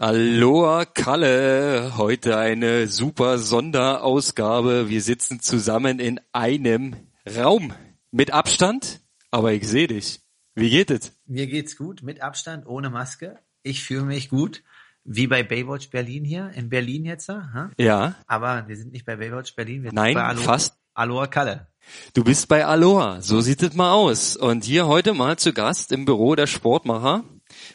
Aloha 0.00 0.84
Kalle, 0.84 1.94
heute 1.96 2.38
eine 2.38 2.86
super 2.86 3.36
Sonderausgabe. 3.36 4.88
Wir 4.88 5.02
sitzen 5.02 5.40
zusammen 5.40 5.98
in 5.98 6.20
einem 6.30 6.94
Raum 7.36 7.72
mit 8.12 8.30
Abstand, 8.30 9.00
aber 9.32 9.54
ich 9.54 9.66
sehe 9.66 9.88
dich. 9.88 10.20
Wie 10.54 10.70
geht 10.70 10.92
es? 10.92 11.18
Mir 11.26 11.48
geht's 11.48 11.76
gut, 11.76 12.04
mit 12.04 12.22
Abstand, 12.22 12.68
ohne 12.68 12.90
Maske. 12.90 13.40
Ich 13.64 13.82
fühle 13.82 14.04
mich 14.04 14.28
gut, 14.28 14.62
wie 15.02 15.26
bei 15.26 15.42
Baywatch 15.42 15.90
Berlin 15.90 16.24
hier, 16.24 16.52
in 16.54 16.68
Berlin 16.68 17.04
jetzt. 17.04 17.28
Ha? 17.28 17.72
Ja. 17.76 18.14
Aber 18.28 18.68
wir 18.68 18.76
sind 18.76 18.92
nicht 18.92 19.04
bei 19.04 19.16
Baywatch 19.16 19.56
Berlin, 19.56 19.82
wir 19.82 19.90
sind 19.90 19.96
Nein, 19.96 20.14
bei 20.14 20.22
Aloha, 20.22 20.44
fast. 20.44 20.76
Aloha 20.94 21.26
Kalle. 21.26 21.66
Du 22.14 22.22
bist 22.22 22.46
bei 22.46 22.64
Aloha, 22.64 23.20
so 23.20 23.40
sieht 23.40 23.64
es 23.64 23.74
mal 23.74 23.90
aus. 23.90 24.36
Und 24.36 24.62
hier 24.62 24.86
heute 24.86 25.12
mal 25.12 25.38
zu 25.38 25.52
Gast 25.52 25.90
im 25.90 26.04
Büro 26.04 26.36
der 26.36 26.46
Sportmacher. 26.46 27.24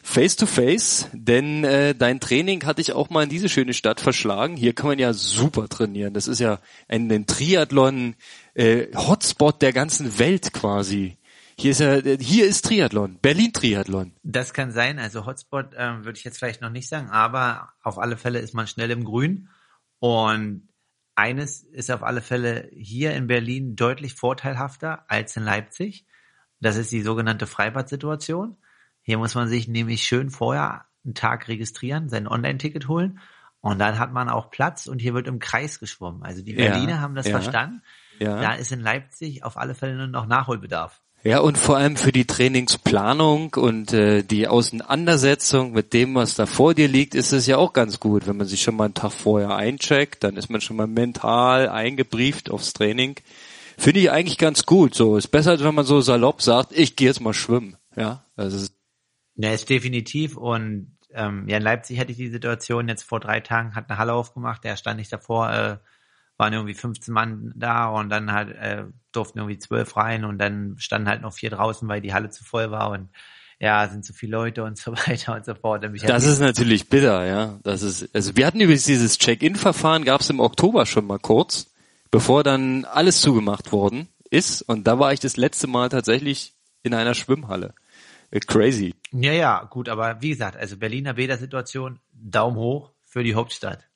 Face 0.02 0.36
to 0.36 0.46
face, 0.46 1.08
denn 1.12 1.64
äh, 1.64 1.94
dein 1.94 2.20
Training 2.20 2.64
hatte 2.64 2.80
ich 2.80 2.92
auch 2.92 3.10
mal 3.10 3.24
in 3.24 3.28
diese 3.28 3.48
schöne 3.48 3.74
Stadt 3.74 4.00
verschlagen. 4.00 4.56
Hier 4.56 4.74
kann 4.74 4.88
man 4.88 4.98
ja 4.98 5.12
super 5.12 5.68
trainieren. 5.68 6.14
Das 6.14 6.28
ist 6.28 6.40
ja 6.40 6.60
ein, 6.88 7.10
ein 7.10 7.26
Triathlon 7.26 8.14
äh, 8.54 8.86
Hotspot 8.94 9.62
der 9.62 9.72
ganzen 9.72 10.18
Welt 10.18 10.52
quasi. 10.52 11.18
Hier 11.56 11.70
ist 11.70 11.80
ja 11.80 12.00
hier 12.18 12.46
ist 12.46 12.64
Triathlon, 12.64 13.18
Berlin 13.20 13.52
Triathlon. 13.52 14.12
Das 14.22 14.52
kann 14.52 14.72
sein, 14.72 14.98
also 14.98 15.24
Hotspot 15.24 15.70
ähm, 15.76 16.04
würde 16.04 16.18
ich 16.18 16.24
jetzt 16.24 16.38
vielleicht 16.38 16.60
noch 16.60 16.70
nicht 16.70 16.88
sagen, 16.88 17.10
aber 17.10 17.72
auf 17.82 17.98
alle 17.98 18.16
Fälle 18.16 18.40
ist 18.40 18.54
man 18.54 18.66
schnell 18.66 18.90
im 18.90 19.04
Grün. 19.04 19.48
Und 20.00 20.68
eines 21.14 21.62
ist 21.62 21.90
auf 21.90 22.02
alle 22.02 22.22
Fälle 22.22 22.68
hier 22.72 23.14
in 23.14 23.28
Berlin 23.28 23.76
deutlich 23.76 24.14
vorteilhafter 24.14 25.04
als 25.08 25.36
in 25.36 25.44
Leipzig. 25.44 26.06
Das 26.60 26.76
ist 26.76 26.90
die 26.90 27.02
sogenannte 27.02 27.46
Freibad-Situation. 27.46 28.56
Hier 29.04 29.18
muss 29.18 29.34
man 29.36 29.48
sich 29.48 29.68
nämlich 29.68 30.02
schön 30.02 30.30
vorher 30.30 30.86
einen 31.04 31.14
Tag 31.14 31.46
registrieren, 31.48 32.08
sein 32.08 32.26
Online-Ticket 32.26 32.88
holen 32.88 33.20
und 33.60 33.78
dann 33.78 33.98
hat 33.98 34.12
man 34.12 34.28
auch 34.28 34.50
Platz 34.50 34.86
und 34.86 34.98
hier 34.98 35.14
wird 35.14 35.28
im 35.28 35.38
Kreis 35.38 35.78
geschwommen. 35.78 36.22
Also 36.22 36.42
die 36.42 36.52
Ja, 36.52 36.70
Berliner 36.70 37.00
haben 37.00 37.14
das 37.14 37.26
ja, 37.26 37.32
verstanden. 37.32 37.82
ja. 38.18 38.40
Da 38.40 38.54
ist 38.54 38.72
in 38.72 38.80
Leipzig 38.80 39.44
auf 39.44 39.56
alle 39.56 39.74
Fälle 39.74 39.96
nur 39.96 40.06
noch 40.08 40.26
Nachholbedarf. 40.26 41.00
Ja, 41.22 41.38
und 41.40 41.56
vor 41.56 41.78
allem 41.78 41.96
für 41.96 42.12
die 42.12 42.26
Trainingsplanung 42.26 43.54
und 43.54 43.94
äh, 43.94 44.22
die 44.22 44.46
Auseinandersetzung 44.46 45.72
mit 45.72 45.94
dem, 45.94 46.14
was 46.14 46.34
da 46.34 46.44
vor 46.44 46.74
dir 46.74 46.86
liegt, 46.88 47.14
ist 47.14 47.32
es 47.32 47.46
ja 47.46 47.56
auch 47.56 47.72
ganz 47.72 47.98
gut. 47.98 48.26
Wenn 48.26 48.36
man 48.36 48.46
sich 48.46 48.60
schon 48.62 48.76
mal 48.76 48.84
einen 48.84 48.94
Tag 48.94 49.12
vorher 49.12 49.56
eincheckt, 49.56 50.22
dann 50.22 50.36
ist 50.36 50.50
man 50.50 50.60
schon 50.60 50.76
mal 50.76 50.86
mental 50.86 51.70
eingebrieft 51.70 52.50
aufs 52.50 52.74
Training. 52.74 53.16
Finde 53.78 54.00
ich 54.00 54.10
eigentlich 54.10 54.36
ganz 54.36 54.66
gut. 54.66 54.94
So 54.94 55.16
ist 55.16 55.28
besser, 55.28 55.52
als 55.52 55.64
wenn 55.64 55.74
man 55.74 55.86
so 55.86 56.02
salopp 56.02 56.42
sagt, 56.42 56.72
ich 56.72 56.94
gehe 56.96 57.08
jetzt 57.08 57.22
mal 57.22 57.32
schwimmen. 57.34 57.76
Ja, 57.96 58.24
also 58.36 58.66
Ja, 59.36 59.52
ist 59.52 59.68
definitiv. 59.68 60.36
Und 60.36 60.96
ähm, 61.12 61.48
ja, 61.48 61.56
in 61.56 61.62
Leipzig 61.62 61.98
hatte 61.98 62.12
ich 62.12 62.18
die 62.18 62.30
Situation 62.30 62.88
jetzt 62.88 63.04
vor 63.04 63.20
drei 63.20 63.40
Tagen, 63.40 63.74
hat 63.74 63.88
eine 63.88 63.98
Halle 63.98 64.12
aufgemacht, 64.12 64.64
da 64.64 64.76
stand 64.76 65.00
ich 65.00 65.08
davor, 65.08 65.50
äh, 65.50 65.76
waren 66.36 66.52
irgendwie 66.52 66.74
15 66.74 67.14
Mann 67.14 67.52
da 67.54 67.86
und 67.88 68.10
dann 68.10 68.32
halt 68.32 68.50
äh, 68.56 68.84
durften 69.12 69.38
irgendwie 69.38 69.58
zwölf 69.58 69.96
rein 69.96 70.24
und 70.24 70.38
dann 70.38 70.74
standen 70.78 71.08
halt 71.08 71.22
noch 71.22 71.32
vier 71.32 71.50
draußen, 71.50 71.86
weil 71.88 72.00
die 72.00 72.12
Halle 72.12 72.30
zu 72.30 72.42
voll 72.42 72.72
war 72.72 72.90
und 72.90 73.08
ja, 73.60 73.88
sind 73.88 74.04
zu 74.04 74.12
viele 74.12 74.32
Leute 74.32 74.64
und 74.64 74.76
so 74.76 74.92
weiter 75.06 75.34
und 75.34 75.44
so 75.44 75.54
fort. 75.54 75.84
Und 75.84 76.02
hat 76.02 76.10
das 76.10 76.24
ist 76.24 76.40
natürlich 76.40 76.88
bitter, 76.88 77.24
ja. 77.24 77.58
Das 77.62 77.82
ist, 77.82 78.14
also 78.14 78.36
wir 78.36 78.46
hatten 78.46 78.60
übrigens 78.60 78.84
dieses 78.84 79.18
Check-in-Verfahren, 79.18 80.04
gab 80.04 80.20
es 80.20 80.30
im 80.30 80.40
Oktober 80.40 80.86
schon 80.86 81.06
mal 81.06 81.18
kurz, 81.18 81.72
bevor 82.10 82.42
dann 82.42 82.84
alles 82.84 83.20
zugemacht 83.20 83.70
worden 83.70 84.08
ist. 84.30 84.62
Und 84.62 84.86
da 84.86 84.98
war 84.98 85.12
ich 85.12 85.20
das 85.20 85.36
letzte 85.36 85.68
Mal 85.68 85.88
tatsächlich 85.88 86.54
in 86.82 86.94
einer 86.94 87.14
Schwimmhalle. 87.14 87.74
Crazy. 88.40 88.94
ja, 89.12 89.32
ja, 89.32 89.64
gut, 89.64 89.88
aber 89.88 90.20
wie 90.20 90.30
gesagt, 90.30 90.56
also 90.56 90.76
Berliner 90.76 91.14
Bäder-Situation, 91.14 92.00
Daumen 92.12 92.56
hoch 92.56 92.92
für 93.02 93.22
die 93.22 93.34
Hauptstadt. 93.34 93.88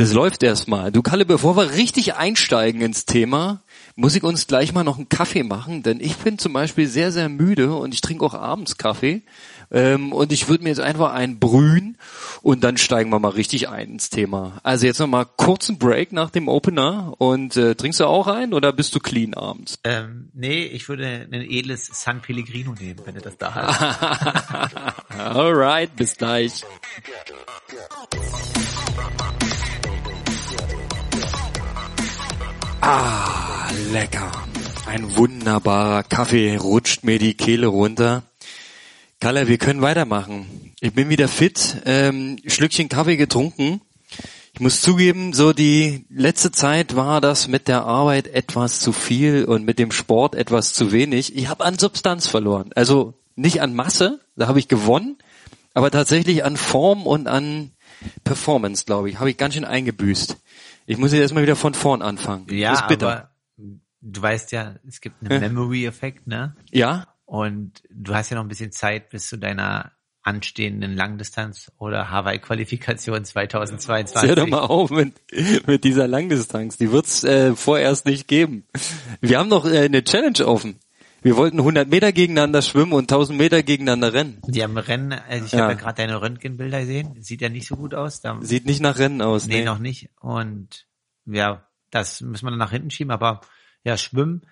Das 0.00 0.14
läuft 0.14 0.42
erstmal. 0.42 0.90
Du 0.90 1.02
Kalle, 1.02 1.26
bevor 1.26 1.58
wir 1.58 1.72
richtig 1.72 2.14
einsteigen 2.14 2.80
ins 2.80 3.04
Thema, 3.04 3.62
muss 3.96 4.16
ich 4.16 4.22
uns 4.22 4.46
gleich 4.46 4.72
mal 4.72 4.82
noch 4.82 4.96
einen 4.96 5.10
Kaffee 5.10 5.42
machen, 5.42 5.82
denn 5.82 6.00
ich 6.00 6.16
bin 6.16 6.38
zum 6.38 6.54
Beispiel 6.54 6.86
sehr, 6.86 7.12
sehr 7.12 7.28
müde 7.28 7.74
und 7.74 7.92
ich 7.92 8.00
trinke 8.00 8.24
auch 8.24 8.32
abends 8.32 8.78
Kaffee. 8.78 9.24
Ähm, 9.70 10.14
und 10.14 10.32
ich 10.32 10.48
würde 10.48 10.62
mir 10.62 10.70
jetzt 10.70 10.80
einfach 10.80 11.12
einen 11.12 11.38
brühen 11.38 11.98
und 12.40 12.64
dann 12.64 12.78
steigen 12.78 13.10
wir 13.10 13.18
mal 13.18 13.28
richtig 13.28 13.68
ein 13.68 13.90
ins 13.90 14.08
Thema. 14.08 14.58
Also 14.62 14.86
jetzt 14.86 15.00
nochmal 15.00 15.26
kurzen 15.36 15.76
Break 15.76 16.12
nach 16.12 16.30
dem 16.30 16.48
Opener 16.48 17.12
und 17.18 17.58
äh, 17.58 17.74
trinkst 17.74 18.00
du 18.00 18.06
auch 18.06 18.26
ein 18.26 18.54
oder 18.54 18.72
bist 18.72 18.94
du 18.94 19.00
clean 19.00 19.34
abends? 19.34 19.78
Ähm, 19.84 20.30
nee, 20.32 20.64
ich 20.64 20.88
würde 20.88 21.28
ein 21.30 21.42
edles 21.42 21.90
San 21.92 22.22
Pellegrino 22.22 22.72
nehmen, 22.72 23.00
wenn 23.04 23.16
du 23.16 23.20
das 23.20 23.36
da 23.36 23.54
hast. 23.54 25.10
Alright, 25.36 25.94
bis 25.94 26.16
gleich. 26.16 26.64
Ah, 32.82 33.68
lecker. 33.92 34.32
Ein 34.86 35.14
wunderbarer 35.16 36.02
Kaffee 36.02 36.56
rutscht 36.56 37.04
mir 37.04 37.18
die 37.18 37.34
Kehle 37.34 37.66
runter. 37.66 38.22
Kalle, 39.20 39.48
wir 39.48 39.58
können 39.58 39.82
weitermachen. 39.82 40.72
Ich 40.80 40.94
bin 40.94 41.10
wieder 41.10 41.28
fit, 41.28 41.76
ähm, 41.84 42.38
Schlückchen 42.46 42.88
Kaffee 42.88 43.16
getrunken. 43.16 43.82
Ich 44.54 44.60
muss 44.60 44.80
zugeben, 44.80 45.34
so 45.34 45.52
die 45.52 46.06
letzte 46.08 46.52
Zeit 46.52 46.96
war 46.96 47.20
das 47.20 47.48
mit 47.48 47.68
der 47.68 47.84
Arbeit 47.84 48.28
etwas 48.28 48.80
zu 48.80 48.92
viel 48.92 49.44
und 49.44 49.64
mit 49.64 49.78
dem 49.78 49.92
Sport 49.92 50.34
etwas 50.34 50.72
zu 50.72 50.90
wenig. 50.90 51.36
Ich 51.36 51.48
habe 51.48 51.64
an 51.64 51.78
Substanz 51.78 52.26
verloren. 52.26 52.70
Also 52.74 53.14
nicht 53.36 53.60
an 53.60 53.74
Masse, 53.74 54.20
da 54.36 54.48
habe 54.48 54.58
ich 54.58 54.68
gewonnen, 54.68 55.18
aber 55.74 55.90
tatsächlich 55.90 56.44
an 56.44 56.56
Form 56.56 57.06
und 57.06 57.28
an 57.28 57.72
Performance, 58.24 58.84
glaube 58.86 59.10
ich, 59.10 59.18
habe 59.18 59.30
ich 59.30 59.36
ganz 59.36 59.54
schön 59.54 59.64
eingebüßt. 59.64 60.36
Ich 60.86 60.98
muss 60.98 61.12
jetzt 61.12 61.22
erstmal 61.22 61.42
wieder 61.42 61.56
von 61.56 61.74
vorn 61.74 62.02
anfangen. 62.02 62.46
Ja, 62.50 62.72
ist 62.72 62.88
bitter. 62.88 63.08
aber 63.08 63.30
du 64.00 64.22
weißt 64.22 64.52
ja, 64.52 64.76
es 64.86 65.00
gibt 65.00 65.22
einen 65.22 65.40
Memory-Effekt, 65.40 66.26
ne? 66.26 66.56
ja, 66.70 67.06
Und 67.24 67.82
du 67.90 68.14
hast 68.14 68.30
ja 68.30 68.36
noch 68.36 68.44
ein 68.44 68.48
bisschen 68.48 68.72
Zeit 68.72 69.10
bis 69.10 69.28
zu 69.28 69.36
deiner 69.36 69.92
anstehenden 70.22 70.94
Langdistanz 70.96 71.72
oder 71.78 72.10
Hawaii-Qualifikation 72.10 73.14
hör 73.14 73.20
doch 73.20 73.26
2022. 73.26 74.50
mal 74.50 74.60
auf 74.60 74.90
mit, 74.90 75.14
mit 75.66 75.84
dieser 75.84 76.06
Langdistanz. 76.08 76.76
Die 76.76 76.92
wird's 76.92 77.24
äh, 77.24 77.54
vorerst 77.54 78.04
nicht 78.04 78.28
geben. 78.28 78.66
Wir 79.20 79.38
haben 79.38 79.48
noch 79.48 79.64
äh, 79.64 79.84
eine 79.84 80.04
Challenge 80.04 80.46
offen. 80.46 80.78
Wir 81.22 81.36
wollten 81.36 81.58
100 81.58 81.88
Meter 81.88 82.12
gegeneinander 82.12 82.62
schwimmen 82.62 82.92
und 82.92 83.02
1000 83.12 83.38
Meter 83.38 83.62
gegeneinander 83.62 84.12
rennen. 84.12 84.40
Die 84.46 84.62
am 84.64 84.76
Rennen, 84.76 85.12
also 85.12 85.44
ich 85.44 85.52
Ja. 85.52 85.60
habe 85.62 85.72
ja 85.72 85.78
gerade 85.78 85.96
deine 85.96 86.20
Röntgenbilder 86.22 86.80
gesehen, 86.80 87.20
sieht 87.20 87.42
ja 87.42 87.48
nicht 87.48 87.66
so 87.66 87.76
gut 87.76 87.94
aus. 87.94 88.20
Da, 88.20 88.38
Sieht 88.40 88.64
nicht 88.66 88.80
nach 88.80 88.98
Rennen 88.98 89.20
aus. 89.22 89.46
nee, 89.46 89.64
noch 89.64 89.78
nicht. 89.78 90.10
Und 90.20 90.86
ja, 91.26 91.66
das 91.90 92.20
müssen 92.22 92.46
wir 92.46 92.50
dann 92.50 92.58
nach 92.58 92.70
hinten 92.70 92.90
schieben, 92.90 93.10
aber 93.10 93.40
ja, 93.84 93.96
schwimmen. 93.96 94.42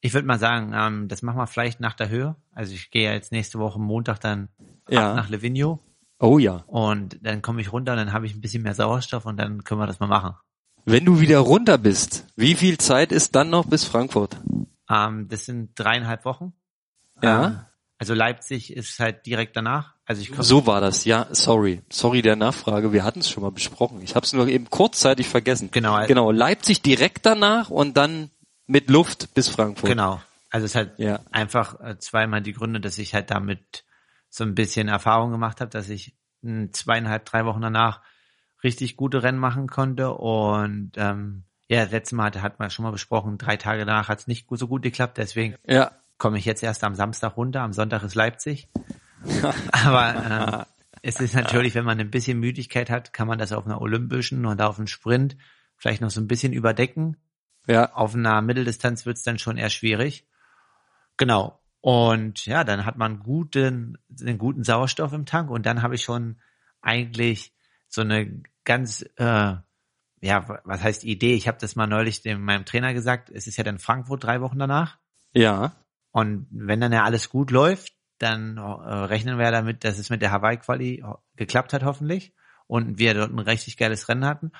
Ich 0.00 0.14
würde 0.14 0.26
mal 0.26 0.38
sagen, 0.38 0.72
ähm, 0.74 1.08
das 1.08 1.22
machen 1.22 1.38
wir 1.38 1.46
vielleicht 1.46 1.80
nach 1.80 1.94
der 1.94 2.08
Höhe. 2.08 2.36
Also 2.52 2.74
ich 2.74 2.90
gehe 2.90 3.04
ja 3.04 3.12
jetzt 3.14 3.32
nächste 3.32 3.58
Woche 3.58 3.80
Montag 3.80 4.20
dann 4.20 4.48
Ja. 4.88 5.14
nach 5.14 5.28
Livigno 5.28 5.80
Oh 6.20 6.38
ja. 6.38 6.64
und 6.66 7.18
dann 7.22 7.42
komme 7.42 7.60
ich 7.62 7.72
runter 7.72 7.92
und 7.92 7.98
dann 7.98 8.12
habe 8.12 8.26
ich 8.26 8.34
ein 8.34 8.40
bisschen 8.40 8.62
mehr 8.62 8.74
Sauerstoff 8.74 9.24
und 9.26 9.38
dann 9.38 9.64
können 9.64 9.80
wir 9.80 9.86
das 9.86 9.98
mal 10.00 10.06
machen. 10.06 10.34
Wenn 10.84 11.04
du 11.04 11.20
wieder 11.20 11.38
runter 11.40 11.78
bist, 11.78 12.26
wie 12.36 12.54
viel 12.54 12.78
Zeit 12.78 13.12
ist 13.12 13.34
dann 13.34 13.50
noch 13.50 13.66
bis 13.66 13.84
Frankfurt? 13.84 14.36
Ähm, 14.90 15.28
das 15.28 15.44
sind 15.46 15.78
dreieinhalb 15.78 16.24
Wochen. 16.24 16.52
Ja. 17.22 17.46
Ähm, 17.46 17.60
also 17.98 18.14
Leipzig 18.14 18.72
ist 18.72 18.98
halt 19.00 19.26
direkt 19.26 19.56
danach. 19.56 19.94
Also 20.06 20.22
ich 20.22 20.32
So 20.38 20.66
war 20.66 20.80
das, 20.80 21.04
ja, 21.04 21.26
sorry. 21.32 21.82
Sorry 21.90 22.22
der 22.22 22.36
Nachfrage, 22.36 22.92
wir 22.92 23.02
hatten 23.04 23.20
es 23.20 23.28
schon 23.28 23.42
mal 23.42 23.50
besprochen. 23.50 24.00
Ich 24.02 24.14
habe 24.14 24.24
es 24.24 24.32
nur 24.32 24.46
eben 24.48 24.70
kurzzeitig 24.70 25.28
vergessen. 25.28 25.70
Genau, 25.72 25.94
also- 25.94 26.08
Genau, 26.08 26.30
Leipzig 26.30 26.80
direkt 26.82 27.26
danach 27.26 27.70
und 27.70 27.96
dann 27.96 28.30
mit 28.66 28.88
Luft 28.88 29.34
bis 29.34 29.48
Frankfurt. 29.48 29.90
genau. 29.90 30.22
Also 30.50 30.64
es 30.64 30.70
ist 30.72 30.74
halt 30.76 30.98
Ja. 30.98 31.20
einfach 31.32 31.80
äh, 31.80 31.98
zweimal 31.98 32.40
die 32.40 32.52
Gründe, 32.52 32.80
dass 32.80 32.96
ich 32.98 33.14
halt 33.14 33.30
damit 33.30 33.84
so 34.30 34.44
ein 34.44 34.54
bisschen 34.54 34.88
Erfahrung 34.88 35.30
gemacht 35.30 35.60
habe, 35.60 35.70
dass 35.70 35.88
ich 35.88 36.16
zweieinhalb, 36.72 37.24
drei 37.26 37.44
Wochen 37.44 37.60
danach 37.60 38.00
richtig 38.62 38.96
gute 38.96 39.22
Rennen 39.24 39.38
machen 39.38 39.66
konnte 39.66 40.12
und 40.14 40.92
ähm, 40.96 41.44
ja, 41.68 41.82
das 41.82 41.92
letzte 41.92 42.16
Mal 42.16 42.26
hat, 42.26 42.42
hat 42.42 42.58
man 42.58 42.70
schon 42.70 42.82
mal 42.84 42.90
besprochen, 42.90 43.38
drei 43.38 43.56
Tage 43.56 43.84
danach 43.84 44.08
hat 44.08 44.20
es 44.20 44.26
nicht 44.26 44.46
so 44.50 44.66
gut 44.68 44.82
geklappt, 44.82 45.18
deswegen 45.18 45.56
Ja. 45.66 45.92
komme 46.16 46.38
ich 46.38 46.44
jetzt 46.44 46.62
erst 46.62 46.82
am 46.82 46.94
Samstag 46.94 47.36
runter, 47.36 47.60
am 47.60 47.72
Sonntag 47.72 48.02
ist 48.02 48.14
Leipzig. 48.14 48.68
Aber 49.72 50.14
ähm, 50.14 50.64
es 51.02 51.20
ist 51.20 51.34
natürlich, 51.34 51.74
wenn 51.74 51.84
man 51.84 52.00
ein 52.00 52.10
bisschen 52.10 52.40
Müdigkeit 52.40 52.90
hat, 52.90 53.12
kann 53.12 53.28
man 53.28 53.38
das 53.38 53.52
auf 53.52 53.66
einer 53.66 53.80
olympischen 53.80 54.46
und 54.46 54.60
auf 54.62 54.78
einem 54.78 54.86
Sprint 54.86 55.36
vielleicht 55.76 56.00
noch 56.00 56.10
so 56.10 56.20
ein 56.20 56.28
bisschen 56.28 56.52
überdecken. 56.52 57.16
Ja. 57.66 57.92
Auf 57.92 58.14
einer 58.14 58.40
Mitteldistanz 58.40 59.04
wird 59.04 59.18
es 59.18 59.22
dann 59.22 59.38
schon 59.38 59.58
eher 59.58 59.70
schwierig. 59.70 60.26
Genau. 61.18 61.60
Und 61.80 62.46
ja, 62.46 62.64
dann 62.64 62.84
hat 62.84 62.96
man 62.96 63.20
guten, 63.20 63.98
einen 64.20 64.38
guten 64.38 64.64
Sauerstoff 64.64 65.12
im 65.12 65.26
Tank 65.26 65.50
und 65.50 65.66
dann 65.66 65.82
habe 65.82 65.94
ich 65.94 66.02
schon 66.02 66.40
eigentlich 66.80 67.52
so 67.88 68.00
eine 68.00 68.42
ganz, 68.64 69.04
äh, 69.16 69.54
ja, 70.20 70.60
was 70.64 70.82
heißt 70.82 71.04
Idee? 71.04 71.34
Ich 71.34 71.48
habe 71.48 71.58
das 71.60 71.76
mal 71.76 71.86
neulich 71.86 72.22
dem, 72.22 72.42
meinem 72.42 72.64
Trainer 72.64 72.94
gesagt. 72.94 73.30
Es 73.30 73.46
ist 73.46 73.56
ja 73.56 73.64
dann 73.64 73.78
Frankfurt 73.78 74.24
drei 74.24 74.40
Wochen 74.40 74.58
danach. 74.58 74.98
Ja. 75.32 75.72
Und 76.10 76.46
wenn 76.50 76.80
dann 76.80 76.92
ja 76.92 77.04
alles 77.04 77.30
gut 77.30 77.50
läuft, 77.50 77.92
dann 78.18 78.56
äh, 78.56 78.60
rechnen 78.60 79.38
wir 79.38 79.44
ja 79.44 79.50
damit, 79.52 79.84
dass 79.84 79.98
es 79.98 80.10
mit 80.10 80.22
der 80.22 80.32
Hawaii-Quali 80.32 81.04
geklappt 81.36 81.72
hat, 81.72 81.84
hoffentlich. 81.84 82.34
und 82.68 82.98
wir 82.98 83.14
dort 83.14 83.32
ein 83.32 83.38
richtig 83.40 83.76
geiles 83.76 84.08
Rennen 84.08 84.24
hatten. 84.24 84.52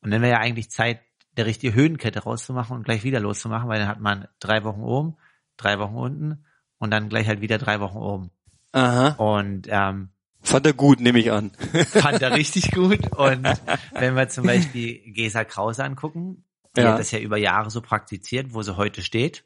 Und 0.00 0.12
dann 0.12 0.22
wäre 0.22 0.34
ja 0.34 0.38
eigentlich 0.38 0.70
Zeit, 0.70 1.00
der 1.36 1.46
richtige 1.46 1.74
Höhenkette 1.74 2.20
rauszumachen 2.20 2.76
und 2.76 2.84
gleich 2.84 3.02
wieder 3.02 3.18
loszumachen, 3.18 3.68
weil 3.68 3.80
dann 3.80 3.88
hat 3.88 4.00
man 4.00 4.28
drei 4.38 4.62
Wochen 4.62 4.82
oben, 4.82 5.16
drei 5.56 5.80
Wochen 5.80 5.96
unten 5.96 6.44
und 6.78 6.92
dann 6.92 7.08
gleich 7.08 7.26
halt 7.26 7.40
wieder 7.40 7.58
drei 7.58 7.80
Wochen 7.80 7.98
oben. 7.98 8.30
Aha. 8.70 9.08
Und 9.16 9.66
ähm, 9.68 10.10
Fand 10.44 10.66
er 10.66 10.72
gut, 10.74 11.00
nehme 11.00 11.18
ich 11.18 11.32
an. 11.32 11.50
fand 11.90 12.22
er 12.22 12.32
richtig 12.34 12.70
gut. 12.70 12.98
Und 13.16 13.44
wenn 13.94 14.14
wir 14.14 14.28
zum 14.28 14.46
Beispiel 14.46 15.00
Gesa 15.12 15.44
Krause 15.44 15.82
angucken, 15.84 16.44
die 16.76 16.82
Ja. 16.82 16.92
hat 16.92 16.98
das 17.00 17.10
ja 17.10 17.18
über 17.18 17.36
Jahre 17.38 17.70
so 17.70 17.80
praktiziert, 17.80 18.52
wo 18.54 18.62
sie 18.62 18.76
heute 18.76 19.02
steht. 19.02 19.44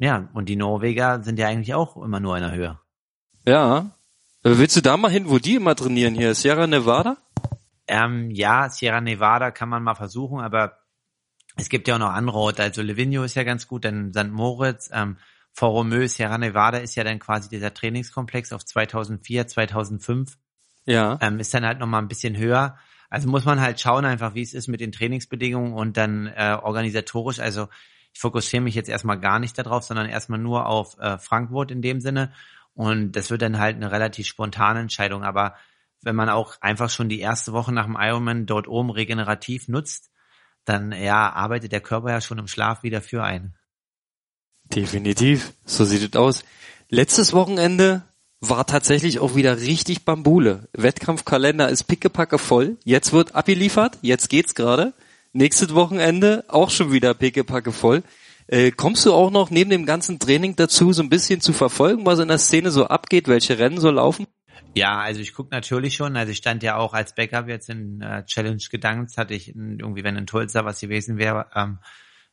Ja, 0.00 0.28
und 0.34 0.48
die 0.48 0.56
Norweger 0.56 1.22
sind 1.22 1.38
ja 1.38 1.48
eigentlich 1.48 1.74
auch 1.74 1.96
immer 1.96 2.20
nur 2.20 2.36
in 2.36 2.42
der 2.42 2.52
Höhe. 2.52 2.78
Ja. 3.46 3.90
Willst 4.42 4.76
du 4.76 4.80
da 4.80 4.96
mal 4.96 5.10
hin, 5.10 5.28
wo 5.28 5.38
die 5.38 5.56
immer 5.56 5.74
trainieren 5.74 6.14
hier? 6.14 6.34
Sierra 6.34 6.66
Nevada? 6.66 7.16
Ähm, 7.86 8.30
ja, 8.30 8.68
Sierra 8.68 9.00
Nevada 9.00 9.50
kann 9.50 9.68
man 9.68 9.82
mal 9.82 9.94
versuchen, 9.94 10.40
aber 10.40 10.78
es 11.56 11.68
gibt 11.68 11.88
ja 11.88 11.94
auch 11.94 11.98
noch 11.98 12.12
andere 12.12 12.38
Orte. 12.38 12.62
Also 12.62 12.82
Livigno 12.82 13.24
ist 13.24 13.34
ja 13.34 13.42
ganz 13.44 13.66
gut, 13.66 13.84
dann 13.84 14.12
St. 14.12 14.30
Moritz, 14.30 14.90
ähm, 14.92 15.16
Foromö, 15.58 16.06
Sierra 16.06 16.38
Nevada 16.38 16.78
ist 16.78 16.94
ja 16.94 17.02
dann 17.02 17.18
quasi 17.18 17.48
dieser 17.48 17.74
Trainingskomplex 17.74 18.52
auf 18.52 18.64
2004, 18.64 19.48
2005. 19.48 20.38
Ja. 20.84 21.18
ähm, 21.20 21.40
ist 21.40 21.52
dann 21.52 21.66
halt 21.66 21.80
nochmal 21.80 22.00
ein 22.00 22.06
bisschen 22.06 22.36
höher. 22.36 22.78
Also 23.10 23.28
muss 23.28 23.44
man 23.44 23.60
halt 23.60 23.80
schauen 23.80 24.04
einfach, 24.04 24.34
wie 24.34 24.42
es 24.42 24.54
ist 24.54 24.68
mit 24.68 24.80
den 24.80 24.92
Trainingsbedingungen 24.92 25.72
und 25.72 25.96
dann 25.96 26.28
äh, 26.28 26.56
organisatorisch. 26.62 27.40
Also 27.40 27.66
ich 28.14 28.20
fokussiere 28.20 28.62
mich 28.62 28.76
jetzt 28.76 28.88
erstmal 28.88 29.18
gar 29.18 29.40
nicht 29.40 29.58
darauf, 29.58 29.82
sondern 29.82 30.08
erstmal 30.08 30.38
nur 30.38 30.66
auf 30.66 30.96
äh, 31.00 31.18
Frankfurt 31.18 31.72
in 31.72 31.82
dem 31.82 32.00
Sinne. 32.00 32.32
Und 32.74 33.12
das 33.12 33.28
wird 33.32 33.42
dann 33.42 33.58
halt 33.58 33.74
eine 33.74 33.90
relativ 33.90 34.28
spontane 34.28 34.78
Entscheidung. 34.78 35.24
Aber 35.24 35.56
wenn 36.02 36.14
man 36.14 36.28
auch 36.28 36.60
einfach 36.60 36.88
schon 36.88 37.08
die 37.08 37.18
erste 37.18 37.52
Woche 37.52 37.72
nach 37.72 37.86
dem 37.86 37.96
Ironman 37.98 38.46
dort 38.46 38.68
oben 38.68 38.90
regenerativ 38.90 39.66
nutzt, 39.66 40.12
dann 40.64 40.92
ja, 40.92 41.32
arbeitet 41.32 41.72
der 41.72 41.80
Körper 41.80 42.12
ja 42.12 42.20
schon 42.20 42.38
im 42.38 42.46
Schlaf 42.46 42.84
wieder 42.84 43.02
für 43.02 43.24
einen. 43.24 43.56
Definitiv. 44.74 45.52
So 45.64 45.84
sieht 45.84 46.14
es 46.14 46.20
aus. 46.20 46.44
Letztes 46.88 47.32
Wochenende 47.32 48.02
war 48.40 48.66
tatsächlich 48.66 49.18
auch 49.18 49.34
wieder 49.34 49.60
richtig 49.60 50.04
Bambule. 50.04 50.68
Wettkampfkalender 50.72 51.68
ist 51.68 51.84
pickepacke 51.84 52.38
voll. 52.38 52.76
Jetzt 52.84 53.12
wird 53.12 53.34
abgeliefert. 53.34 53.98
Jetzt 54.02 54.28
geht's 54.28 54.54
gerade. 54.54 54.94
Nächstes 55.32 55.74
Wochenende 55.74 56.44
auch 56.48 56.70
schon 56.70 56.92
wieder 56.92 57.14
pickepacke 57.14 57.72
voll. 57.72 58.02
Äh, 58.46 58.70
kommst 58.70 59.04
du 59.04 59.12
auch 59.12 59.30
noch 59.30 59.50
neben 59.50 59.70
dem 59.70 59.84
ganzen 59.84 60.18
Training 60.18 60.56
dazu, 60.56 60.92
so 60.92 61.02
ein 61.02 61.10
bisschen 61.10 61.42
zu 61.42 61.52
verfolgen, 61.52 62.06
was 62.06 62.18
in 62.18 62.28
der 62.28 62.38
Szene 62.38 62.70
so 62.70 62.86
abgeht, 62.86 63.28
welche 63.28 63.58
Rennen 63.58 63.78
so 63.78 63.90
laufen? 63.90 64.26
Ja, 64.74 65.00
also 65.00 65.20
ich 65.20 65.34
gucke 65.34 65.50
natürlich 65.50 65.94
schon. 65.94 66.16
Also 66.16 66.32
ich 66.32 66.38
stand 66.38 66.62
ja 66.62 66.76
auch 66.76 66.94
als 66.94 67.14
Backup 67.14 67.48
jetzt 67.48 67.68
in 67.68 68.00
äh, 68.00 68.24
Challenge 68.24 68.62
Gedanks, 68.70 69.18
hatte 69.18 69.34
ich 69.34 69.54
in, 69.54 69.78
irgendwie, 69.80 70.04
wenn 70.04 70.16
in 70.16 70.26
Tulsa 70.26 70.64
was 70.64 70.80
gewesen 70.80 71.18
wäre, 71.18 71.46
ähm, 71.54 71.78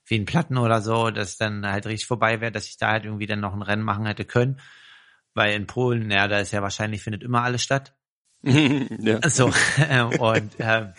wie 0.05 0.15
ein 0.15 0.25
Platten 0.25 0.57
oder 0.57 0.81
so, 0.81 1.09
das 1.09 1.37
dann 1.37 1.65
halt 1.65 1.85
richtig 1.85 2.07
vorbei 2.07 2.41
wäre, 2.41 2.51
dass 2.51 2.67
ich 2.67 2.77
da 2.77 2.91
halt 2.91 3.05
irgendwie 3.05 3.25
dann 3.25 3.39
noch 3.39 3.53
ein 3.53 3.61
Rennen 3.61 3.83
machen 3.83 4.05
hätte 4.05 4.25
können. 4.25 4.59
Weil 5.33 5.53
in 5.55 5.67
Polen, 5.67 6.09
ja, 6.11 6.27
da 6.27 6.39
ist 6.39 6.51
ja 6.51 6.61
wahrscheinlich 6.61 7.03
findet 7.03 7.23
immer 7.23 7.43
alles 7.43 7.63
statt. 7.63 7.93
ja. 8.43 9.27
So, 9.29 9.47
und 9.47 10.51
ähm, 10.59 10.93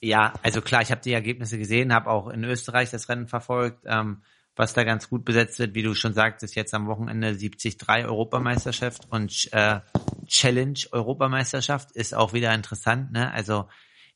ja, 0.00 0.34
also 0.42 0.60
klar, 0.60 0.82
ich 0.82 0.90
habe 0.90 1.00
die 1.00 1.12
Ergebnisse 1.12 1.58
gesehen, 1.58 1.92
habe 1.92 2.10
auch 2.10 2.28
in 2.28 2.44
Österreich 2.44 2.90
das 2.90 3.08
Rennen 3.08 3.26
verfolgt, 3.26 3.84
ähm, 3.86 4.22
was 4.54 4.72
da 4.72 4.84
ganz 4.84 5.10
gut 5.10 5.24
besetzt 5.24 5.58
wird, 5.58 5.74
wie 5.74 5.82
du 5.82 5.94
schon 5.94 6.14
sagtest, 6.14 6.54
jetzt 6.54 6.72
am 6.72 6.86
Wochenende 6.86 7.36
73 7.36 8.06
Europameisterschaft 8.06 9.06
und 9.10 9.48
äh, 9.52 9.80
Challenge 10.26 10.78
Europameisterschaft 10.92 11.92
ist 11.92 12.14
auch 12.14 12.32
wieder 12.32 12.54
interessant, 12.54 13.12
ne? 13.12 13.30
Also 13.32 13.68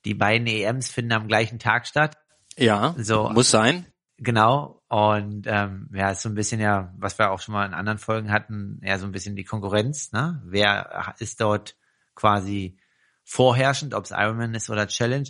die 0.04 0.14
beiden 0.14 0.46
EMs 0.46 0.90
finden 0.90 1.12
am 1.12 1.28
gleichen 1.28 1.58
Tag 1.58 1.86
statt. 1.86 2.16
ja, 2.56 2.94
So. 2.98 3.28
muss 3.30 3.50
sein. 3.50 3.86
Genau. 4.22 4.82
Und 4.88 5.46
ähm, 5.46 5.88
ja, 5.94 6.10
ist 6.10 6.22
so 6.22 6.28
ein 6.28 6.34
bisschen 6.34 6.60
ja, 6.60 6.92
was 6.98 7.18
wir 7.18 7.30
auch 7.30 7.40
schon 7.40 7.54
mal 7.54 7.64
in 7.66 7.74
anderen 7.74 7.98
Folgen 7.98 8.30
hatten, 8.30 8.80
ja 8.84 8.98
so 8.98 9.06
ein 9.06 9.12
bisschen 9.12 9.34
die 9.34 9.44
Konkurrenz, 9.44 10.12
ne? 10.12 10.42
Wer 10.44 11.14
ist 11.18 11.40
dort 11.40 11.76
quasi 12.14 12.78
vorherrschend, 13.24 13.94
ob 13.94 14.04
es 14.04 14.10
Ironman 14.10 14.54
ist 14.54 14.68
oder 14.68 14.86
Challenge? 14.86 15.28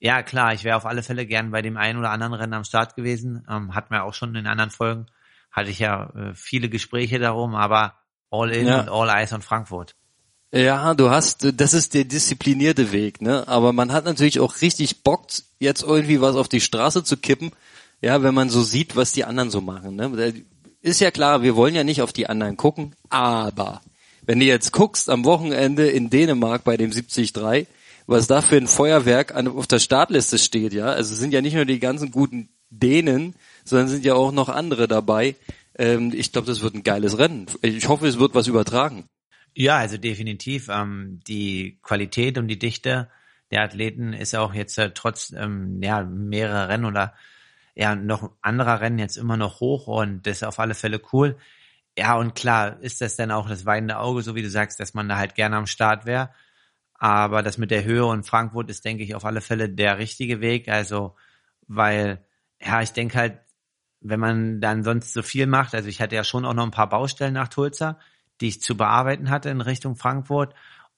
Ja, 0.00 0.22
klar, 0.22 0.52
ich 0.52 0.64
wäre 0.64 0.76
auf 0.76 0.86
alle 0.86 1.02
Fälle 1.02 1.24
gern 1.24 1.50
bei 1.52 1.62
dem 1.62 1.76
einen 1.76 1.98
oder 1.98 2.10
anderen 2.10 2.34
Rennen 2.34 2.54
am 2.54 2.64
Start 2.64 2.96
gewesen. 2.96 3.46
Ähm, 3.48 3.74
hatten 3.74 3.94
wir 3.94 4.04
auch 4.04 4.14
schon 4.14 4.34
in 4.34 4.46
anderen 4.46 4.70
Folgen. 4.70 5.06
Hatte 5.52 5.70
ich 5.70 5.78
ja 5.78 6.10
äh, 6.10 6.34
viele 6.34 6.68
Gespräche 6.68 7.18
darum, 7.18 7.54
aber 7.54 7.94
all 8.30 8.50
in 8.50 8.66
Ja. 8.66 8.80
und 8.80 8.88
all 8.88 9.08
eyes 9.08 9.32
on 9.32 9.40
Frankfurt. 9.40 9.94
Ja, 10.52 10.94
du 10.94 11.10
hast, 11.10 11.60
das 11.60 11.74
ist 11.74 11.94
der 11.94 12.04
disziplinierte 12.04 12.92
Weg, 12.92 13.20
ne? 13.20 13.46
Aber 13.46 13.72
man 13.72 13.92
hat 13.92 14.04
natürlich 14.04 14.40
auch 14.40 14.60
richtig 14.62 15.02
Bock, 15.02 15.26
jetzt 15.58 15.82
irgendwie 15.82 16.20
was 16.20 16.36
auf 16.36 16.48
die 16.48 16.60
Straße 16.60 17.04
zu 17.04 17.16
kippen. 17.16 17.52
Ja, 18.02 18.22
wenn 18.22 18.34
man 18.34 18.50
so 18.50 18.62
sieht, 18.62 18.96
was 18.96 19.12
die 19.12 19.24
anderen 19.24 19.50
so 19.50 19.60
machen, 19.60 19.96
ne? 19.96 20.34
Ist 20.82 21.00
ja 21.00 21.10
klar, 21.10 21.42
wir 21.42 21.56
wollen 21.56 21.74
ja 21.74 21.82
nicht 21.82 22.02
auf 22.02 22.12
die 22.12 22.28
anderen 22.28 22.56
gucken, 22.56 22.94
aber 23.08 23.80
wenn 24.24 24.38
du 24.38 24.44
jetzt 24.44 24.72
guckst 24.72 25.08
am 25.10 25.24
Wochenende 25.24 25.88
in 25.88 26.10
Dänemark 26.10 26.64
bei 26.64 26.76
dem 26.76 26.90
73, 26.90 27.32
was 28.06 28.26
da 28.26 28.42
für 28.42 28.56
ein 28.56 28.68
Feuerwerk 28.68 29.34
an, 29.34 29.48
auf 29.48 29.66
der 29.66 29.78
Startliste 29.78 30.38
steht, 30.38 30.72
ja? 30.72 30.86
Also 30.86 31.14
sind 31.14 31.32
ja 31.32 31.40
nicht 31.40 31.54
nur 31.54 31.64
die 31.64 31.80
ganzen 31.80 32.10
guten 32.10 32.50
Dänen, 32.70 33.34
sondern 33.64 33.88
sind 33.88 34.04
ja 34.04 34.14
auch 34.14 34.32
noch 34.32 34.48
andere 34.48 34.88
dabei. 34.88 35.36
Ähm, 35.78 36.12
ich 36.14 36.32
glaube, 36.32 36.46
das 36.46 36.62
wird 36.62 36.74
ein 36.74 36.82
geiles 36.82 37.18
Rennen. 37.18 37.46
Ich 37.62 37.88
hoffe, 37.88 38.06
es 38.06 38.18
wird 38.18 38.34
was 38.34 38.46
übertragen. 38.46 39.04
Ja, 39.54 39.78
also 39.78 39.96
definitiv. 39.96 40.68
Ähm, 40.68 41.20
die 41.26 41.78
Qualität 41.82 42.38
und 42.38 42.48
die 42.48 42.58
Dichte 42.58 43.08
der 43.50 43.62
Athleten 43.62 44.12
ist 44.12 44.34
auch 44.34 44.54
jetzt 44.54 44.78
äh, 44.78 44.90
trotz 44.92 45.32
ähm, 45.36 45.80
ja, 45.82 46.02
mehrerer 46.02 46.68
Rennen 46.68 46.84
oder 46.84 47.14
ja 47.76 47.94
noch 47.94 48.32
anderer 48.40 48.80
Rennen 48.80 48.98
jetzt 48.98 49.16
immer 49.18 49.36
noch 49.36 49.60
hoch 49.60 49.86
und 49.86 50.26
das 50.26 50.38
ist 50.38 50.42
auf 50.44 50.58
alle 50.58 50.74
Fälle 50.74 51.00
cool. 51.12 51.36
Ja, 51.98 52.16
und 52.16 52.34
klar 52.34 52.80
ist 52.80 53.00
das 53.00 53.16
dann 53.16 53.30
auch 53.30 53.48
das 53.48 53.66
weinende 53.66 53.98
Auge, 53.98 54.22
so 54.22 54.34
wie 54.34 54.42
du 54.42 54.50
sagst, 54.50 54.80
dass 54.80 54.94
man 54.94 55.08
da 55.08 55.16
halt 55.18 55.34
gerne 55.34 55.56
am 55.56 55.66
Start 55.66 56.06
wäre. 56.06 56.30
Aber 56.94 57.42
das 57.42 57.58
mit 57.58 57.70
der 57.70 57.84
Höhe 57.84 58.06
und 58.06 58.26
Frankfurt 58.26 58.70
ist, 58.70 58.84
denke 58.84 59.04
ich, 59.04 59.14
auf 59.14 59.24
alle 59.24 59.42
Fälle 59.42 59.68
der 59.68 59.98
richtige 59.98 60.40
Weg. 60.40 60.68
Also, 60.68 61.14
weil, 61.68 62.24
ja, 62.60 62.82
ich 62.82 62.92
denke 62.92 63.18
halt, 63.18 63.38
wenn 64.00 64.20
man 64.20 64.60
dann 64.60 64.82
sonst 64.82 65.12
so 65.12 65.22
viel 65.22 65.46
macht, 65.46 65.74
also 65.74 65.88
ich 65.88 66.00
hatte 66.00 66.14
ja 66.16 66.24
schon 66.24 66.44
auch 66.44 66.54
noch 66.54 66.64
ein 66.64 66.70
paar 66.70 66.88
Baustellen 66.88 67.34
nach 67.34 67.48
Tulsa, 67.48 67.98
die 68.40 68.48
ich 68.48 68.62
zu 68.62 68.76
bearbeiten 68.76 69.30
hatte 69.30 69.50
in 69.50 69.60
Richtung 69.60 69.96
Frankfurt. 69.96 70.54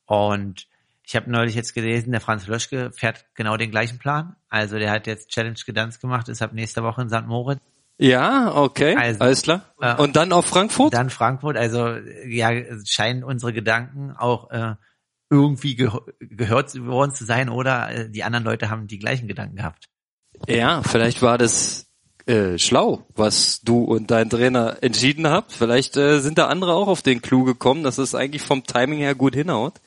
Und 0.07 0.69
ich 1.09 1.17
habe 1.17 1.31
neulich 1.31 1.55
jetzt 1.55 1.73
gelesen, 1.73 2.13
der 2.13 2.21
Franz 2.21 2.47
Löschke 2.47 2.93
fährt 2.93 3.25
genau 3.35 3.57
den 3.57 3.71
gleichen 3.71 3.99
Plan. 3.99 4.37
Also 4.51 4.79
der 4.79 4.91
hat 4.91 5.07
jetzt 5.07 5.31
Challenge 5.31 5.59
Gedanz 5.65 6.01
gemacht, 6.01 6.29
ist 6.29 6.43
ab 6.43 6.53
nächster 6.53 6.83
Woche 6.83 7.01
in 7.01 7.09
St. 7.09 7.27
Moritz. 7.27 7.61
Ja, 7.97 8.55
okay, 8.55 8.95
Also, 8.95 9.21
alles 9.21 9.41
klar. 9.41 9.63
äh, 9.81 9.97
Und 9.97 10.17
dann 10.17 10.33
auf 10.33 10.45
Frankfurt? 10.45 10.93
Dann 10.93 11.09
Frankfurt. 11.09 11.57
Also 11.57 11.97
ja, 12.27 12.53
es 12.53 12.91
scheinen 12.91 13.25
unsere 13.25 13.55
Gedanken 13.55 14.13
auch 14.19 14.51
äh, 14.51 14.75
irgendwie 15.31 15.77
ge 15.77 15.91
gehört 16.21 16.79
worden 16.85 17.15
zu 17.15 17.25
sein 17.25 17.49
oder 17.49 17.91
äh, 17.91 18.11
die 18.11 18.23
anderen 18.23 18.45
Leute 18.45 18.69
haben 18.69 18.87
die 18.87 18.99
gleichen 18.99 19.29
Gedanken 19.29 19.57
gehabt. 19.57 19.87
Ja, 20.47 20.83
vielleicht 20.83 21.23
war 21.23 21.39
das 21.39 21.87
äh, 22.27 22.59
schlau, 22.59 23.07
was 23.17 23.63
du 23.63 23.83
und 23.83 24.11
dein 24.11 24.29
Trainer 24.29 24.77
entschieden 24.83 25.27
habt. 25.27 25.53
Vielleicht 25.53 25.97
äh, 25.97 26.21
sind 26.21 26.37
da 26.37 26.49
andere 26.49 26.75
auch 26.75 26.87
auf 26.87 27.01
den 27.01 27.23
Clou 27.23 27.45
gekommen, 27.45 27.83
dass 27.83 27.97
es 27.97 28.15
eigentlich 28.15 28.43
vom 28.43 28.65
Timing 28.65 28.99
her 28.99 29.15
gut 29.15 29.35
hinhaut. 29.35 29.81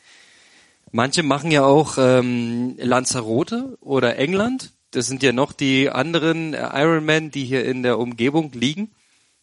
Manche 0.91 1.23
machen 1.23 1.51
ja 1.51 1.63
auch 1.63 1.97
ähm, 1.97 2.75
Lanzarote 2.77 3.77
oder 3.81 4.17
England. 4.17 4.73
Das 4.91 5.07
sind 5.07 5.23
ja 5.23 5.31
noch 5.31 5.53
die 5.53 5.89
anderen 5.89 6.53
äh, 6.53 6.67
Ironman, 6.73 7.31
die 7.31 7.45
hier 7.45 7.65
in 7.65 7.81
der 7.83 7.97
Umgebung 7.97 8.51
liegen. 8.53 8.91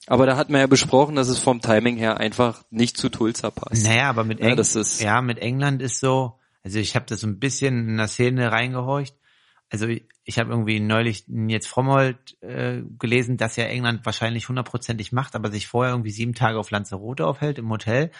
Aber 0.06 0.26
da 0.26 0.36
hat 0.36 0.48
man 0.50 0.60
ja 0.60 0.66
besprochen, 0.66 1.16
dass 1.16 1.28
es 1.28 1.38
vom 1.38 1.60
Timing 1.60 1.96
her 1.96 2.18
einfach 2.18 2.62
nicht 2.70 2.96
zu 2.96 3.08
Tulsa 3.08 3.50
passt. 3.50 3.84
Naja, 3.86 4.08
aber 4.08 4.24
mit, 4.24 4.40
Ja, 4.40 4.46
Eng 4.46 4.58
ist- 4.58 5.00
ja, 5.00 5.20
mit 5.22 5.38
England 5.38 5.82
ist 5.82 6.00
so, 6.00 6.38
also 6.62 6.78
ich 6.78 6.94
habe 6.96 7.06
das 7.06 7.20
so 7.20 7.26
ein 7.26 7.38
bisschen 7.38 7.88
in 7.88 7.96
der 7.98 8.08
Szene 8.08 8.50
reingehorcht. 8.52 9.14
Also 9.70 9.86
ich, 9.86 10.04
ich 10.24 10.38
habe 10.38 10.50
irgendwie 10.50 10.80
neulich 10.80 11.24
jetzt 11.28 11.68
Frommold 11.68 12.40
äh, 12.42 12.80
gelesen, 12.98 13.36
dass 13.36 13.56
ja 13.56 13.64
England 13.64 14.04
wahrscheinlich 14.06 14.48
hundertprozentig 14.48 15.12
macht, 15.12 15.34
aber 15.34 15.50
sich 15.50 15.66
vorher 15.66 15.92
irgendwie 15.92 16.10
sieben 16.10 16.34
Tage 16.34 16.58
auf 16.58 16.70
Lanzarote 16.70 17.26
aufhält 17.26 17.58
im 17.58 17.68
Hotel. 17.70 18.10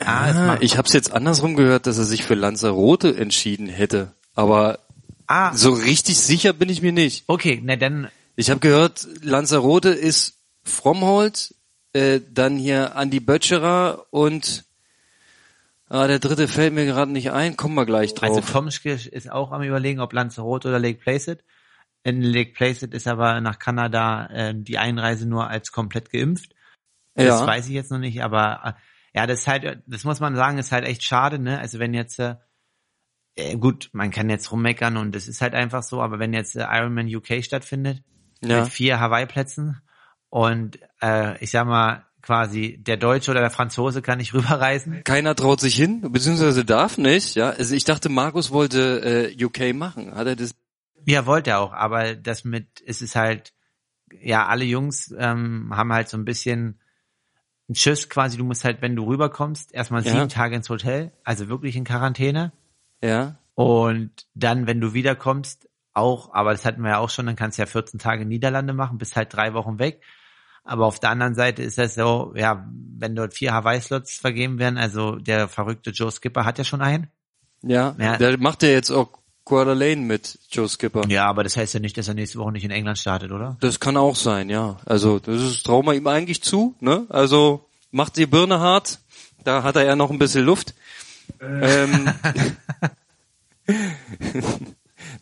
Ah, 0.00 0.54
Ah, 0.54 0.58
ich 0.60 0.76
habe 0.76 0.86
es 0.86 0.92
jetzt 0.94 1.12
andersrum 1.12 1.56
gehört, 1.56 1.86
dass 1.86 1.98
er 1.98 2.04
sich 2.04 2.24
für 2.24 2.34
Lanzarote 2.34 3.16
entschieden 3.16 3.68
hätte. 3.68 4.12
Aber 4.34 4.78
ah 5.26 5.54
so 5.54 5.72
richtig 5.72 6.18
sicher 6.18 6.52
bin 6.52 6.68
ich 6.68 6.82
mir 6.82 6.92
nicht. 6.92 7.24
okay, 7.26 7.60
na 7.62 7.76
dann 7.76 8.08
Ich 8.36 8.50
habe 8.50 8.60
gehört, 8.60 9.06
Lanzarote 9.22 9.90
ist 9.90 10.38
Fromhold, 10.64 11.54
äh, 11.92 12.20
dann 12.32 12.56
hier 12.56 12.96
Andi 12.96 13.20
Böttcherer 13.20 14.06
und 14.10 14.64
ah, 15.88 16.06
der 16.06 16.18
dritte 16.18 16.48
fällt 16.48 16.72
mir 16.72 16.86
gerade 16.86 17.12
nicht 17.12 17.32
ein, 17.32 17.56
kommen 17.56 17.74
wir 17.74 17.86
gleich 17.86 18.14
drauf. 18.14 18.36
Also 18.36 18.40
Tomschke 18.40 18.92
ist 18.92 19.30
auch 19.30 19.52
am 19.52 19.62
überlegen, 19.62 20.00
ob 20.00 20.12
Lanzarote 20.12 20.68
oder 20.68 20.78
Lake 20.78 21.00
Placid. 21.00 21.44
In 22.02 22.22
Lake 22.22 22.52
Placid 22.52 22.94
ist 22.94 23.06
aber 23.06 23.40
nach 23.42 23.58
Kanada 23.58 24.26
äh, 24.26 24.54
die 24.56 24.78
Einreise 24.78 25.28
nur 25.28 25.48
als 25.48 25.72
komplett 25.72 26.10
geimpft. 26.10 26.54
Das 27.14 27.26
ja, 27.26 27.46
weiß 27.46 27.66
ich 27.66 27.72
jetzt 27.72 27.90
noch 27.90 27.98
nicht, 27.98 28.22
aber 28.22 28.60
äh, 28.64 28.72
ja, 29.14 29.26
das 29.26 29.40
ist 29.40 29.46
halt, 29.48 29.82
das 29.86 30.04
muss 30.04 30.20
man 30.20 30.36
sagen, 30.36 30.58
ist 30.58 30.72
halt 30.72 30.84
echt 30.86 31.02
schade, 31.04 31.38
ne? 31.38 31.58
Also 31.58 31.78
wenn 31.78 31.94
jetzt, 31.94 32.18
äh, 32.18 32.36
äh, 33.36 33.56
gut, 33.56 33.90
man 33.92 34.10
kann 34.10 34.30
jetzt 34.30 34.50
rummeckern 34.52 34.96
und 34.96 35.14
es 35.16 35.28
ist 35.28 35.40
halt 35.40 35.54
einfach 35.54 35.82
so, 35.82 36.00
aber 36.02 36.18
wenn 36.18 36.32
jetzt 36.32 36.56
äh, 36.56 36.66
Ironman 36.70 37.12
UK 37.14 37.44
stattfindet, 37.44 38.02
Ja. 38.42 38.62
mit 38.62 38.72
vier 38.72 39.00
Hawaii-Plätzen 39.00 39.80
und 40.28 40.78
äh, 41.02 41.42
ich 41.42 41.50
sag 41.50 41.66
mal, 41.66 42.06
quasi 42.22 42.76
der 42.78 42.96
Deutsche 42.98 43.30
oder 43.30 43.40
der 43.40 43.50
Franzose 43.50 44.02
kann 44.02 44.18
nicht 44.18 44.34
rüberreisen. 44.34 45.02
Keiner 45.04 45.34
traut 45.34 45.60
sich 45.60 45.74
hin, 45.74 46.12
beziehungsweise 46.12 46.64
darf 46.64 46.98
nicht. 46.98 47.34
Ja, 47.34 47.50
also 47.50 47.74
ich 47.74 47.84
dachte, 47.84 48.08
Markus 48.08 48.50
wollte 48.50 49.32
äh, 49.36 49.44
UK 49.44 49.74
machen. 49.74 50.14
Hat 50.14 50.26
er 50.26 50.36
das? 50.36 50.54
Ja, 51.06 51.24
wollte 51.26 51.50
er 51.50 51.60
auch, 51.60 51.72
aber 51.72 52.14
das 52.14 52.44
mit, 52.44 52.82
es 52.86 53.00
ist 53.00 53.16
halt, 53.16 53.54
ja, 54.20 54.46
alle 54.46 54.64
Jungs 54.64 55.14
ähm, 55.18 55.72
haben 55.74 55.92
halt 55.92 56.08
so 56.08 56.16
ein 56.18 56.24
bisschen 56.26 56.79
einen 57.70 57.76
Schiss 57.76 58.08
quasi, 58.08 58.36
du 58.36 58.42
musst 58.42 58.64
halt, 58.64 58.82
wenn 58.82 58.96
du 58.96 59.06
rüberkommst, 59.06 59.72
erstmal 59.72 60.02
Ja. 60.02 60.10
sieben 60.10 60.28
Tage 60.28 60.56
ins 60.56 60.68
Hotel, 60.68 61.12
also 61.22 61.48
wirklich 61.48 61.76
in 61.76 61.84
Quarantäne. 61.84 62.50
Ja. 63.00 63.36
Und 63.54 64.10
dann, 64.34 64.66
wenn 64.66 64.80
du 64.80 64.92
wiederkommst, 64.92 65.68
auch, 65.94 66.34
aber 66.34 66.50
das 66.50 66.64
hatten 66.64 66.82
wir 66.82 66.90
ja 66.90 66.98
auch 66.98 67.10
schon, 67.10 67.26
dann 67.26 67.36
kannst 67.36 67.58
du 67.58 67.62
ja 67.62 67.66
14 67.66 68.00
Tage 68.00 68.24
Niederlande 68.26 68.72
machen, 68.72 68.98
bist 68.98 69.14
halt 69.14 69.32
drei 69.32 69.54
Wochen 69.54 69.78
weg. 69.78 70.02
Aber 70.64 70.84
auf 70.86 70.98
der 70.98 71.10
anderen 71.10 71.36
Seite 71.36 71.62
ist 71.62 71.78
das 71.78 71.94
so, 71.94 72.32
ja, 72.34 72.68
wenn 72.98 73.14
dort 73.14 73.34
vier 73.34 73.52
Hawaii-Slots 73.52 74.18
vergeben 74.18 74.58
werden, 74.58 74.76
also 74.76 75.16
der 75.16 75.46
verrückte 75.46 75.90
Joe 75.90 76.10
Skipper 76.10 76.44
hat 76.44 76.58
ja 76.58 76.64
schon 76.64 76.82
einen. 76.82 77.08
Ja. 77.62 77.94
Ja. 77.98 78.16
Der 78.16 78.36
macht 78.38 78.64
ja 78.64 78.70
jetzt 78.70 78.90
auch 78.90 79.19
Quarter 79.44 79.74
Lane 79.74 80.02
mit 80.02 80.38
Joe 80.50 80.68
Skipper. 80.68 81.02
Ja, 81.08 81.26
aber 81.26 81.42
das 81.44 81.56
heißt 81.56 81.74
ja 81.74 81.80
nicht, 81.80 81.96
dass 81.96 82.08
er 82.08 82.14
nächste 82.14 82.38
Woche 82.38 82.52
nicht 82.52 82.64
in 82.64 82.70
England 82.70 82.98
startet, 82.98 83.32
oder? 83.32 83.56
Das 83.60 83.80
kann 83.80 83.96
auch 83.96 84.16
sein, 84.16 84.50
ja. 84.50 84.78
Also 84.86 85.18
das 85.18 85.42
ist 85.42 85.66
trauen 85.66 85.86
wir 85.86 85.94
ihm 85.94 86.06
eigentlich 86.06 86.42
zu, 86.42 86.74
ne? 86.80 87.06
Also 87.08 87.64
macht 87.90 88.16
die 88.16 88.26
Birne 88.26 88.60
hart. 88.60 88.98
Da 89.44 89.62
hat 89.62 89.76
er 89.76 89.84
ja 89.84 89.96
noch 89.96 90.10
ein 90.10 90.18
bisschen 90.18 90.44
Luft. 90.44 90.74
Ähm, 91.40 92.12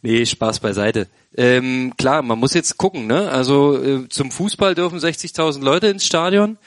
nee, 0.02 0.26
Spaß 0.26 0.60
beiseite. 0.60 1.06
Ähm, 1.36 1.94
klar, 1.96 2.22
man 2.22 2.38
muss 2.38 2.54
jetzt 2.54 2.76
gucken, 2.78 3.06
ne? 3.06 3.30
Also 3.30 3.82
äh, 3.82 4.08
zum 4.08 4.30
Fußball 4.30 4.74
dürfen 4.74 4.98
60.000 4.98 5.62
Leute 5.62 5.88
ins 5.88 6.04
Stadion, 6.04 6.58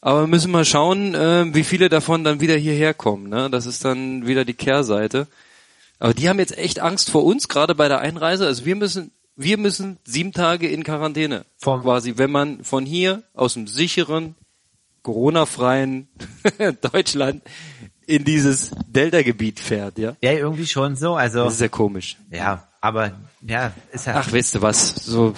aber 0.00 0.22
wir 0.22 0.26
müssen 0.28 0.50
mal 0.50 0.64
schauen, 0.64 1.14
äh, 1.14 1.54
wie 1.54 1.64
viele 1.64 1.88
davon 1.88 2.24
dann 2.24 2.40
wieder 2.40 2.56
hierher 2.56 2.94
kommen, 2.94 3.28
ne? 3.28 3.50
Das 3.50 3.66
ist 3.66 3.84
dann 3.84 4.26
wieder 4.26 4.44
die 4.44 4.54
Kehrseite. 4.54 5.26
Aber 5.98 6.14
die 6.14 6.28
haben 6.28 6.38
jetzt 6.38 6.56
echt 6.58 6.80
Angst 6.80 7.10
vor 7.10 7.24
uns, 7.24 7.48
gerade 7.48 7.74
bei 7.74 7.88
der 7.88 8.00
Einreise. 8.00 8.46
Also 8.46 8.64
wir 8.64 8.76
müssen, 8.76 9.10
wir 9.36 9.58
müssen 9.58 9.98
sieben 10.04 10.32
Tage 10.32 10.68
in 10.68 10.82
Quarantäne. 10.84 11.44
Vom- 11.58 11.82
quasi, 11.82 12.14
wenn 12.16 12.30
man 12.30 12.64
von 12.64 12.84
hier 12.84 13.22
aus 13.34 13.54
dem 13.54 13.66
sicheren, 13.66 14.34
Corona-freien 15.02 16.08
Deutschland 16.92 17.42
in 18.06 18.24
dieses 18.24 18.70
Delta-Gebiet 18.88 19.60
fährt, 19.60 19.98
ja. 19.98 20.16
Ja, 20.22 20.32
irgendwie 20.32 20.66
schon 20.66 20.96
so. 20.96 21.14
Also 21.14 21.44
Das 21.44 21.54
ist 21.54 21.60
ja 21.60 21.68
komisch. 21.68 22.16
ja, 22.30 22.66
aber 22.80 23.12
ja, 23.46 23.72
ist 23.92 24.06
ja. 24.06 24.14
Ach, 24.16 24.30
weißt 24.32 24.56
du 24.56 24.62
was? 24.62 24.94
So 24.96 25.34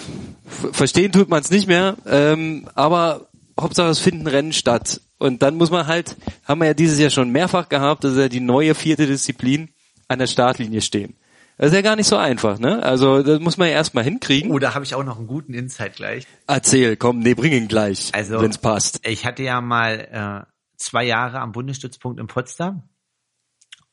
verstehen 0.73 1.11
tut 1.11 1.29
man 1.29 1.41
es 1.41 1.49
nicht 1.51 1.67
mehr, 1.67 1.95
ähm, 2.05 2.67
aber 2.75 3.27
Hauptsache 3.59 3.89
es 3.89 3.99
finden 3.99 4.27
Rennen 4.27 4.53
statt. 4.53 5.01
Und 5.17 5.41
dann 5.41 5.55
muss 5.55 5.71
man 5.71 5.87
halt, 5.87 6.15
haben 6.45 6.59
wir 6.61 6.67
ja 6.67 6.73
dieses 6.73 6.99
Jahr 6.99 7.09
schon 7.09 7.29
mehrfach 7.31 7.69
gehabt, 7.69 8.03
dass 8.03 8.15
ja 8.17 8.29
die 8.29 8.39
neue 8.41 8.75
vierte 8.75 9.07
Disziplin 9.07 9.69
an 10.07 10.19
der 10.19 10.27
Startlinie 10.27 10.81
stehen. 10.81 11.17
Das 11.57 11.69
ist 11.69 11.75
ja 11.75 11.81
gar 11.81 11.95
nicht 11.95 12.07
so 12.07 12.17
einfach, 12.17 12.59
ne? 12.59 12.83
Also 12.83 13.23
das 13.23 13.39
muss 13.39 13.57
man 13.57 13.67
ja 13.67 13.73
erstmal 13.73 14.03
hinkriegen. 14.03 14.51
Oh, 14.51 14.59
da 14.59 14.75
habe 14.75 14.85
ich 14.85 14.93
auch 14.93 15.03
noch 15.03 15.17
einen 15.17 15.25
guten 15.27 15.53
Insight 15.55 15.95
gleich. 15.95 16.27
Erzähl, 16.45 16.97
komm, 16.97 17.19
nee, 17.19 17.33
bring 17.33 17.51
ihn 17.51 17.67
gleich, 17.67 18.11
Also 18.13 18.39
wenn's 18.41 18.59
passt. 18.59 18.99
Ich 19.07 19.25
hatte 19.25 19.41
ja 19.41 19.59
mal 19.59 20.45
äh, 20.47 20.51
zwei 20.77 21.03
Jahre 21.03 21.39
am 21.39 21.51
Bundesstützpunkt 21.51 22.19
in 22.19 22.27
Potsdam 22.27 22.83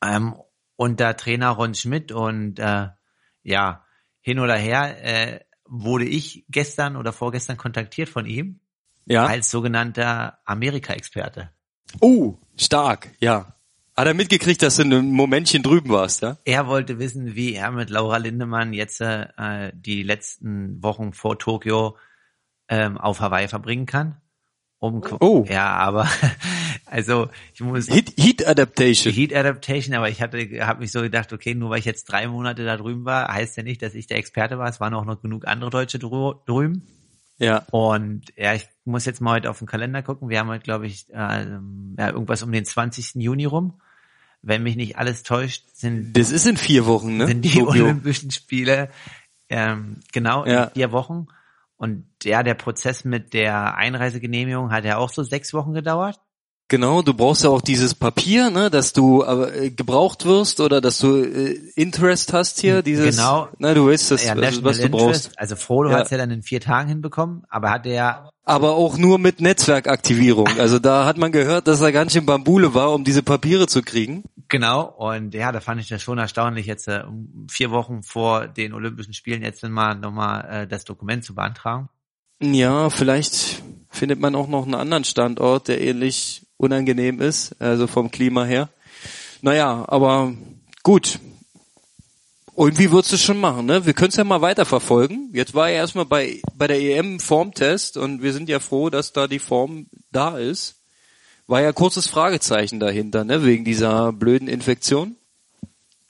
ähm, 0.03 0.35
unter 0.75 1.17
Trainer 1.17 1.49
Ron 1.51 1.73
Schmidt 1.73 2.11
und 2.11 2.59
äh, 2.59 2.89
ja 3.41 3.83
hin 4.21 4.39
oder 4.39 4.55
her 4.55 5.03
äh, 5.03 5.39
wurde 5.67 6.05
ich 6.05 6.45
gestern 6.49 6.95
oder 6.95 7.13
vorgestern 7.13 7.57
kontaktiert 7.57 8.09
von 8.09 8.27
ihm 8.27 8.59
Ja. 9.05 9.25
als 9.25 9.49
sogenannter 9.49 10.37
Amerika-Experte. 10.45 11.49
Oh, 11.99 12.35
stark, 12.57 13.09
ja. 13.19 13.54
Hat 13.97 14.07
er 14.07 14.13
mitgekriegt, 14.13 14.61
dass 14.61 14.75
du 14.75 14.83
ein 14.83 15.11
Momentchen 15.11 15.63
drüben 15.63 15.89
warst, 15.89 16.21
ja? 16.21 16.37
Er 16.43 16.67
wollte 16.67 16.99
wissen, 16.99 17.35
wie 17.35 17.53
er 17.53 17.71
mit 17.71 17.89
Laura 17.89 18.17
Lindemann 18.17 18.73
jetzt 18.73 18.99
äh, 18.99 19.71
die 19.73 20.03
letzten 20.03 20.83
Wochen 20.83 21.13
vor 21.13 21.39
Tokio 21.39 21.95
ähm, 22.67 22.97
auf 22.97 23.21
Hawaii 23.21 23.47
verbringen 23.47 23.85
kann. 23.85 24.17
Um, 24.79 25.01
Oh. 25.21 25.45
Ja, 25.47 25.75
aber 25.77 26.09
also 26.85 27.29
ich 27.53 27.61
muss 27.61 27.89
Heat, 27.89 28.13
Heat 28.17 28.45
Adaptation. 28.45 29.13
Heat 29.13 29.33
Adaptation, 29.33 29.95
aber 29.95 30.09
ich 30.09 30.21
hatte, 30.21 30.37
habe 30.67 30.81
mich 30.81 30.91
so 30.91 31.01
gedacht, 31.01 31.31
okay, 31.31 31.55
nur 31.55 31.69
weil 31.69 31.79
ich 31.79 31.85
jetzt 31.85 32.05
drei 32.05 32.27
Monate 32.27 32.65
da 32.65 32.75
drüben 32.75 33.05
war, 33.05 33.33
heißt 33.33 33.55
ja 33.55 33.63
nicht, 33.63 33.81
dass 33.81 33.95
ich 33.95 34.07
der 34.07 34.17
Experte 34.17 34.59
war. 34.59 34.67
Es 34.67 34.81
waren 34.81 34.93
auch 34.93 35.05
noch 35.05 35.21
genug 35.21 35.47
andere 35.47 35.69
Deutsche 35.69 35.99
drü 35.99 36.33
drüben. 36.45 36.85
Ja. 37.37 37.65
Und 37.71 38.25
ja, 38.35 38.53
ich 38.53 38.67
muss 38.83 39.05
jetzt 39.05 39.21
mal 39.21 39.35
heute 39.35 39.49
auf 39.49 39.59
den 39.59 39.67
Kalender 39.67 40.03
gucken. 40.03 40.29
Wir 40.29 40.39
haben 40.39 40.49
heute, 40.49 40.63
glaube 40.63 40.85
ich, 40.87 41.09
äh, 41.09 41.13
ja, 41.13 42.09
irgendwas 42.09 42.43
um 42.43 42.51
den 42.51 42.65
20. 42.65 43.15
Juni 43.15 43.45
rum. 43.45 43.79
Wenn 44.47 44.61
mich 44.61 44.75
nicht 44.75 44.97
alles 44.97 45.23
täuscht, 45.23 45.63
sind, 45.73 46.13
Das 46.15 46.29
ist 46.31 46.45
in 46.45 46.55
vier 46.55 46.85
Wochen, 46.85 47.17
ne? 47.17 47.25
sind 47.27 47.41
die 47.41 47.49
Tokio. 47.57 47.85
Olympischen 47.85 48.29
Spiele 48.29 48.89
ähm, 49.49 49.99
genau 50.13 50.45
Ja. 50.45 50.65
in 50.65 50.71
vier 50.71 50.91
Wochen. 50.91 51.25
Und 51.77 52.05
ja, 52.23 52.43
der 52.43 52.53
Prozess 52.53 53.03
mit 53.03 53.33
der 53.33 53.75
Einreisegenehmigung 53.75 54.71
hat 54.71 54.85
ja 54.85 54.97
auch 54.97 55.09
so 55.09 55.23
sechs 55.23 55.53
Wochen 55.53 55.73
gedauert. 55.73 56.19
Genau, 56.67 57.03
du 57.03 57.13
brauchst 57.13 57.43
ja 57.43 57.51
auch 57.51 57.61
dieses 57.61 57.93
Papier, 57.93 58.49
ne, 58.49 58.71
dass 58.71 58.91
du 58.91 59.23
äh, 59.23 59.69
gebraucht 59.69 60.25
wirst 60.25 60.59
oder 60.59 60.81
dass 60.81 60.97
du 60.97 61.17
äh, 61.17 61.59
Interest 61.75 62.33
hast 62.33 62.59
hier, 62.59 62.81
dieses. 62.81 63.17
Genau. 63.17 63.49
Na, 63.59 63.75
du 63.75 63.85
weißt 63.87 64.09
das, 64.09 64.25
ja, 64.25 64.35
was, 64.35 64.63
was 64.63 64.79
du 64.79 64.89
brauchst. 64.89 65.05
Interest. 65.25 65.31
Also 65.39 65.55
Frodo 65.55 65.91
Ja. 65.91 65.97
hat 65.97 66.05
es 66.05 66.09
ja 66.11 66.17
dann 66.17 66.31
in 66.31 66.41
vier 66.41 66.59
Tagen 66.61 66.89
hinbekommen, 66.89 67.43
aber 67.49 67.69
hatte 67.69 67.89
ja 67.89 68.29
Aber 68.45 68.71
auch 68.73 68.97
nur 68.97 69.19
mit 69.19 69.41
Netzwerkaktivierung. 69.41 70.47
Also 70.57 70.79
da 70.79 71.05
hat 71.05 71.17
man 71.19 71.31
gehört, 71.31 71.67
dass 71.67 71.81
er 71.81 71.91
ganz 71.91 72.13
schön 72.13 72.25
Bambule 72.25 72.73
war, 72.73 72.93
um 72.93 73.03
diese 73.03 73.21
Papiere 73.21 73.67
zu 73.67 73.83
kriegen. 73.83 74.23
genau 74.47 74.85
und 74.97 75.35
ja, 75.35 75.51
da 75.51 75.59
fand 75.59 75.81
ich 75.81 75.87
das 75.87 76.01
schon 76.01 76.17
erstaunlich, 76.17 76.65
jetzt 76.65 76.87
äh, 76.87 77.03
vier 77.47 77.69
Wochen 77.69 78.01
vor 78.01 78.47
den 78.47 78.73
Olympischen 78.73 79.13
Spielen 79.13 79.43
jetzt 79.43 79.61
mal 79.63 79.93
nochmal 79.93 80.63
äh, 80.63 80.67
das 80.67 80.83
Dokument 80.83 81.23
zu 81.23 81.35
beantragen. 81.35 81.89
Ja, 82.41 82.89
vielleicht 82.89 83.61
findet 83.91 84.19
man 84.19 84.33
auch 84.33 84.47
noch 84.47 84.65
einen 84.65 84.73
anderen 84.75 85.03
Standort, 85.03 85.67
der 85.67 85.79
ähnlich 85.79 86.44
unangenehm 86.65 87.21
ist, 87.21 87.55
also 87.61 87.87
vom 87.87 88.11
Klima 88.11 88.43
her. 88.43 88.69
Naja, 89.41 89.85
aber 89.87 90.33
gut. 90.83 91.19
Irgendwie 92.57 92.89
du 93.11 93.15
es 93.15 93.21
schon 93.21 93.39
machen, 93.39 93.65
ne? 93.65 93.85
Wir 93.85 93.93
können 93.93 94.09
es 94.09 94.15
ja 94.15 94.23
mal 94.23 94.41
weiterverfolgen. 94.41 95.29
Jetzt 95.33 95.53
war 95.53 95.69
er 95.69 95.75
erstmal 95.75 96.05
bei, 96.05 96.41
bei 96.55 96.67
der 96.67 96.79
EM 96.79 97.19
Formtest 97.19 97.97
und 97.97 98.21
wir 98.21 98.31
sind 98.31 98.47
ja 98.47 98.59
froh, 98.59 98.89
dass 98.89 99.11
da 99.11 99.27
die 99.27 99.39
Form 99.39 99.87
da 100.11 100.37
ist. 100.37 100.75
War 101.47 101.61
ja 101.61 101.73
kurzes 101.73 102.07
Fragezeichen 102.07 102.79
dahinter, 102.79 103.25
ne? 103.25 103.43
Wegen 103.43 103.65
dieser 103.65 104.13
blöden 104.13 104.47
Infektion. 104.47 105.15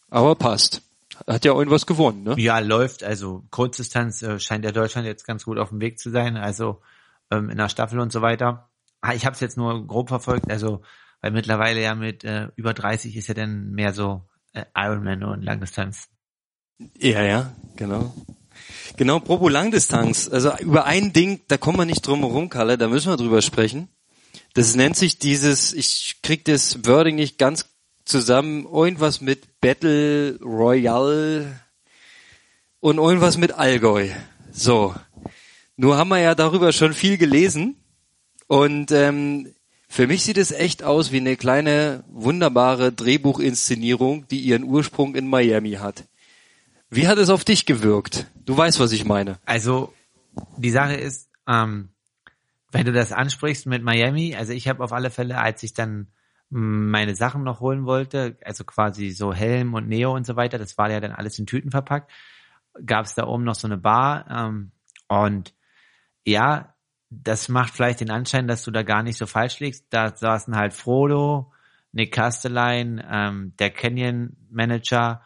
Aber 0.10 0.36
passt. 0.36 0.82
Hat 1.28 1.46
ja 1.46 1.54
irgendwas 1.54 1.88
gewonnen, 1.88 2.24
ne? 2.24 2.36
Ja, 2.38 2.60
läuft. 2.60 3.04
Also 3.04 3.44
Kurzdistanz 3.50 4.22
äh, 4.22 4.40
scheint 4.40 4.66
ja 4.66 4.72
Deutschland 4.72 5.08
jetzt 5.08 5.26
ganz 5.26 5.46
gut 5.46 5.58
auf 5.58 5.70
dem 5.70 5.82
Weg 5.82 6.00
zu 6.00 6.12
sein. 6.12 6.38
Also 6.38 6.80
ähm, 7.32 7.50
in 7.50 7.58
der 7.58 7.70
Staffel 7.70 8.00
und 8.00 8.12
so 8.12 8.22
weiter. 8.22 8.70
Ah, 9.06 9.14
ich 9.14 9.26
habe 9.26 9.36
es 9.36 9.40
jetzt 9.40 9.56
nur 9.56 9.86
grob 9.86 10.10
verfolgt. 10.10 10.50
Also 10.50 10.82
weil 11.22 11.32
mittlerweile 11.32 11.82
ja 11.82 11.94
mit 11.94 12.24
äh, 12.24 12.50
über 12.56 12.74
30 12.74 13.16
ist 13.16 13.28
ja 13.28 13.34
dann 13.36 13.72
mehr 13.72 13.94
so 13.94 14.24
äh, 14.54 14.66
Ironman 14.76 15.24
und 15.24 15.44
Langdistanz. 15.44 16.08
Ja, 16.98 17.22
ja, 17.24 17.56
genau. 17.76 18.14
Genau, 18.98 19.20
Propo 19.20 19.48
Langdistanz. 19.48 20.28
Also 20.28 20.58
über 20.58 20.86
ein 20.86 21.14
Ding, 21.14 21.42
da 21.48 21.58
kommen 21.58 21.78
wir 21.78 21.86
nicht 21.86 22.06
drum 22.06 22.22
herum, 22.22 22.50
Kalle, 22.50 22.78
da 22.78 22.88
müssen 22.88 23.12
wir 23.12 23.18
drüber 23.18 23.42
sprechen. 23.42 23.90
Das 24.54 24.76
nennt 24.76 24.96
sich 24.98 25.20
dieses, 25.20 25.74
ich 25.74 26.18
krieg 26.24 26.44
das 26.46 26.86
Wording 26.86 27.16
nicht 27.16 27.38
ganz 27.38 27.70
zusammen, 28.06 28.66
irgendwas 28.66 29.22
mit 29.22 29.62
Battle 29.62 30.40
Royale 30.42 31.60
und 32.80 32.98
irgendwas 32.98 33.38
mit 33.38 33.52
Allgäu. 33.52 34.10
So. 34.52 34.96
Nur 35.76 35.98
haben 35.98 36.10
wir 36.10 36.20
ja 36.20 36.34
darüber 36.34 36.72
schon 36.72 36.94
viel 36.94 37.18
gelesen 37.18 37.78
und 38.48 38.92
ähm, 38.92 39.54
für 39.88 40.08
mich 40.08 40.24
sieht 40.24 40.38
es 40.38 40.52
echt 40.52 40.84
aus 40.84 41.12
wie 41.12 41.20
eine 41.20 41.38
kleine, 41.38 42.04
wunderbare 42.10 42.92
Drehbuchinszenierung, 42.92 44.28
die 44.28 44.40
ihren 44.40 44.64
Ursprung 44.64 45.16
in 45.16 45.28
Miami 45.28 45.74
hat. 45.74 46.04
Wie 46.90 47.08
hat 47.08 47.18
es 47.18 47.30
auf 47.30 47.46
dich 47.46 47.66
gewirkt? 47.66 48.28
Du 48.46 48.58
weißt, 48.58 48.80
was 48.80 48.92
ich 48.92 49.06
meine. 49.06 49.40
Also 49.46 49.94
die 50.58 50.70
Sache 50.70 50.96
ist, 50.96 51.30
ähm, 51.48 51.90
wenn 52.72 52.86
du 52.86 52.92
das 52.92 53.12
ansprichst 53.12 53.68
mit 53.68 53.84
Miami, 53.84 54.36
also 54.36 54.54
ich 54.54 54.68
habe 54.68 54.84
auf 54.84 54.92
alle 54.92 55.10
Fälle, 55.10 55.38
als 55.40 55.64
ich 55.64 55.74
dann 55.74 56.08
mh, 56.50 56.60
meine 56.60 57.16
Sachen 57.16 57.44
noch 57.44 57.62
holen 57.62 57.86
wollte, 57.86 58.38
also 58.44 58.64
quasi 58.66 59.12
so 59.12 59.34
Helm 59.34 59.74
und 59.74 59.88
Neo 59.88 60.14
und 60.14 60.26
so 60.26 60.36
weiter, 60.36 60.58
das 60.58 60.78
war 60.78 60.92
ja 60.92 61.00
dann 61.00 61.12
alles 61.12 61.40
in 61.40 61.46
Tüten 61.46 61.72
verpackt, 61.72 62.12
gab 62.86 63.06
es 63.06 63.16
da 63.16 63.28
oben 63.28 63.44
noch 63.44 63.56
so 63.56 63.68
eine 63.68 63.78
Bar 63.78 64.26
ähm, 64.30 64.72
und 65.08 65.54
ja, 66.26 66.75
das 67.10 67.50
macht 67.50 67.74
vielleicht 67.74 68.02
den 68.02 68.12
Anschein, 68.12 68.48
dass 68.48 68.64
du 68.64 68.72
da 68.72 68.84
gar 68.84 69.04
nicht 69.04 69.18
so 69.18 69.26
falsch 69.26 69.60
liegst. 69.60 69.86
Da 69.90 70.16
saßen 70.16 70.56
halt 70.56 70.74
Frodo, 70.74 71.52
Nick 71.92 72.14
Castelline, 72.14 73.06
ähm, 73.10 73.54
der 73.58 73.70
Canyon 73.70 74.36
Manager 74.50 75.22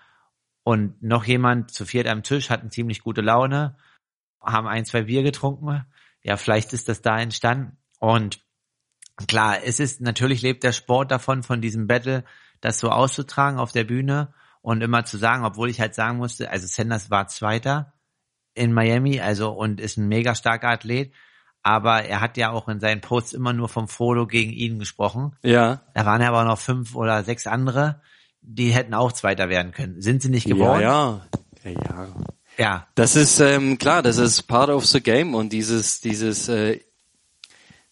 und 0.64 1.02
noch 1.02 1.26
jemand 1.26 1.72
zu 1.72 1.86
viert 1.86 2.08
am 2.08 2.22
Tisch 2.22 2.50
hatten 2.50 2.70
ziemlich 2.70 3.02
gute 3.02 3.22
Laune, 3.22 3.76
haben 4.42 4.68
ein, 4.68 4.86
zwei 4.86 5.04
Bier 5.04 5.24
getrunken. 5.24 5.86
Ja, 6.22 6.38
vielleicht 6.38 6.74
ist 6.74 6.90
das 6.90 7.02
da 7.02 7.20
entstanden. 7.20 7.78
Und 8.00 8.46
klar, 9.28 9.64
es 9.64 9.80
ist, 9.80 10.02
natürlich 10.02 10.42
lebt 10.42 10.64
der 10.64 10.74
Sport 10.74 11.12
davon, 11.12 11.44
von 11.44 11.62
diesem 11.62 11.88
Battle, 11.88 12.24
das 12.62 12.80
so 12.80 12.90
auszutragen 12.90 13.58
auf 13.58 13.72
der 13.72 13.86
Bühne 13.86 14.34
und 14.62 14.82
immer 14.82 15.06
zu 15.06 15.18
sagen, 15.18 15.46
obwohl 15.46 15.70
ich 15.70 15.80
halt 15.80 15.96
sagen 15.96 16.18
musste, 16.18 16.52
also 16.52 16.68
Sanders 16.68 17.10
war 17.10 17.28
Zweiter 17.28 17.94
in 18.54 18.74
Miami, 18.74 19.22
also 19.22 19.52
und 19.52 19.80
ist 19.80 19.98
ein 19.98 20.08
mega 20.08 20.36
starker 20.36 20.70
Athlet, 20.70 21.14
aber 21.64 22.04
er 22.06 22.22
hat 22.22 22.38
ja 22.38 22.52
auch 22.52 22.68
in 22.68 22.80
seinen 22.80 23.02
Posts 23.02 23.34
immer 23.34 23.54
nur 23.54 23.70
vom 23.70 23.88
Frodo 23.88 24.28
gegen 24.28 24.52
ihn 24.52 24.80
gesprochen. 24.80 25.36
Ja. 25.44 25.82
Da 25.94 26.06
waren 26.06 26.22
ja 26.22 26.30
aber 26.30 26.46
noch 26.46 26.60
fünf 26.60 26.96
oder 26.96 27.24
sechs 27.24 27.48
andere, 27.48 28.02
die 28.42 28.72
hätten 28.72 28.94
auch 28.94 29.12
Zweiter 29.12 29.50
werden 29.50 29.72
können. 29.72 30.02
Sind 30.02 30.22
sie 30.22 30.30
nicht 30.30 30.48
geworden? 30.48 30.82
Ja, 30.82 31.22
ja. 31.64 31.72
ja, 31.72 32.08
ja. 32.58 32.88
Das 32.96 33.16
ist 33.16 33.40
ähm, 33.40 33.78
klar, 33.78 34.02
das 34.02 34.18
ist 34.18 34.44
part 34.44 34.70
of 34.70 34.86
the 34.86 35.02
game 35.02 35.36
und 35.36 35.52
dieses, 35.52 36.00
dieses, 36.02 36.48
äh, 36.48 36.80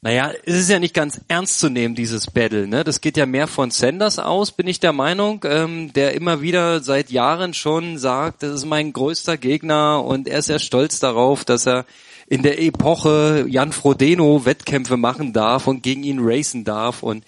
naja, 0.02 0.32
es 0.46 0.56
ist 0.56 0.70
ja 0.70 0.80
nicht 0.80 0.94
ganz 0.94 1.20
ernst 1.28 1.60
zu 1.60 1.70
nehmen, 1.70 1.96
dieses 1.96 2.28
Battle, 2.28 2.68
ne? 2.68 2.84
Das 2.84 3.02
geht 3.02 3.18
ja 3.18 3.26
mehr 3.26 3.48
von 3.48 3.72
Sanders 3.72 4.20
aus, 4.20 4.52
bin 4.52 4.68
ich 4.68 4.80
der 4.80 4.94
Meinung, 4.94 5.44
ähm, 5.44 5.92
der 5.92 6.14
immer 6.14 6.42
wieder 6.42 6.82
seit 6.82 7.10
Jahren 7.10 7.54
schon 7.54 7.98
sagt, 7.98 8.44
das 8.44 8.54
ist 8.54 8.66
mein 8.66 8.94
größter 8.94 9.38
Gegner 9.38 10.04
und 10.06 10.28
er 10.28 10.40
ist 10.40 10.50
ja 10.50 10.60
stolz 10.60 11.00
darauf, 11.00 11.46
dass 11.46 11.68
er 11.68 11.86
in 12.28 12.44
der 12.44 12.62
Epoche 12.62 13.46
Jan 13.50 13.72
Frodeno 13.72 14.46
Wettkämpfe 14.46 14.98
machen 14.98 15.34
darf 15.34 15.68
und 15.68 15.82
gegen 15.82 16.04
ihn 16.04 16.20
racen 16.22 16.64
darf 16.64 17.02
und 17.02 17.24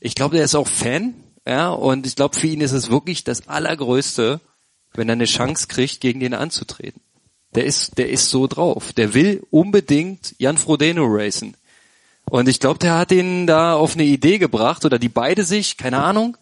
ich 0.00 0.14
glaube, 0.14 0.38
er 0.38 0.44
ist 0.44 0.54
auch 0.54 0.68
Fan, 0.68 1.14
ja, 1.46 1.70
und 1.70 2.06
ich 2.06 2.16
glaube, 2.16 2.38
für 2.38 2.46
ihn 2.46 2.60
ist 2.60 2.72
es 2.72 2.90
wirklich 2.90 3.24
das 3.24 3.48
Allergrößte, 3.48 4.40
wenn 4.94 5.08
er 5.08 5.14
eine 5.14 5.24
Chance 5.24 5.66
kriegt, 5.68 6.00
gegen 6.00 6.20
den 6.20 6.34
anzutreten. 6.34 7.00
Der 7.54 7.64
ist, 7.64 7.98
der 7.98 8.08
ist 8.08 8.30
so 8.30 8.46
drauf. 8.46 8.92
Der 8.92 9.14
will 9.14 9.46
unbedingt 9.50 10.34
Jan 10.38 10.58
Frodeno 10.58 11.04
racen. 11.06 11.56
Und 12.30 12.48
ich 12.48 12.60
glaube, 12.60 12.78
der 12.78 12.96
hat 12.96 13.12
ihn 13.12 13.46
da 13.46 13.74
auf 13.74 13.94
eine 13.94 14.04
Idee 14.04 14.38
gebracht 14.38 14.84
oder 14.84 14.98
die 14.98 15.08
beide 15.08 15.44
sich, 15.44 15.76
keine 15.76 16.02
Ahnung. 16.02 16.36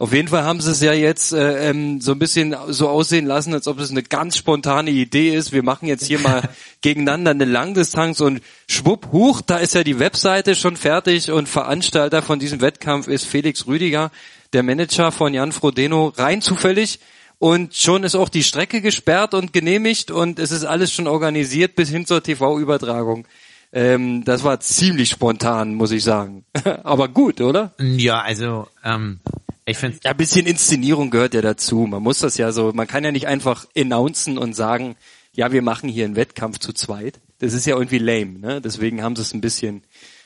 Auf 0.00 0.14
jeden 0.14 0.28
Fall 0.28 0.44
haben 0.44 0.62
sie 0.62 0.70
es 0.70 0.80
ja 0.80 0.94
jetzt 0.94 1.34
äh, 1.34 1.68
ähm, 1.68 2.00
so 2.00 2.12
ein 2.12 2.18
bisschen 2.18 2.56
so 2.68 2.88
aussehen 2.88 3.26
lassen, 3.26 3.52
als 3.52 3.68
ob 3.68 3.78
es 3.80 3.90
eine 3.90 4.02
ganz 4.02 4.38
spontane 4.38 4.88
Idee 4.88 5.34
ist. 5.36 5.52
Wir 5.52 5.62
machen 5.62 5.88
jetzt 5.88 6.06
hier 6.06 6.18
mal 6.18 6.48
gegeneinander 6.80 7.32
eine 7.32 7.44
Langdistanz 7.44 8.22
und 8.22 8.40
schwupp, 8.66 9.12
huch, 9.12 9.42
da 9.42 9.58
ist 9.58 9.74
ja 9.74 9.84
die 9.84 9.98
Webseite 9.98 10.54
schon 10.54 10.78
fertig 10.78 11.30
und 11.30 11.50
Veranstalter 11.50 12.22
von 12.22 12.38
diesem 12.38 12.62
Wettkampf 12.62 13.08
ist 13.08 13.26
Felix 13.26 13.66
Rüdiger, 13.66 14.10
der 14.54 14.62
Manager 14.62 15.12
von 15.12 15.34
Jan 15.34 15.52
Frodeno, 15.52 16.14
rein 16.16 16.40
zufällig. 16.40 17.00
Und 17.38 17.74
schon 17.74 18.02
ist 18.02 18.14
auch 18.14 18.30
die 18.30 18.42
Strecke 18.42 18.80
gesperrt 18.80 19.34
und 19.34 19.52
genehmigt 19.52 20.10
und 20.10 20.38
es 20.38 20.50
ist 20.50 20.64
alles 20.64 20.90
schon 20.94 21.08
organisiert 21.08 21.74
bis 21.74 21.90
hin 21.90 22.06
zur 22.06 22.22
TV-Übertragung. 22.22 23.26
Ähm, 23.70 24.24
das 24.24 24.44
war 24.44 24.60
ziemlich 24.60 25.10
spontan, 25.10 25.74
muss 25.74 25.90
ich 25.90 26.04
sagen. 26.04 26.46
Aber 26.84 27.08
gut, 27.08 27.42
oder? 27.42 27.74
Ja, 27.78 28.22
also 28.22 28.66
ähm, 28.82 29.20
ich 29.64 29.76
finde 29.78 29.98
Ja, 30.04 30.12
ein 30.12 30.16
bisschen 30.16 30.46
Inszenierung 30.46 31.10
gehört 31.10 31.34
ja 31.34 31.42
dazu. 31.42 31.86
Man 31.86 32.02
muss 32.02 32.18
das 32.20 32.36
ja 32.36 32.52
so, 32.52 32.72
man 32.72 32.86
kann 32.86 33.04
ja 33.04 33.12
nicht 33.12 33.26
einfach 33.26 33.66
announcen 33.76 34.38
und 34.38 34.54
sagen, 34.54 34.96
ja, 35.32 35.52
wir 35.52 35.62
machen 35.62 35.88
hier 35.88 36.04
einen 36.04 36.16
Wettkampf 36.16 36.58
zu 36.58 36.72
zweit. 36.72 37.20
Das 37.38 37.52
ist 37.52 37.66
ja 37.66 37.76
irgendwie 37.76 37.98
lame, 37.98 38.38
ne? 38.38 38.60
Deswegen 38.60 39.02
haben 39.02 39.16
sie 39.16 39.22
es 39.22 39.32
ein 39.32 39.40
bisschen 39.40 39.82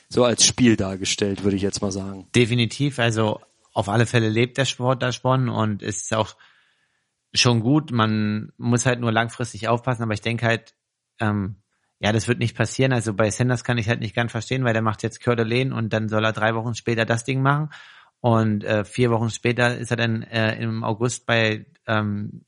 so 0.09 0.23
als 0.23 0.45
Spiel 0.45 0.75
dargestellt, 0.75 1.43
würde 1.43 1.57
ich 1.57 1.63
jetzt 1.63 1.81
mal 1.81 1.91
sagen. 1.91 2.27
definitiv, 2.35 2.99
also 2.99 3.39
auf 3.73 3.89
alle 3.89 4.05
Fälle 4.05 4.29
lebt 4.29 4.57
der 4.57 4.65
Sport 4.65 5.03
davon 5.03 5.49
und 5.49 5.81
ist 5.81 6.13
auch 6.13 6.35
schon 7.33 7.59
gut. 7.59 7.91
Man 7.91 8.51
muss 8.57 8.85
halt 8.85 8.99
nur 8.99 9.11
langfristig 9.11 9.67
aufpassen, 9.67 10.03
aber 10.03 10.13
ich 10.13 10.21
denke 10.21 10.45
halt, 10.45 10.73
ähm, 11.19 11.57
ja, 11.99 12.11
das 12.11 12.27
wird 12.27 12.39
nicht 12.39 12.55
passieren. 12.55 12.93
Also 12.93 13.13
bei 13.13 13.29
Sanders 13.29 13.63
kann 13.63 13.77
ich 13.77 13.89
halt 13.89 13.99
nicht 13.99 14.15
ganz 14.15 14.31
verstehen, 14.31 14.63
weil 14.63 14.73
der 14.73 14.81
macht 14.81 15.03
jetzt 15.03 15.23
Coeur 15.23 15.35
d'Alene 15.35 15.73
und 15.73 15.91
dann 15.91 16.09
soll 16.09 16.23
er 16.23 16.33
drei 16.33 16.55
Wochen 16.55 16.75
später 16.75 17.05
das 17.05 17.23
Ding 17.23 17.41
machen. 17.41 17.69
Und 18.21 18.63
äh, 18.63 18.85
vier 18.85 19.11
Wochen 19.11 19.29
später 19.29 19.77
ist 19.77 19.91
er 19.91 19.97
dann 19.97 20.23
äh, 20.23 20.55
im 20.61 20.83
August 20.83 21.25
bei 21.25 21.65
ähm, 21.85 22.45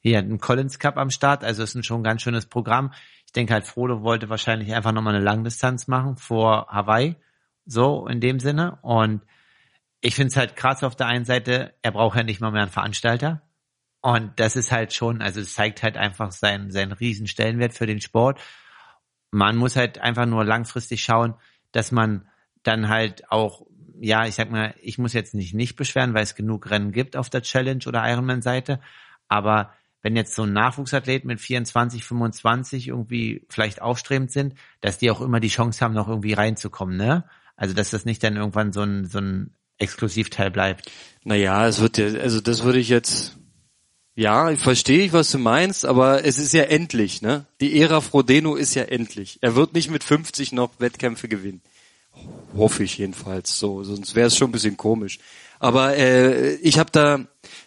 hier 0.00 0.18
ein 0.18 0.38
Collins 0.38 0.78
Cup 0.78 0.96
am 0.96 1.10
Start. 1.10 1.44
Also 1.44 1.62
ist 1.62 1.74
ein 1.74 1.82
schon 1.82 2.02
ganz 2.02 2.22
schönes 2.22 2.46
Programm. 2.46 2.92
Ich 3.26 3.32
denke 3.32 3.52
halt, 3.52 3.66
Frodo 3.66 4.02
wollte 4.02 4.28
wahrscheinlich 4.28 4.74
einfach 4.74 4.92
nochmal 4.92 5.14
eine 5.14 5.24
Langdistanz 5.24 5.88
machen 5.88 6.16
vor 6.16 6.66
Hawaii. 6.68 7.16
So 7.64 8.06
in 8.06 8.20
dem 8.20 8.40
Sinne. 8.40 8.78
Und 8.82 9.22
ich 10.00 10.14
finde 10.14 10.28
es 10.28 10.36
halt 10.36 10.56
krass 10.56 10.82
auf 10.82 10.96
der 10.96 11.06
einen 11.06 11.24
Seite, 11.24 11.74
er 11.82 11.92
braucht 11.92 12.16
ja 12.16 12.22
nicht 12.22 12.40
mal 12.40 12.50
mehr 12.50 12.62
einen 12.62 12.70
Veranstalter. 12.70 13.42
Und 14.00 14.40
das 14.40 14.56
ist 14.56 14.72
halt 14.72 14.92
schon, 14.94 15.20
also 15.20 15.40
es 15.40 15.54
zeigt 15.54 15.82
halt 15.82 15.96
einfach 15.96 16.32
seinen, 16.32 16.70
seinen 16.70 16.92
riesen 16.92 17.26
Stellenwert 17.26 17.74
für 17.74 17.86
den 17.86 18.00
Sport. 18.00 18.40
Man 19.30 19.56
muss 19.56 19.76
halt 19.76 19.98
einfach 19.98 20.26
nur 20.26 20.44
langfristig 20.44 21.02
schauen, 21.02 21.34
dass 21.72 21.92
man 21.92 22.26
dann 22.62 22.88
halt 22.88 23.30
auch, 23.30 23.66
ja, 24.00 24.26
ich 24.26 24.34
sag 24.34 24.50
mal, 24.50 24.74
ich 24.80 24.98
muss 24.98 25.12
jetzt 25.12 25.34
nicht 25.34 25.54
nicht 25.54 25.76
beschweren, 25.76 26.14
weil 26.14 26.22
es 26.22 26.34
genug 26.34 26.70
Rennen 26.70 26.90
gibt 26.90 27.16
auf 27.16 27.28
der 27.28 27.42
Challenge 27.42 27.84
oder 27.86 28.08
Ironman-Seite. 28.10 28.80
Aber 29.28 29.72
wenn 30.02 30.16
jetzt 30.16 30.34
so 30.34 30.44
ein 30.44 30.52
Nachwuchsathlet 30.54 31.26
mit 31.26 31.40
24, 31.40 32.04
25 32.04 32.88
irgendwie 32.88 33.44
vielleicht 33.50 33.82
aufstrebend 33.82 34.30
sind, 34.30 34.54
dass 34.80 34.98
die 34.98 35.10
auch 35.10 35.20
immer 35.20 35.40
die 35.40 35.48
Chance 35.48 35.84
haben, 35.84 35.94
noch 35.94 36.08
irgendwie 36.08 36.32
reinzukommen, 36.32 36.96
ne? 36.96 37.24
Also, 37.56 37.74
dass 37.74 37.90
das 37.90 38.06
nicht 38.06 38.22
dann 38.24 38.36
irgendwann 38.36 38.72
so 38.72 38.80
ein, 38.80 39.04
so 39.04 39.18
ein 39.18 39.54
Exklusivteil 39.76 40.50
bleibt. 40.50 40.90
Naja, 41.24 41.66
es 41.68 41.80
wird 41.80 41.98
ja, 41.98 42.06
also 42.06 42.40
das 42.40 42.64
würde 42.64 42.78
ich 42.78 42.88
jetzt, 42.88 43.36
ja, 44.14 44.50
ich 44.50 44.60
verstehe 44.60 45.12
was 45.12 45.30
du 45.30 45.38
meinst, 45.38 45.84
aber 45.84 46.24
es 46.24 46.38
ist 46.38 46.54
ja 46.54 46.62
endlich, 46.62 47.20
ne? 47.20 47.44
Die 47.60 47.78
Ära 47.78 48.00
Frodeno 48.00 48.54
ist 48.54 48.74
ja 48.74 48.84
endlich. 48.84 49.38
Er 49.42 49.56
wird 49.56 49.74
nicht 49.74 49.90
mit 49.90 50.04
50 50.04 50.52
noch 50.52 50.80
Wettkämpfe 50.80 51.28
gewinnen. 51.28 51.60
Hoffe 52.56 52.82
ich 52.84 52.98
jedenfalls 52.98 53.58
so, 53.58 53.84
sonst 53.84 54.14
wäre 54.14 54.26
es 54.26 54.36
schon 54.36 54.48
ein 54.48 54.52
bisschen 54.52 54.76
komisch. 54.76 55.18
Aber 55.58 55.96
äh, 55.96 56.54
ich 56.56 56.78
habe 56.78 56.90
da 56.90 57.20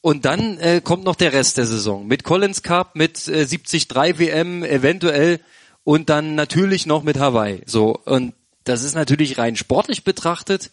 Und 0.00 0.24
dann 0.24 0.58
äh, 0.58 0.80
kommt 0.82 1.04
noch 1.04 1.14
der 1.14 1.32
Rest 1.32 1.56
der 1.56 1.66
Saison 1.66 2.08
mit 2.08 2.24
Collins 2.24 2.64
Cup, 2.64 2.96
mit 2.96 3.28
äh, 3.28 3.46
73 3.46 3.88
WM 4.18 4.64
eventuell 4.64 5.38
und 5.84 6.10
dann 6.10 6.34
natürlich 6.34 6.84
noch 6.84 7.04
mit 7.04 7.20
Hawaii. 7.20 7.62
So 7.66 7.96
und 7.96 8.34
das 8.64 8.82
ist 8.82 8.96
natürlich 8.96 9.38
rein 9.38 9.54
sportlich 9.54 10.02
betrachtet 10.02 10.72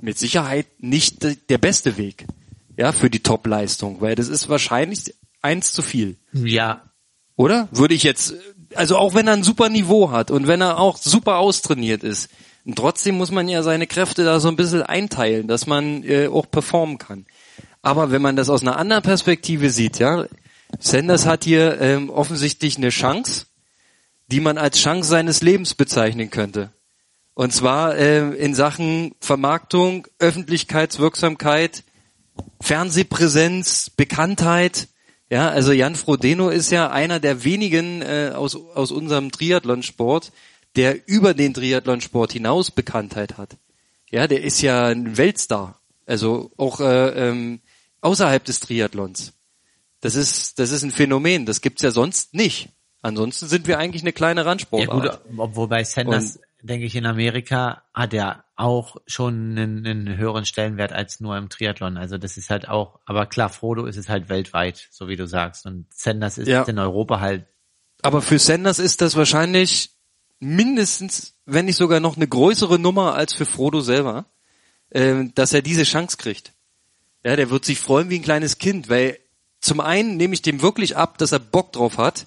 mit 0.00 0.18
Sicherheit 0.18 0.68
nicht 0.78 1.50
der 1.50 1.58
beste 1.58 1.98
Weg, 1.98 2.24
ja, 2.78 2.92
für 2.92 3.10
die 3.10 3.22
Top-Leistung, 3.22 4.00
weil 4.00 4.14
das 4.14 4.28
ist 4.28 4.48
wahrscheinlich 4.48 5.14
eins 5.42 5.74
zu 5.74 5.82
viel, 5.82 6.16
Ja, 6.32 6.80
oder? 7.36 7.68
Würde 7.72 7.92
ich 7.92 8.04
jetzt 8.04 8.32
also 8.74 8.96
auch 8.96 9.14
wenn 9.14 9.26
er 9.26 9.34
ein 9.34 9.42
super 9.42 9.68
Niveau 9.68 10.10
hat 10.10 10.30
und 10.30 10.46
wenn 10.46 10.60
er 10.60 10.78
auch 10.78 10.96
super 10.96 11.38
austrainiert 11.38 12.02
ist, 12.02 12.28
trotzdem 12.74 13.16
muss 13.16 13.30
man 13.30 13.48
ja 13.48 13.62
seine 13.62 13.86
Kräfte 13.86 14.24
da 14.24 14.40
so 14.40 14.48
ein 14.48 14.56
bisschen 14.56 14.82
einteilen, 14.82 15.48
dass 15.48 15.66
man 15.66 16.02
äh, 16.04 16.28
auch 16.28 16.50
performen 16.50 16.98
kann. 16.98 17.26
Aber 17.82 18.10
wenn 18.10 18.22
man 18.22 18.36
das 18.36 18.50
aus 18.50 18.62
einer 18.62 18.76
anderen 18.76 19.02
Perspektive 19.02 19.70
sieht, 19.70 19.98
ja, 19.98 20.26
Sanders 20.78 21.26
hat 21.26 21.44
hier 21.44 21.80
ähm, 21.80 22.10
offensichtlich 22.10 22.76
eine 22.76 22.90
Chance, 22.90 23.46
die 24.30 24.40
man 24.40 24.58
als 24.58 24.78
Chance 24.78 25.08
seines 25.08 25.40
Lebens 25.42 25.74
bezeichnen 25.74 26.30
könnte. 26.30 26.70
Und 27.34 27.52
zwar 27.52 27.96
äh, 27.96 28.34
in 28.36 28.54
Sachen 28.54 29.14
Vermarktung, 29.20 30.06
Öffentlichkeitswirksamkeit, 30.18 31.84
Fernsehpräsenz, 32.60 33.90
Bekanntheit. 33.90 34.88
Ja, 35.30 35.50
also 35.50 35.72
Jan 35.72 35.94
Frodeno 35.94 36.48
ist 36.48 36.70
ja 36.70 36.90
einer 36.90 37.20
der 37.20 37.44
wenigen 37.44 38.02
äh, 38.02 38.32
aus, 38.34 38.54
aus 38.56 38.90
unserem 38.90 39.30
Triathlonsport, 39.30 40.32
der 40.76 41.06
über 41.06 41.34
den 41.34 41.52
Triathlonsport 41.52 42.32
hinaus 42.32 42.70
Bekanntheit 42.70 43.36
hat. 43.36 43.56
Ja, 44.10 44.26
der 44.26 44.42
ist 44.42 44.62
ja 44.62 44.86
ein 44.86 45.18
Weltstar. 45.18 45.80
Also 46.06 46.50
auch 46.56 46.80
äh, 46.80 47.28
ähm, 47.28 47.60
außerhalb 48.00 48.42
des 48.44 48.60
Triathlons. 48.60 49.34
Das 50.00 50.14
ist, 50.14 50.58
das 50.58 50.70
ist 50.70 50.82
ein 50.82 50.92
Phänomen. 50.92 51.44
Das 51.44 51.60
gibt's 51.60 51.82
ja 51.82 51.90
sonst 51.90 52.32
nicht. 52.32 52.70
Ansonsten 53.02 53.46
sind 53.46 53.66
wir 53.66 53.78
eigentlich 53.78 54.02
eine 54.02 54.12
kleine 54.12 54.46
Randsportart. 54.46 55.04
Ja 55.04 55.10
gut, 55.16 55.20
obwohl 55.36 55.68
bei 55.68 55.84
Sanders, 55.84 56.36
Und, 56.36 56.68
denke 56.68 56.86
ich, 56.86 56.94
in 56.94 57.04
Amerika 57.04 57.82
hat 57.92 58.14
er 58.14 58.44
auch 58.58 58.96
schon 59.06 59.56
einen, 59.56 59.86
einen, 59.86 60.16
höheren 60.16 60.44
Stellenwert 60.44 60.92
als 60.92 61.20
nur 61.20 61.36
im 61.36 61.48
Triathlon. 61.48 61.96
Also 61.96 62.18
das 62.18 62.36
ist 62.36 62.50
halt 62.50 62.68
auch, 62.68 62.98
aber 63.06 63.26
klar, 63.26 63.50
Frodo 63.50 63.86
ist 63.86 63.96
es 63.96 64.08
halt 64.08 64.28
weltweit, 64.28 64.88
so 64.90 65.08
wie 65.08 65.16
du 65.16 65.26
sagst. 65.26 65.64
Und 65.64 65.86
Sanders 65.94 66.38
ist 66.38 66.48
ja. 66.48 66.64
in 66.64 66.78
Europa 66.78 67.20
halt. 67.20 67.46
Aber 68.02 68.20
für 68.20 68.38
Sanders 68.38 68.80
ist 68.80 69.00
das 69.00 69.14
wahrscheinlich 69.14 69.92
mindestens, 70.40 71.34
wenn 71.46 71.66
nicht 71.66 71.76
sogar 71.76 72.00
noch 72.00 72.16
eine 72.16 72.26
größere 72.26 72.80
Nummer 72.80 73.14
als 73.14 73.32
für 73.32 73.46
Frodo 73.46 73.80
selber, 73.80 74.26
äh, 74.90 75.26
dass 75.34 75.52
er 75.52 75.62
diese 75.62 75.84
Chance 75.84 76.16
kriegt. 76.16 76.52
Ja, 77.24 77.36
der 77.36 77.50
wird 77.50 77.64
sich 77.64 77.78
freuen 77.78 78.10
wie 78.10 78.18
ein 78.18 78.24
kleines 78.24 78.58
Kind, 78.58 78.88
weil 78.88 79.18
zum 79.60 79.80
einen 79.80 80.16
nehme 80.16 80.34
ich 80.34 80.42
dem 80.42 80.62
wirklich 80.62 80.96
ab, 80.96 81.18
dass 81.18 81.30
er 81.30 81.38
Bock 81.38 81.72
drauf 81.72 81.96
hat, 81.96 82.26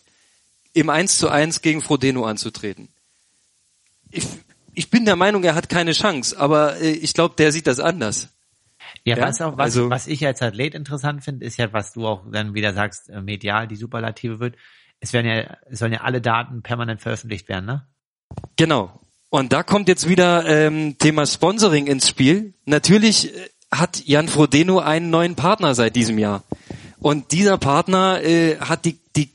im 0.74 0.90
1 0.90 1.18
zu 1.18 1.28
1 1.28 1.62
gegen 1.62 1.82
Frodeno 1.82 2.26
anzutreten. 2.26 2.88
Ich, 4.10 4.26
ich 4.74 4.90
bin 4.90 5.06
der 5.06 5.16
Meinung, 5.16 5.44
er 5.44 5.56
hat 5.56 5.70
keine 5.70 5.92
Chance, 5.92 6.38
aber 6.40 6.80
äh, 6.80 6.92
ich 6.92 7.14
glaube, 7.14 7.36
der 7.38 7.52
sieht 7.52 7.68
das 7.68 7.80
anders. 7.80 8.30
Ja, 9.04 9.18
ja? 9.18 9.24
was 9.24 9.42
auch, 9.42 9.58
was, 9.58 9.66
also, 9.66 9.90
was 9.90 10.08
ich 10.08 10.26
als 10.26 10.42
Athlet 10.42 10.76
interessant 10.76 11.24
finde, 11.24 11.46
ist 11.46 11.58
ja, 11.58 11.72
was 11.74 11.94
du 11.94 12.08
auch 12.08 12.24
dann 12.32 12.54
wieder 12.54 12.74
sagst, 12.74 13.10
äh, 13.10 13.22
medial 13.22 13.68
die 13.68 13.76
Superlative 13.76 14.40
wird. 14.40 14.56
Es 15.00 15.14
werden 15.14 15.28
ja, 15.28 15.58
es 15.70 15.80
sollen 15.80 15.94
ja 15.94 16.02
alle 16.02 16.22
Daten 16.22 16.62
permanent 16.62 17.02
veröffentlicht 17.02 17.50
werden, 17.50 17.66
ne? 17.66 17.88
Genau. 18.56 19.02
Und 19.30 19.54
da 19.54 19.64
kommt 19.64 19.88
jetzt 19.88 20.08
wieder 20.08 20.46
ähm, 20.46 20.98
Thema 20.98 21.26
Sponsoring 21.26 21.88
ins 21.88 22.08
Spiel. 22.08 22.54
Natürlich 22.66 23.36
äh, 23.36 23.50
hat 23.72 24.06
Jan 24.06 24.28
Frodeno 24.28 24.80
einen 24.80 25.10
neuen 25.10 25.36
Partner 25.36 25.74
seit 25.74 25.96
diesem 25.96 26.18
Jahr. 26.20 26.44
Und 27.00 27.32
dieser 27.32 27.58
Partner 27.58 28.22
äh, 28.22 28.58
hat 28.60 28.86
die, 28.86 29.00
die, 29.16 29.32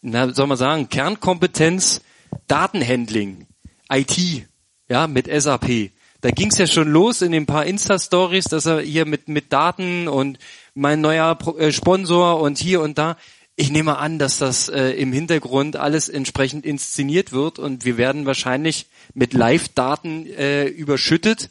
na, 0.00 0.32
soll 0.32 0.46
man 0.46 0.56
sagen, 0.56 0.88
Kernkompetenz 0.88 2.00
Datenhandling, 2.46 3.46
IT, 3.90 4.48
ja, 4.94 5.08
mit 5.08 5.26
SAP. 5.26 5.90
Da 6.20 6.30
ging's 6.30 6.56
ja 6.56 6.68
schon 6.68 6.88
los 6.88 7.20
in 7.20 7.32
den 7.32 7.46
paar 7.46 7.66
Insta-Stories, 7.66 8.44
dass 8.44 8.64
er 8.64 8.80
hier 8.80 9.06
mit, 9.06 9.26
mit 9.26 9.52
Daten 9.52 10.06
und 10.06 10.38
mein 10.74 11.00
neuer 11.00 11.36
äh, 11.58 11.72
Sponsor 11.72 12.40
und 12.40 12.58
hier 12.58 12.80
und 12.80 12.96
da. 12.96 13.16
Ich 13.56 13.72
nehme 13.72 13.98
an, 13.98 14.20
dass 14.20 14.38
das 14.38 14.68
äh, 14.68 14.90
im 14.90 15.12
Hintergrund 15.12 15.74
alles 15.74 16.08
entsprechend 16.08 16.64
inszeniert 16.64 17.32
wird 17.32 17.58
und 17.58 17.84
wir 17.84 17.96
werden 17.96 18.24
wahrscheinlich 18.24 18.86
mit 19.14 19.32
Live-Daten 19.32 20.26
äh, 20.26 20.66
überschüttet, 20.66 21.50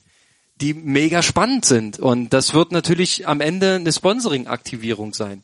die 0.62 0.74
mega 0.74 1.22
spannend 1.22 1.66
sind. 1.66 2.00
Und 2.00 2.30
das 2.32 2.54
wird 2.54 2.72
natürlich 2.72 3.28
am 3.28 3.42
Ende 3.42 3.76
eine 3.76 3.92
Sponsoring-Aktivierung 3.92 5.14
sein. 5.14 5.44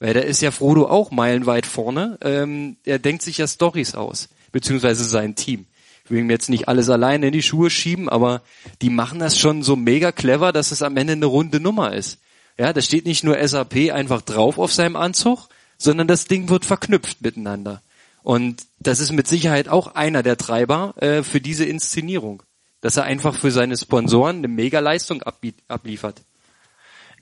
Weil 0.00 0.14
da 0.14 0.20
ist 0.20 0.42
ja 0.42 0.50
Frodo 0.50 0.88
auch 0.88 1.12
meilenweit 1.12 1.64
vorne. 1.64 2.18
Ähm, 2.22 2.76
er 2.84 2.98
denkt 2.98 3.22
sich 3.22 3.38
ja 3.38 3.46
Stories 3.46 3.94
aus, 3.94 4.30
beziehungsweise 4.50 5.04
sein 5.04 5.36
Team. 5.36 5.66
Ich 6.06 6.10
will 6.12 6.20
ihm 6.20 6.30
jetzt 6.30 6.48
nicht 6.48 6.68
alles 6.68 6.88
alleine 6.88 7.26
in 7.26 7.32
die 7.32 7.42
Schuhe 7.42 7.68
schieben, 7.68 8.08
aber 8.08 8.42
die 8.80 8.90
machen 8.90 9.18
das 9.18 9.38
schon 9.38 9.62
so 9.62 9.74
mega 9.74 10.12
clever, 10.12 10.52
dass 10.52 10.70
es 10.70 10.82
am 10.82 10.96
Ende 10.96 11.14
eine 11.14 11.26
runde 11.26 11.58
Nummer 11.60 11.92
ist. 11.92 12.20
Ja, 12.56 12.72
da 12.72 12.80
steht 12.80 13.06
nicht 13.06 13.24
nur 13.24 13.36
SAP 13.46 13.92
einfach 13.92 14.22
drauf 14.22 14.58
auf 14.58 14.72
seinem 14.72 14.96
Anzug, 14.96 15.48
sondern 15.76 16.06
das 16.06 16.26
Ding 16.26 16.48
wird 16.48 16.64
verknüpft 16.64 17.22
miteinander. 17.22 17.82
Und 18.22 18.66
das 18.78 19.00
ist 19.00 19.12
mit 19.12 19.26
Sicherheit 19.26 19.68
auch 19.68 19.94
einer 19.96 20.22
der 20.22 20.36
Treiber 20.36 20.94
äh, 21.02 21.24
für 21.24 21.40
diese 21.40 21.64
Inszenierung, 21.64 22.44
dass 22.80 22.96
er 22.96 23.04
einfach 23.04 23.36
für 23.36 23.50
seine 23.50 23.76
Sponsoren 23.76 24.38
eine 24.38 24.48
Mega-Leistung 24.48 25.22
abliefert. 25.68 26.22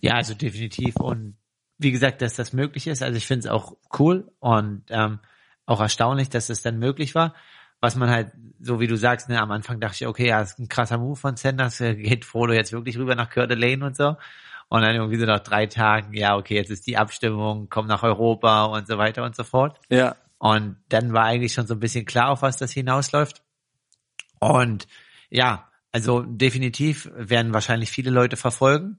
Ja, 0.02 0.12
also 0.12 0.34
definitiv. 0.34 0.96
Und 0.96 1.36
wie 1.78 1.90
gesagt, 1.90 2.22
dass 2.22 2.34
das 2.36 2.52
möglich 2.52 2.86
ist. 2.86 3.02
Also 3.02 3.16
ich 3.16 3.26
finde 3.26 3.48
es 3.48 3.50
auch 3.50 3.76
cool 3.98 4.30
und 4.40 4.84
ähm, 4.90 5.20
auch 5.66 5.80
erstaunlich, 5.80 6.28
dass 6.28 6.50
es 6.50 6.62
dann 6.62 6.78
möglich 6.78 7.14
war. 7.14 7.34
Was 7.80 7.96
man 7.96 8.10
halt, 8.10 8.32
so 8.64 8.80
wie 8.80 8.86
du 8.86 8.96
sagst, 8.96 9.28
ne, 9.28 9.40
am 9.40 9.50
Anfang 9.50 9.78
dachte 9.78 9.96
ich, 10.00 10.06
okay, 10.06 10.28
ja, 10.28 10.40
ist 10.40 10.58
ein 10.58 10.68
krasser 10.68 10.98
Move 10.98 11.16
von 11.16 11.36
Sanders, 11.36 11.78
geht 11.78 12.24
Frodo 12.24 12.52
jetzt 12.52 12.72
wirklich 12.72 12.98
rüber 12.98 13.14
nach 13.14 13.30
Coeur 13.30 13.46
Lane 13.46 13.84
und 13.84 13.96
so. 13.96 14.16
Und 14.68 14.80
dann 14.80 14.96
irgendwie 14.96 15.18
so 15.18 15.26
nach 15.26 15.40
drei 15.40 15.66
Tagen, 15.66 16.14
ja, 16.14 16.36
okay, 16.36 16.54
jetzt 16.54 16.70
ist 16.70 16.86
die 16.86 16.96
Abstimmung, 16.96 17.68
komm 17.68 17.86
nach 17.86 18.02
Europa 18.02 18.64
und 18.64 18.86
so 18.88 18.96
weiter 18.96 19.22
und 19.22 19.36
so 19.36 19.44
fort. 19.44 19.78
Ja. 19.90 20.16
Und 20.38 20.78
dann 20.88 21.12
war 21.12 21.24
eigentlich 21.24 21.52
schon 21.52 21.66
so 21.66 21.74
ein 21.74 21.80
bisschen 21.80 22.06
klar, 22.06 22.30
auf 22.30 22.42
was 22.42 22.56
das 22.56 22.72
hinausläuft. 22.72 23.42
Und 24.40 24.88
ja, 25.28 25.68
also 25.92 26.22
definitiv 26.22 27.10
werden 27.14 27.52
wahrscheinlich 27.52 27.90
viele 27.90 28.10
Leute 28.10 28.36
verfolgen. 28.36 28.98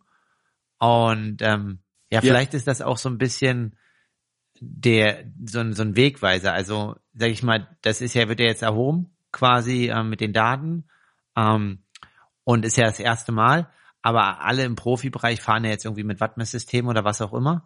Und 0.77 1.41
ähm, 1.41 1.79
ja, 2.11 2.21
vielleicht 2.21 2.53
ja. 2.53 2.57
ist 2.57 2.67
das 2.67 2.81
auch 2.81 2.97
so 2.97 3.09
ein 3.09 3.17
bisschen 3.17 3.75
der 4.61 5.25
so 5.45 5.59
ein, 5.59 5.73
so 5.73 5.81
ein 5.81 5.95
Wegweiser. 5.95 6.53
Also 6.53 6.95
sag 7.13 7.29
ich 7.29 7.43
mal, 7.43 7.67
das 7.81 8.01
ist 8.01 8.13
ja 8.13 8.29
wird 8.29 8.39
ja 8.39 8.45
jetzt 8.45 8.61
erhoben 8.61 9.14
quasi 9.35 9.91
ähm, 9.91 10.09
mit 10.09 10.21
den 10.21 10.33
Daten 10.33 10.85
ähm, 11.35 11.83
und 12.43 12.65
ist 12.65 12.77
ja 12.77 12.85
das 12.85 12.99
erste 12.99 13.31
Mal 13.31 13.69
aber 14.05 14.41
alle 14.41 14.63
im 14.65 14.75
Profibereich 14.75 15.41
fahren 15.41 15.63
ja 15.63 15.71
jetzt 15.71 15.83
irgendwie 15.83 16.03
mit 16.03 16.19
Wattmesssystem 16.19 16.87
oder 16.87 17.03
was 17.03 17.21
auch 17.21 17.33
immer. 17.33 17.65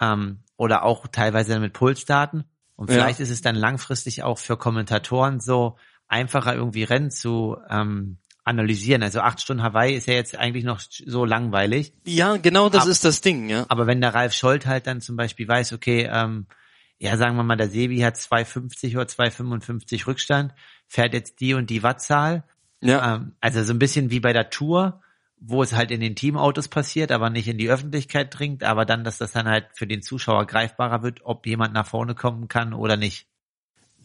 Ähm, 0.00 0.40
oder 0.56 0.82
auch 0.82 1.06
teilweise 1.06 1.60
mit 1.60 1.74
Pulsdaten. 1.74 2.42
Und 2.74 2.90
vielleicht 2.90 3.20
ja. 3.20 3.22
ist 3.22 3.30
es 3.30 3.40
dann 3.40 3.54
langfristig 3.54 4.24
auch 4.24 4.38
für 4.38 4.56
Kommentatoren 4.56 5.38
so 5.38 5.76
einfacher, 6.08 6.56
irgendwie 6.56 6.82
Rennen 6.82 7.12
zu 7.12 7.56
ähm, 7.70 8.18
analysieren. 8.42 9.04
Also 9.04 9.20
acht 9.20 9.40
Stunden 9.40 9.62
Hawaii 9.62 9.94
ist 9.94 10.08
ja 10.08 10.14
jetzt 10.14 10.36
eigentlich 10.36 10.64
noch 10.64 10.80
so 10.80 11.24
langweilig. 11.24 11.92
Ja, 12.04 12.36
genau 12.36 12.68
das 12.68 12.82
aber, 12.82 12.90
ist 12.90 13.04
das 13.04 13.20
Ding, 13.20 13.48
ja. 13.48 13.64
Aber 13.68 13.86
wenn 13.86 14.00
der 14.00 14.12
Ralf 14.12 14.32
Scholz 14.32 14.66
halt 14.66 14.88
dann 14.88 15.00
zum 15.00 15.14
Beispiel 15.14 15.46
weiß, 15.46 15.72
okay, 15.72 16.10
ähm, 16.10 16.48
ja, 16.98 17.16
sagen 17.16 17.36
wir 17.36 17.42
mal, 17.42 17.56
der 17.56 17.68
Sebi 17.68 17.98
hat 18.00 18.16
2,50 18.16 18.94
oder 18.94 19.04
2,55 19.04 20.06
Rückstand, 20.06 20.54
fährt 20.86 21.14
jetzt 21.14 21.40
die 21.40 21.54
und 21.54 21.70
die 21.70 21.82
Wattzahl. 21.82 22.44
Ja. 22.80 23.16
Ähm, 23.16 23.32
also 23.40 23.62
so 23.62 23.72
ein 23.72 23.78
bisschen 23.78 24.10
wie 24.10 24.20
bei 24.20 24.32
der 24.32 24.50
Tour 24.50 25.00
wo 25.38 25.62
es 25.62 25.74
halt 25.74 25.90
in 25.90 26.00
den 26.00 26.16
Teamautos 26.16 26.68
passiert, 26.68 27.12
aber 27.12 27.30
nicht 27.30 27.48
in 27.48 27.58
die 27.58 27.70
Öffentlichkeit 27.70 28.36
dringt, 28.36 28.64
aber 28.64 28.84
dann, 28.84 29.04
dass 29.04 29.18
das 29.18 29.32
dann 29.32 29.46
halt 29.46 29.66
für 29.74 29.86
den 29.86 30.02
Zuschauer 30.02 30.46
greifbarer 30.46 31.02
wird, 31.02 31.20
ob 31.24 31.46
jemand 31.46 31.74
nach 31.74 31.86
vorne 31.86 32.14
kommen 32.14 32.48
kann 32.48 32.72
oder 32.72 32.96
nicht. 32.96 33.26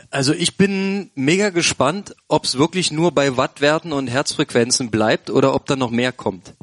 Also 0.10 0.34
ich 0.34 0.58
bin 0.58 1.12
mega 1.16 1.50
gespannt, 1.50 2.16
ob 2.28 2.46
es 2.46 2.58
wirklich 2.58 2.92
nur 2.92 3.12
bei 3.12 3.38
Wattwerten 3.38 3.94
und 3.94 4.08
Herzfrequenzen 4.08 4.90
bleibt 4.90 5.30
oder 5.30 5.54
ob 5.54 5.66
da 5.68 5.76
noch 5.76 5.92
mehr 5.92 6.12
kommt. 6.12 6.54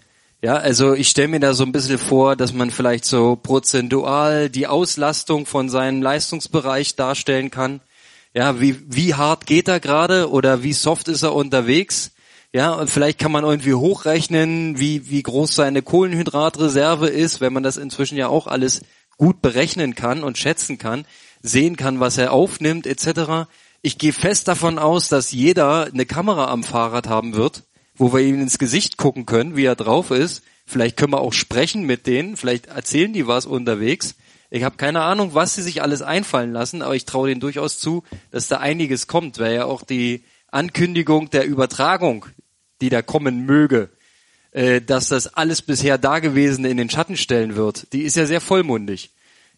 Ja, 0.40 0.55
also 0.55 0.94
ich 0.94 1.09
stelle 1.09 1.29
mir 1.29 1.40
da 1.40 1.53
so 1.53 1.64
ein 1.64 1.72
bisschen 1.72 1.98
vor, 1.98 2.37
dass 2.37 2.53
man 2.53 2.70
vielleicht 2.70 3.05
so 3.05 3.35
prozentual 3.35 4.48
die 4.48 4.68
Auslastung 4.68 5.46
von 5.46 5.68
seinem 5.68 6.01
Leistungsbereich 6.01 6.94
darstellen 6.94 7.51
kann. 7.51 7.81
Ja, 8.35 8.61
wie, 8.61 8.77
wie 8.87 9.14
hart 9.14 9.46
geht 9.46 9.66
er 9.66 9.81
gerade 9.81 10.31
oder 10.31 10.62
wie 10.62 10.74
soft 10.74 11.09
ist 11.09 11.24
er 11.24 11.35
unterwegs? 11.35 12.12
Ja, 12.53 12.72
und 12.72 12.88
vielleicht 12.88 13.18
kann 13.18 13.33
man 13.33 13.44
irgendwie 13.44 13.74
hochrechnen, 13.74 14.79
wie, 14.79 15.11
wie 15.11 15.22
groß 15.24 15.57
seine 15.57 15.83
Kohlenhydratreserve 15.83 17.09
ist, 17.09 17.40
wenn 17.40 17.53
man 17.53 17.64
das 17.64 17.77
inzwischen 17.77 18.16
ja 18.16 18.29
auch 18.29 18.46
alles 18.46 18.83
gut 19.16 19.42
berechnen 19.42 19.96
kann 19.96 20.22
und 20.22 20.38
schätzen 20.38 20.79
kann, 20.79 21.05
sehen 21.42 21.77
kann, 21.77 21.98
was 21.98 22.16
er 22.16 22.33
aufnimmt, 22.33 22.87
etc. 22.87 23.48
Ich 23.83 23.98
gehe 23.98 24.12
fest 24.12 24.46
davon 24.46 24.79
aus, 24.79 25.09
dass 25.09 25.33
jeder 25.33 25.87
eine 25.87 26.07
Kamera 26.07 26.48
am 26.48 26.62
Fahrrad 26.62 27.09
haben 27.09 27.35
wird, 27.35 27.64
wo 27.98 28.12
wir 28.12 28.20
ihm 28.20 28.40
ins 28.40 28.58
Gesicht 28.58 28.96
gucken 28.96 29.26
können, 29.26 29.56
wie 29.56 29.64
er 29.64 29.76
drauf 29.76 30.11
ist. 30.11 30.42
Vielleicht 30.64 30.96
können 30.96 31.12
wir 31.12 31.20
auch 31.20 31.32
sprechen 31.32 31.82
mit 31.84 32.06
denen, 32.06 32.37
vielleicht 32.37 32.66
erzählen 32.66 33.12
die 33.12 33.26
was 33.26 33.46
unterwegs. 33.46 34.14
Ich 34.50 34.62
habe 34.62 34.76
keine 34.76 35.02
Ahnung, 35.02 35.34
was 35.34 35.54
sie 35.54 35.62
sich 35.62 35.82
alles 35.82 36.00
einfallen 36.00 36.52
lassen, 36.52 36.80
aber 36.80 36.94
ich 36.96 37.04
traue 37.04 37.28
denen 37.28 37.40
durchaus 37.40 37.78
zu, 37.78 38.02
dass 38.30 38.48
da 38.48 38.58
einiges 38.58 39.06
kommt, 39.06 39.38
weil 39.38 39.54
ja 39.54 39.64
auch 39.66 39.82
die 39.82 40.24
Ankündigung 40.50 41.28
der 41.30 41.46
Übertragung, 41.46 42.26
die 42.80 42.88
da 42.88 43.02
kommen 43.02 43.44
möge, 43.44 43.90
äh, 44.52 44.80
dass 44.80 45.08
das 45.08 45.34
alles 45.34 45.61
bisher 45.61 45.98
Dagewesene 45.98 46.70
in 46.70 46.78
den 46.78 46.88
Schatten 46.88 47.16
stellen 47.16 47.56
wird, 47.56 47.92
die 47.92 48.02
ist 48.02 48.16
ja 48.16 48.24
sehr 48.24 48.40
vollmundig. 48.40 49.11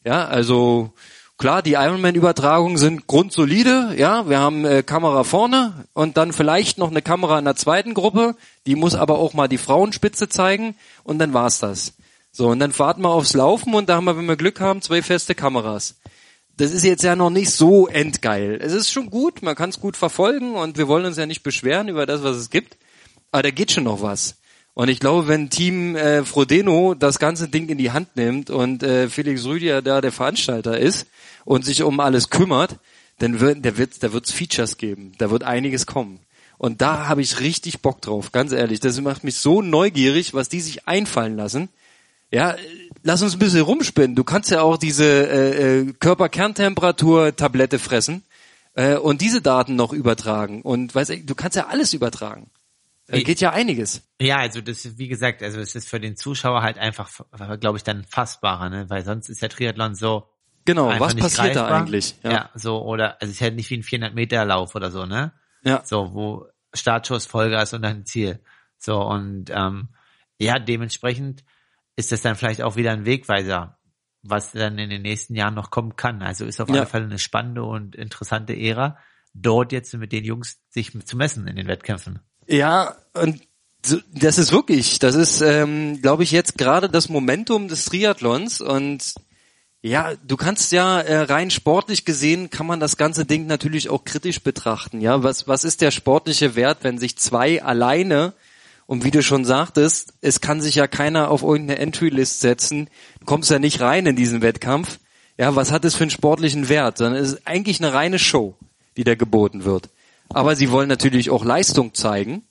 Ja, 0.05 0.26
also 0.26 0.92
klar, 1.40 1.62
die 1.62 1.72
Ironman-Übertragungen 1.72 2.76
sind 2.76 3.07
grundsolide, 3.07 3.94
ja, 3.96 4.29
wir 4.29 4.38
haben 4.38 4.66
äh, 4.66 4.83
Kamera 4.83 5.24
vorne 5.24 5.87
und 5.94 6.18
dann 6.18 6.35
vielleicht 6.35 6.76
noch 6.76 6.90
eine 6.90 7.00
Kamera 7.00 7.38
in 7.38 7.46
der 7.46 7.57
zweiten 7.57 7.94
Gruppe, 7.94 8.37
die 8.66 8.76
muss 8.76 8.94
aber 8.94 9.18
auch 9.18 9.33
mal 9.33 9.48
die 9.48 9.59
Frauenspitze 9.59 10.29
zeigen 10.29 10.76
und 11.03 11.18
dann 11.18 11.33
war's 11.33 11.59
das. 11.59 11.94
So, 12.31 12.48
und 12.48 12.61
dann 12.61 12.79
warten 12.79 13.00
wir 13.00 13.09
aufs 13.09 13.33
Laufen 13.33 13.74
und 13.74 13.88
da 13.88 13.96
haben 13.96 14.05
wir, 14.05 14.18
wenn 14.18 14.26
wir 14.26 14.37
Glück 14.37 14.61
haben, 14.61 14.83
zwei 14.83 15.00
feste 15.03 15.35
Kameras. 15.35 15.96
Das 16.59 16.72
ist 16.72 16.85
jetzt 16.85 17.03
ja 17.03 17.16
noch 17.16 17.31
nicht 17.31 17.50
so 17.50 17.88
endgeil. 17.88 18.59
Es 18.61 18.74
ist 18.74 18.92
schon 18.92 19.09
gut, 19.09 19.42
man 19.42 19.57
kann 19.57 19.70
es 19.70 19.81
gut 19.81 19.96
verfolgen 19.96 20.55
und 20.55 20.76
wir 20.76 20.88
wollen 20.88 21.07
uns 21.07 21.16
ja 21.16 21.24
nicht 21.24 21.42
beschweren 21.42 21.88
über 21.88 22.05
das, 22.05 22.22
was 22.22 22.37
es 22.37 22.50
gibt, 22.50 22.76
aber 23.33 23.44
da 23.44 23.50
geht 23.50 23.72
schon 23.72 23.85
noch 23.85 24.03
was. 24.03 24.39
Und 24.81 24.88
ich 24.88 24.99
glaube, 24.99 25.29
wenn 25.29 25.51
Team 25.51 25.95
äh, 25.95 26.25
Frodeno 26.25 26.95
das 26.95 27.19
ganze 27.19 27.49
Ding 27.49 27.69
in 27.69 27.77
die 27.77 27.90
Hand 27.90 28.16
nimmt 28.16 28.49
und 28.49 28.83
äh, 28.83 29.11
Felix 29.11 29.45
Rüdiger 29.45 29.83
da 29.83 30.01
der 30.01 30.11
Veranstalter 30.11 30.79
ist 30.79 31.07
und 31.45 31.66
sich 31.66 31.83
um 31.83 32.01
alles 32.01 32.31
kümmert, 32.31 32.77
dann 33.19 33.40
wird 33.40 33.62
der 33.62 33.77
wird 33.77 34.03
da 34.03 34.14
wird's 34.14 34.33
Features 34.33 34.79
geben, 34.79 35.12
da 35.19 35.31
wird 35.31 35.45
einiges 35.45 35.85
kommen. 35.85 36.21
Und 36.57 36.81
da 36.81 37.09
habe 37.09 37.21
ich 37.21 37.40
richtig 37.40 37.83
Bock 37.83 38.01
drauf, 38.01 38.33
ganz 38.33 38.53
ehrlich. 38.53 38.81
Das 38.81 38.99
macht 39.03 39.23
mich 39.23 39.35
so 39.35 39.61
neugierig, 39.61 40.33
was 40.33 40.49
die 40.49 40.62
sich 40.62 40.88
einfallen 40.88 41.37
lassen. 41.37 41.69
Ja, 42.33 42.57
lass 43.03 43.21
uns 43.21 43.35
ein 43.35 43.38
bisschen 43.38 43.61
rumspinnen. 43.61 44.16
Du 44.16 44.25
kannst 44.25 44.51
ja 44.51 44.62
auch 44.62 44.79
diese 44.79 45.05
äh, 45.05 45.81
äh, 45.81 45.93
Körperkerntemperatur-Tablette 45.93 47.79
fressen 47.79 48.23
äh, 48.77 48.97
und 48.97 49.21
diese 49.21 49.43
Daten 49.43 49.77
noch 49.77 49.93
übertragen. 49.93 50.62
Und 50.62 50.95
weiß 50.95 51.11
ich, 51.11 51.27
du 51.27 51.35
kannst 51.35 51.59
ja 51.59 51.66
alles 51.66 51.93
übertragen. 51.93 52.47
Da 53.11 53.18
geht 53.20 53.40
ja 53.40 53.51
einiges. 53.51 54.09
Ja, 54.20 54.38
also 54.38 54.61
das 54.61 54.85
ist, 54.85 54.99
wie 54.99 55.09
gesagt, 55.09 55.42
also 55.42 55.61
es 55.61 55.75
ist 55.75 55.88
für 55.88 56.01
den 56.01 56.16
Zuschauer 56.16 56.62
halt 56.62 56.79
einfach, 56.79 57.11
glaube 57.59 57.79
ich, 57.79 57.85
dann 57.85 58.05
fassbarer, 58.05 58.68
ne? 58.68 58.90
weil 58.90 59.05
sonst 59.05 59.29
ist 59.29 59.42
der 59.42 59.49
Triathlon 59.49 59.94
so. 59.94 60.29
Genau, 60.64 60.88
was 61.01 61.14
passiert 61.14 61.55
greifbar. 61.55 61.68
da 61.70 61.77
eigentlich? 61.79 62.16
Ja. 62.23 62.31
ja, 62.31 62.51
so, 62.55 62.83
oder, 62.83 63.20
also 63.20 63.31
es 63.31 63.37
ist 63.37 63.40
halt 63.40 63.57
nicht 63.57 63.70
wie 63.70 63.79
ein 63.79 63.83
400 63.83 64.14
Meter 64.14 64.44
Lauf 64.44 64.75
oder 64.75 64.90
so, 64.90 65.07
ne? 65.07 65.33
Ja. 65.64 65.83
So, 65.85 66.14
wo 66.14 66.46
Startschuss, 66.75 67.27
Vollgas 67.27 67.73
und 67.73 67.83
dann 67.83 68.05
Ziel. 68.05 68.40
So, 68.77 69.01
und, 69.01 69.51
ähm, 69.51 69.88
ja, 70.38 70.59
dementsprechend 70.59 71.44
ist 71.96 72.12
das 72.12 72.23
dann 72.23 72.37
vielleicht 72.37 72.62
auch 72.62 72.77
wieder 72.77 72.92
ein 72.92 73.05
Wegweiser, 73.05 73.79
was 74.23 74.53
dann 74.53 74.79
in 74.79 74.90
den 74.90 75.03
nächsten 75.03 75.35
Jahren 75.35 75.55
noch 75.55 75.70
kommen 75.70 75.96
kann. 75.96 76.23
Also 76.23 76.44
ist 76.44 76.61
auf 76.61 76.68
ja. 76.68 76.77
alle 76.77 76.87
Fälle 76.87 77.05
eine 77.05 77.18
spannende 77.18 77.62
und 77.62 77.94
interessante 77.94 78.55
Ära, 78.57 78.99
dort 79.35 79.73
jetzt 79.73 79.94
mit 79.94 80.12
den 80.12 80.25
Jungs 80.25 80.61
sich 80.68 80.92
zu 81.05 81.16
messen 81.16 81.46
in 81.46 81.57
den 81.57 81.66
Wettkämpfen. 81.66 82.20
Ja, 82.50 82.96
und 83.14 83.40
das 84.12 84.38
ist 84.38 84.52
wirklich, 84.52 84.98
das 84.98 85.14
ist, 85.14 85.40
ähm, 85.40 86.02
glaube 86.02 86.24
ich, 86.24 86.32
jetzt 86.32 86.58
gerade 86.58 86.88
das 86.88 87.08
Momentum 87.08 87.68
des 87.68 87.86
Triathlons 87.86 88.60
und 88.60 89.14
ja, 89.82 90.12
du 90.26 90.36
kannst 90.36 90.72
ja 90.72 91.00
äh, 91.00 91.22
rein 91.22 91.50
sportlich 91.50 92.04
gesehen 92.04 92.50
kann 92.50 92.66
man 92.66 92.80
das 92.80 92.98
ganze 92.98 93.24
Ding 93.24 93.46
natürlich 93.46 93.88
auch 93.88 94.04
kritisch 94.04 94.42
betrachten. 94.42 95.00
Ja, 95.00 95.22
was 95.22 95.48
was 95.48 95.64
ist 95.64 95.80
der 95.80 95.90
sportliche 95.90 96.54
Wert, 96.56 96.78
wenn 96.82 96.98
sich 96.98 97.16
zwei 97.16 97.62
alleine 97.62 98.34
und 98.86 99.04
wie 99.04 99.10
du 99.10 99.22
schon 99.22 99.46
sagtest, 99.46 100.12
es 100.20 100.40
kann 100.42 100.60
sich 100.60 100.74
ja 100.74 100.86
keiner 100.86 101.30
auf 101.30 101.42
irgendeine 101.42 101.78
Entry-List 101.78 102.40
setzen, 102.40 102.90
du 103.20 103.26
kommst 103.26 103.50
ja 103.50 103.58
nicht 103.58 103.80
rein 103.80 104.04
in 104.04 104.16
diesen 104.16 104.42
Wettkampf. 104.42 104.98
Ja, 105.38 105.56
was 105.56 105.70
hat 105.70 105.86
es 105.86 105.94
für 105.94 106.04
einen 106.04 106.10
sportlichen 106.10 106.68
Wert? 106.68 107.00
Ist 107.00 107.32
es 107.32 107.46
eigentlich 107.46 107.80
eine 107.80 107.94
reine 107.94 108.18
Show, 108.18 108.56
die 108.98 109.04
da 109.04 109.14
geboten 109.14 109.64
wird. 109.64 109.88
Aber 110.33 110.57
sie 110.57 110.71
wollen 110.71 110.88
natürlich 110.88 111.31
auch 111.31 111.45
Leistung 111.45 111.95
zeigen. 111.95 112.45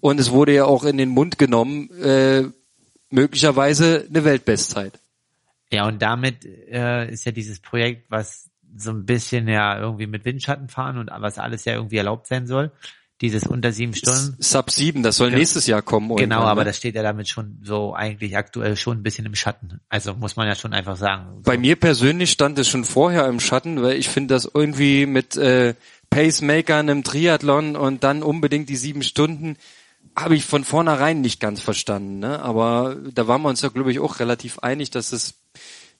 Und 0.00 0.18
es 0.18 0.30
wurde 0.30 0.52
ja 0.52 0.64
auch 0.64 0.84
in 0.84 0.98
den 0.98 1.10
Mund 1.10 1.38
genommen, 1.38 1.88
äh, 2.00 2.44
möglicherweise 3.10 4.04
eine 4.08 4.24
Weltbestzeit. 4.24 4.98
Ja, 5.70 5.86
und 5.86 6.02
damit 6.02 6.44
äh, 6.44 7.10
ist 7.10 7.24
ja 7.24 7.32
dieses 7.32 7.60
Projekt, 7.60 8.10
was 8.10 8.50
so 8.76 8.90
ein 8.90 9.06
bisschen 9.06 9.48
ja 9.48 9.78
irgendwie 9.78 10.06
mit 10.06 10.24
Windschatten 10.24 10.68
fahren 10.68 10.98
und 10.98 11.10
was 11.18 11.38
alles 11.38 11.64
ja 11.64 11.74
irgendwie 11.74 11.96
erlaubt 11.96 12.26
sein 12.26 12.46
soll. 12.46 12.72
Dieses 13.20 13.46
unter 13.46 13.70
sieben 13.70 13.94
Stunden. 13.94 14.36
Sub 14.40 14.70
sieben, 14.72 15.04
das 15.04 15.16
soll 15.16 15.30
ja. 15.30 15.38
nächstes 15.38 15.68
Jahr 15.68 15.80
kommen. 15.80 16.16
Genau, 16.16 16.40
aber 16.40 16.62
ne? 16.62 16.64
das 16.66 16.78
steht 16.78 16.96
ja 16.96 17.04
damit 17.04 17.28
schon 17.28 17.60
so 17.62 17.94
eigentlich 17.94 18.36
aktuell 18.36 18.76
schon 18.76 18.98
ein 18.98 19.02
bisschen 19.04 19.26
im 19.26 19.36
Schatten. 19.36 19.80
Also 19.88 20.14
muss 20.14 20.34
man 20.34 20.48
ja 20.48 20.56
schon 20.56 20.72
einfach 20.72 20.96
sagen. 20.96 21.40
Bei 21.44 21.56
mir 21.56 21.76
persönlich 21.76 22.32
stand 22.32 22.58
es 22.58 22.68
schon 22.68 22.84
vorher 22.84 23.28
im 23.28 23.38
Schatten, 23.38 23.80
weil 23.80 23.96
ich 23.96 24.08
finde 24.08 24.34
das 24.34 24.50
irgendwie 24.52 25.06
mit 25.06 25.36
äh, 25.36 25.74
Pacemakern 26.12 26.88
im 26.88 27.04
Triathlon 27.04 27.74
und 27.74 28.04
dann 28.04 28.22
unbedingt 28.22 28.68
die 28.68 28.76
sieben 28.76 29.02
Stunden 29.02 29.56
habe 30.14 30.36
ich 30.36 30.44
von 30.44 30.62
vornherein 30.62 31.22
nicht 31.22 31.40
ganz 31.40 31.62
verstanden. 31.62 32.18
Ne? 32.18 32.40
Aber 32.40 32.96
da 33.14 33.28
waren 33.28 33.40
wir 33.40 33.48
uns 33.48 33.62
ja, 33.62 33.70
glaube 33.70 33.90
ich, 33.90 33.98
auch 33.98 34.20
relativ 34.20 34.58
einig, 34.58 34.90
dass 34.90 35.10
das 35.10 35.34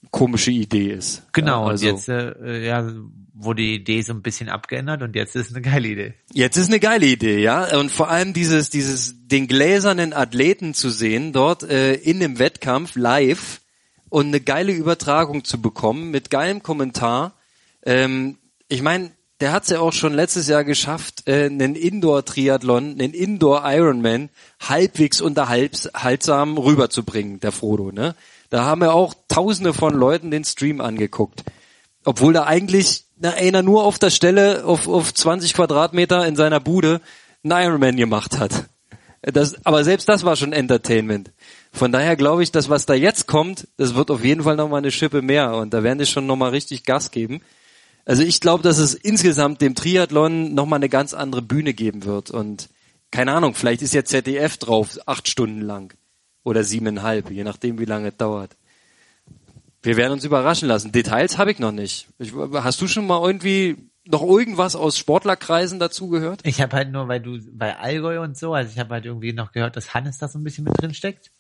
eine 0.03 0.11
komische 0.11 0.51
Idee 0.51 0.93
ist. 0.93 1.23
Genau, 1.33 1.65
ja, 1.65 1.71
also, 1.71 1.87
und 1.87 1.93
jetzt 1.95 2.09
äh, 2.11 2.67
ja, 2.67 2.93
wurde 3.33 3.63
die 3.63 3.77
Idee 3.77 4.03
so 4.03 4.13
ein 4.13 4.21
bisschen 4.21 4.51
abgeändert 4.51 5.01
und 5.01 5.17
jetzt 5.17 5.35
ist 5.35 5.51
eine 5.51 5.63
geile 5.63 5.89
Idee. 5.89 6.15
Jetzt 6.35 6.59
ist 6.59 6.69
eine 6.69 6.79
geile 6.79 7.07
Idee, 7.07 7.41
ja. 7.41 7.79
Und 7.79 7.91
vor 7.91 8.11
allem 8.11 8.35
dieses, 8.35 8.69
dieses, 8.69 9.15
den 9.29 9.49
gläsernen 9.49 10.13
Athleten 10.13 10.75
zu 10.75 10.91
sehen, 10.91 11.33
dort 11.33 11.63
äh, 11.63 11.95
in 11.95 12.21
dem 12.21 12.39
Wettkampf 12.39 12.97
live 12.97 13.63
und 14.11 14.27
eine 14.27 14.43
geile 14.43 14.73
Übertragung 14.73 15.45
zu 15.45 15.63
bekommen 15.63 16.11
mit 16.11 16.29
geilem 16.29 16.63
Kommentar. 16.63 17.33
Ähm, 17.83 18.37
ich 18.69 18.83
meine, 18.83 19.13
der 19.43 19.51
hat 19.51 19.65
es 19.65 19.71
ja 19.71 19.81
auch 19.81 19.93
schon 19.93 20.15
letztes 20.15 20.47
Jahr 20.47 20.63
geschafft, 20.63 21.25
äh, 21.27 21.47
einen 21.47 21.75
Indoor-Triathlon, 21.75 22.93
einen 22.93 23.13
Indoor-Ironman 23.13 24.31
halbwegs 24.61 25.21
unterhaltsam 25.21 26.59
rüberzubringen, 26.59 27.41
der 27.41 27.51
Frodo. 27.51 27.91
Ne? 27.91 28.15
Da 28.51 28.65
haben 28.65 28.83
ja 28.83 28.93
auch 28.93 29.15
tausende 29.27 29.75
von 29.75 29.95
Leuten 29.95 30.31
den 30.31 30.45
Stream 30.45 30.81
angeguckt. 30.81 31.43
Obwohl 32.05 32.33
da 32.33 32.45
eigentlich 32.45 33.07
na, 33.19 33.31
einer 33.31 33.63
nur 33.63 33.83
auf 33.83 33.99
der 33.99 34.11
Stelle 34.11 34.65
auf, 34.65 34.87
auf 34.87 35.13
20 35.13 35.55
Quadratmeter 35.55 36.25
in 36.25 36.37
seiner 36.37 36.61
Bude 36.61 37.01
einen 37.43 37.65
Ironman 37.65 37.97
gemacht 37.97 38.39
hat. 38.39 38.69
Das, 39.23 39.57
aber 39.67 39.83
selbst 39.83 40.09
das 40.09 40.25
war 40.25 40.37
schon 40.37 40.53
Entertainment. 40.53 41.33
Von 41.73 41.91
daher 41.91 42.15
glaube 42.15 42.45
ich, 42.45 42.53
dass 42.53 42.71
was 42.71 42.87
da 42.87 42.95
jetzt 42.95 43.27
kommt, 43.27 43.67
das 43.77 43.97
wird 43.97 44.13
auf 44.13 44.25
jeden 44.25 44.45
Fall 44.45 44.55
nochmal 44.55 44.79
eine 44.79 44.93
Schippe 44.93 45.21
mehr 45.21 45.55
und 45.55 45.75
da 45.75 45.83
werden 45.83 45.99
die 45.99 46.07
schon 46.07 46.27
nochmal 46.27 46.51
richtig 46.51 46.85
Gas 46.85 47.11
geben. 47.11 47.41
Also 48.05 48.23
ich 48.23 48.41
glaube, 48.41 48.63
dass 48.63 48.79
es 48.79 48.95
insgesamt 48.95 49.61
dem 49.61 49.75
Triathlon 49.75 50.55
nochmal 50.55 50.79
eine 50.79 50.89
ganz 50.89 51.15
andere 51.15 51.43
Bühne 51.43 51.73
geben 51.73 52.05
wird. 52.05 52.31
Und 52.31 52.69
keine 53.11 53.33
Ahnung, 53.33 53.55
vielleicht 53.55 53.83
ist 53.83 53.95
ja 53.95 54.05
ZDF 54.05 54.57
drauf, 54.57 54.99
acht 55.07 55.29
Stunden 55.29 55.61
lang. 55.61 55.95
Oder 56.45 56.65
siebeneinhalb, 56.65 57.31
je 57.31 57.45
nachdem, 57.45 57.79
wie 57.79 57.85
lange 57.85 58.09
es 58.09 58.17
dauert. 58.17 58.57
Wir 59.83 59.97
werden 59.97 60.13
uns 60.13 60.25
überraschen 60.25 60.69
lassen. 60.69 60.93
Details 60.93 61.39
habe 61.39 61.53
ich 61.53 61.59
noch 61.59 61.73
nicht. 61.73 62.09
Ich, 62.19 62.33
hast 62.35 62.81
du 62.81 62.89
schon 62.89 63.07
mal 63.07 63.25
irgendwie 63.25 63.77
noch 64.05 64.23
irgendwas 64.23 64.75
aus 64.75 64.99
Sportlerkreisen 64.99 65.79
dazu 65.79 66.09
gehört? 66.09 66.41
Ich 66.45 66.61
habe 66.61 66.77
halt 66.77 66.91
nur, 66.91 67.07
weil 67.09 67.21
du 67.21 67.39
bei 67.53 67.77
Allgäu 67.77 68.21
und 68.21 68.37
so, 68.37 68.55
also 68.55 68.71
ich 68.73 68.79
habe 68.79 68.95
halt 68.95 69.05
irgendwie 69.05 69.33
noch 69.33 69.53
gehört, 69.53 69.77
dass 69.77 69.95
Hannes 69.95 70.19
da 70.19 70.29
so 70.29 70.39
ein 70.39 70.45
bisschen 70.45 70.65
mit 70.65 70.81
drin 70.81 70.95
steckt. 70.95 71.31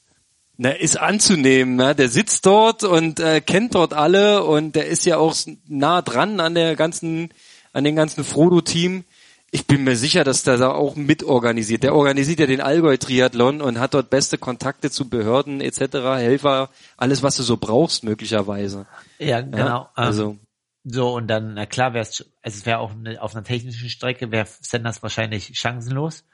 Na, 0.58 0.70
ist 0.70 1.00
anzunehmen, 1.00 1.76
ne? 1.76 1.94
Der 1.94 2.08
sitzt 2.08 2.44
dort 2.44 2.84
und 2.84 3.20
äh, 3.20 3.40
kennt 3.40 3.74
dort 3.74 3.94
alle 3.94 4.44
und 4.44 4.76
der 4.76 4.86
ist 4.86 5.06
ja 5.06 5.16
auch 5.16 5.34
nah 5.66 6.02
dran 6.02 6.40
an 6.40 6.54
der 6.54 6.76
ganzen, 6.76 7.30
an 7.72 7.84
den 7.84 7.96
ganzen 7.96 8.22
Frodo-Team. 8.22 9.04
Ich 9.50 9.66
bin 9.66 9.84
mir 9.84 9.96
sicher, 9.96 10.24
dass 10.24 10.44
der 10.44 10.58
da 10.58 10.70
auch 10.70 10.94
mitorganisiert. 10.94 11.82
Der 11.82 11.94
organisiert 11.94 12.40
ja 12.40 12.46
den 12.46 12.60
Allgäu-Triathlon 12.60 13.60
und 13.60 13.80
hat 13.80 13.94
dort 13.94 14.10
beste 14.10 14.38
Kontakte 14.38 14.90
zu 14.90 15.08
Behörden 15.08 15.60
etc., 15.60 15.94
Helfer, 16.16 16.70
alles, 16.96 17.22
was 17.22 17.36
du 17.36 17.42
so 17.42 17.56
brauchst 17.56 18.04
möglicherweise. 18.04 18.86
Ja, 19.18 19.40
genau. 19.40 19.58
Ja, 19.58 19.90
also 19.94 20.30
ähm, 20.30 20.40
so 20.84 21.14
und 21.14 21.28
dann, 21.28 21.54
na 21.54 21.66
klar, 21.66 21.94
wäre 21.94 22.02
es, 22.02 22.24
also 22.42 22.58
es 22.58 22.66
wäre 22.66 22.78
auch 22.78 22.92
eine, 22.92 23.22
auf 23.22 23.34
einer 23.34 23.44
technischen 23.44 23.88
Strecke 23.88 24.30
wäre 24.30 24.46
Senders 24.60 25.02
wahrscheinlich 25.02 25.52
chancenlos 25.58 26.24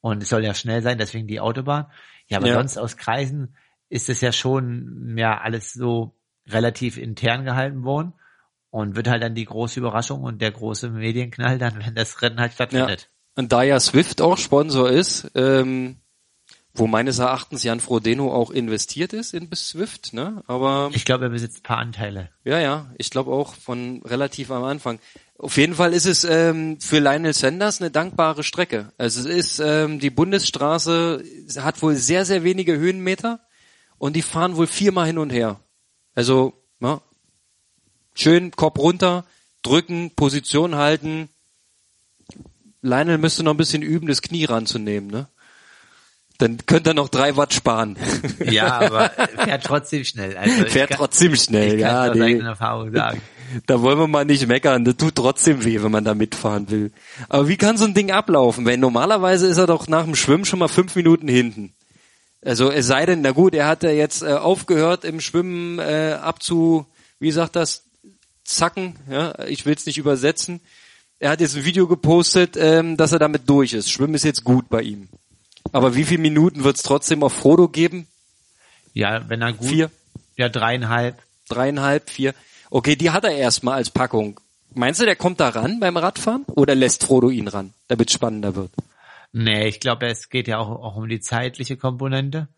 und 0.00 0.22
es 0.22 0.28
soll 0.28 0.44
ja 0.44 0.54
schnell 0.54 0.82
sein, 0.82 0.98
deswegen 0.98 1.28
die 1.28 1.40
Autobahn. 1.40 1.86
Ja, 2.26 2.38
aber 2.38 2.48
ja. 2.48 2.54
sonst 2.54 2.78
aus 2.78 2.96
Kreisen 2.96 3.54
ist 3.92 4.08
es 4.08 4.22
ja 4.22 4.32
schon 4.32 5.16
ja 5.18 5.38
alles 5.38 5.74
so 5.74 6.16
relativ 6.48 6.96
intern 6.96 7.44
gehalten 7.44 7.84
worden 7.84 8.14
und 8.70 8.96
wird 8.96 9.06
halt 9.06 9.22
dann 9.22 9.34
die 9.34 9.44
große 9.44 9.78
Überraschung 9.78 10.22
und 10.22 10.40
der 10.40 10.50
große 10.50 10.88
Medienknall 10.88 11.58
dann, 11.58 11.78
wenn 11.84 11.94
das 11.94 12.22
Rennen 12.22 12.40
halt 12.40 12.54
stattfindet. 12.54 13.02
Ja. 13.02 13.06
Und 13.36 13.52
da 13.52 13.62
ja 13.62 13.78
Swift 13.78 14.22
auch 14.22 14.38
Sponsor 14.38 14.90
ist, 14.90 15.30
ähm, 15.34 15.98
wo 16.72 16.86
meines 16.86 17.18
Erachtens 17.18 17.64
Jan 17.64 17.80
Frodeno 17.80 18.32
auch 18.32 18.50
investiert 18.50 19.12
ist 19.12 19.34
in 19.34 19.54
Swift, 19.54 20.14
ne? 20.14 20.42
Aber 20.46 20.90
ich 20.94 21.04
glaube, 21.04 21.24
er 21.24 21.30
besitzt 21.30 21.58
ein 21.58 21.62
paar 21.62 21.78
Anteile. 21.78 22.30
Ja, 22.44 22.60
ja, 22.60 22.90
ich 22.96 23.10
glaube 23.10 23.30
auch 23.30 23.54
von 23.54 24.00
relativ 24.06 24.50
am 24.50 24.64
Anfang. 24.64 25.00
Auf 25.36 25.58
jeden 25.58 25.74
Fall 25.74 25.92
ist 25.92 26.06
es 26.06 26.24
ähm, 26.24 26.80
für 26.80 26.98
Lionel 26.98 27.34
Sanders 27.34 27.82
eine 27.82 27.90
dankbare 27.90 28.42
Strecke. 28.42 28.90
Also 28.96 29.20
es 29.20 29.26
ist 29.26 29.60
ähm, 29.62 29.98
die 29.98 30.10
Bundesstraße 30.10 31.22
hat 31.58 31.82
wohl 31.82 31.94
sehr 31.96 32.24
sehr 32.24 32.42
wenige 32.42 32.78
Höhenmeter 32.78 33.40
und 34.02 34.16
die 34.16 34.22
fahren 34.22 34.56
wohl 34.56 34.66
viermal 34.66 35.06
hin 35.06 35.18
und 35.18 35.30
her. 35.30 35.60
Also, 36.16 36.54
ja, 36.80 37.00
schön 38.14 38.50
Kopf 38.50 38.76
runter, 38.80 39.24
drücken, 39.62 40.10
Position 40.16 40.74
halten. 40.74 41.28
Lionel 42.80 43.18
müsste 43.18 43.44
noch 43.44 43.52
ein 43.52 43.58
bisschen 43.58 43.82
üben, 43.82 44.08
das 44.08 44.20
Knie 44.20 44.44
ranzunehmen, 44.44 45.08
ne? 45.08 45.28
Dann 46.38 46.58
könnte 46.66 46.90
er 46.90 46.94
noch 46.94 47.10
drei 47.10 47.36
Watt 47.36 47.54
sparen. 47.54 47.96
Ja, 48.50 48.80
aber 48.80 49.10
fährt 49.10 49.62
trotzdem 49.62 50.02
schnell. 50.02 50.36
Also 50.36 50.64
fährt 50.64 50.90
kann, 50.90 50.98
trotzdem 50.98 51.36
schnell, 51.36 51.74
ich 51.74 51.80
ja. 51.80 52.08
Kann 52.08 52.10
aus 52.10 52.26
eigenen 52.26 52.46
Erfahrung 52.46 52.92
sagen. 52.92 53.22
Da 53.66 53.82
wollen 53.82 53.98
wir 53.98 54.08
mal 54.08 54.24
nicht 54.24 54.48
meckern. 54.48 54.84
Das 54.84 54.96
tut 54.96 55.14
trotzdem 55.14 55.62
weh, 55.62 55.80
wenn 55.82 55.92
man 55.92 56.04
da 56.04 56.14
mitfahren 56.14 56.70
will. 56.70 56.90
Aber 57.28 57.48
wie 57.48 57.58
kann 57.58 57.76
so 57.76 57.84
ein 57.84 57.92
Ding 57.92 58.10
ablaufen? 58.10 58.64
Weil 58.64 58.78
normalerweise 58.78 59.46
ist 59.46 59.58
er 59.58 59.66
doch 59.66 59.88
nach 59.88 60.04
dem 60.04 60.16
Schwimmen 60.16 60.46
schon 60.46 60.58
mal 60.58 60.68
fünf 60.68 60.96
Minuten 60.96 61.28
hinten. 61.28 61.74
Also 62.44 62.70
es 62.70 62.86
sei 62.86 63.06
denn, 63.06 63.22
na 63.22 63.30
gut, 63.30 63.54
er 63.54 63.66
hat 63.66 63.82
ja 63.82 63.90
jetzt 63.90 64.22
äh, 64.22 64.32
aufgehört 64.32 65.04
im 65.04 65.20
Schwimmen 65.20 65.78
äh, 65.78 66.18
abzu, 66.20 66.86
wie 67.20 67.30
sagt 67.30 67.56
das, 67.56 67.84
zacken. 68.44 68.96
Ja, 69.08 69.38
ich 69.46 69.64
will 69.64 69.74
es 69.74 69.86
nicht 69.86 69.98
übersetzen. 69.98 70.60
Er 71.20 71.30
hat 71.30 71.40
jetzt 71.40 71.56
ein 71.56 71.64
Video 71.64 71.86
gepostet, 71.86 72.56
ähm, 72.56 72.96
dass 72.96 73.12
er 73.12 73.20
damit 73.20 73.48
durch 73.48 73.72
ist. 73.74 73.90
Schwimmen 73.90 74.14
ist 74.14 74.24
jetzt 74.24 74.42
gut 74.42 74.68
bei 74.68 74.82
ihm. 74.82 75.08
Aber 75.70 75.94
wie 75.94 76.04
viele 76.04 76.20
Minuten 76.20 76.64
wird 76.64 76.76
es 76.76 76.82
trotzdem 76.82 77.22
auf 77.22 77.32
Frodo 77.32 77.68
geben? 77.68 78.08
Ja, 78.92 79.28
wenn 79.28 79.40
er 79.40 79.52
gut. 79.52 79.68
Vier? 79.68 79.90
Ja, 80.36 80.48
dreieinhalb. 80.48 81.22
Dreieinhalb, 81.48 82.10
vier. 82.10 82.34
Okay, 82.70 82.96
die 82.96 83.10
hat 83.10 83.24
er 83.24 83.36
erstmal 83.36 83.74
als 83.74 83.90
Packung. 83.90 84.40
Meinst 84.74 85.00
du, 85.00 85.04
der 85.04 85.16
kommt 85.16 85.38
da 85.38 85.50
ran 85.50 85.78
beim 85.78 85.96
Radfahren? 85.96 86.44
Oder 86.48 86.74
lässt 86.74 87.04
Frodo 87.04 87.30
ihn 87.30 87.46
ran, 87.46 87.72
damit 87.88 88.08
es 88.08 88.14
spannender 88.14 88.56
wird? 88.56 88.72
Nee, 89.32 89.66
ich 89.66 89.80
glaube, 89.80 90.06
es 90.06 90.28
geht 90.28 90.46
ja 90.46 90.58
auch, 90.58 90.68
auch 90.68 90.96
um 90.96 91.08
die 91.08 91.20
zeitliche 91.20 91.76
Komponente. 91.76 92.48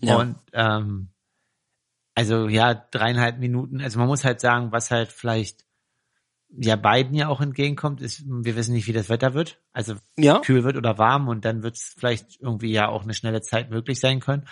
Ja. 0.00 0.18
Und 0.18 0.36
ähm, 0.52 1.08
also 2.14 2.48
ja, 2.48 2.74
dreieinhalb 2.74 3.38
Minuten. 3.38 3.80
Also 3.80 3.98
man 4.00 4.08
muss 4.08 4.24
halt 4.24 4.40
sagen, 4.40 4.72
was 4.72 4.90
halt 4.90 5.12
vielleicht 5.12 5.64
ja 6.50 6.76
beiden 6.76 7.14
ja 7.14 7.28
auch 7.28 7.40
entgegenkommt, 7.40 8.00
ist, 8.00 8.24
wir 8.26 8.56
wissen 8.56 8.74
nicht, 8.74 8.88
wie 8.88 8.92
das 8.92 9.08
Wetter 9.08 9.34
wird. 9.34 9.60
Also 9.72 9.94
Ja. 10.16 10.40
kühl 10.40 10.64
wird 10.64 10.76
oder 10.76 10.98
warm 10.98 11.28
und 11.28 11.44
dann 11.44 11.62
wird 11.62 11.76
es 11.76 11.94
vielleicht 11.96 12.40
irgendwie 12.40 12.72
ja 12.72 12.88
auch 12.88 13.04
eine 13.04 13.14
schnelle 13.14 13.40
Zeit 13.42 13.70
möglich 13.70 14.00
sein 14.00 14.18
können. 14.20 14.46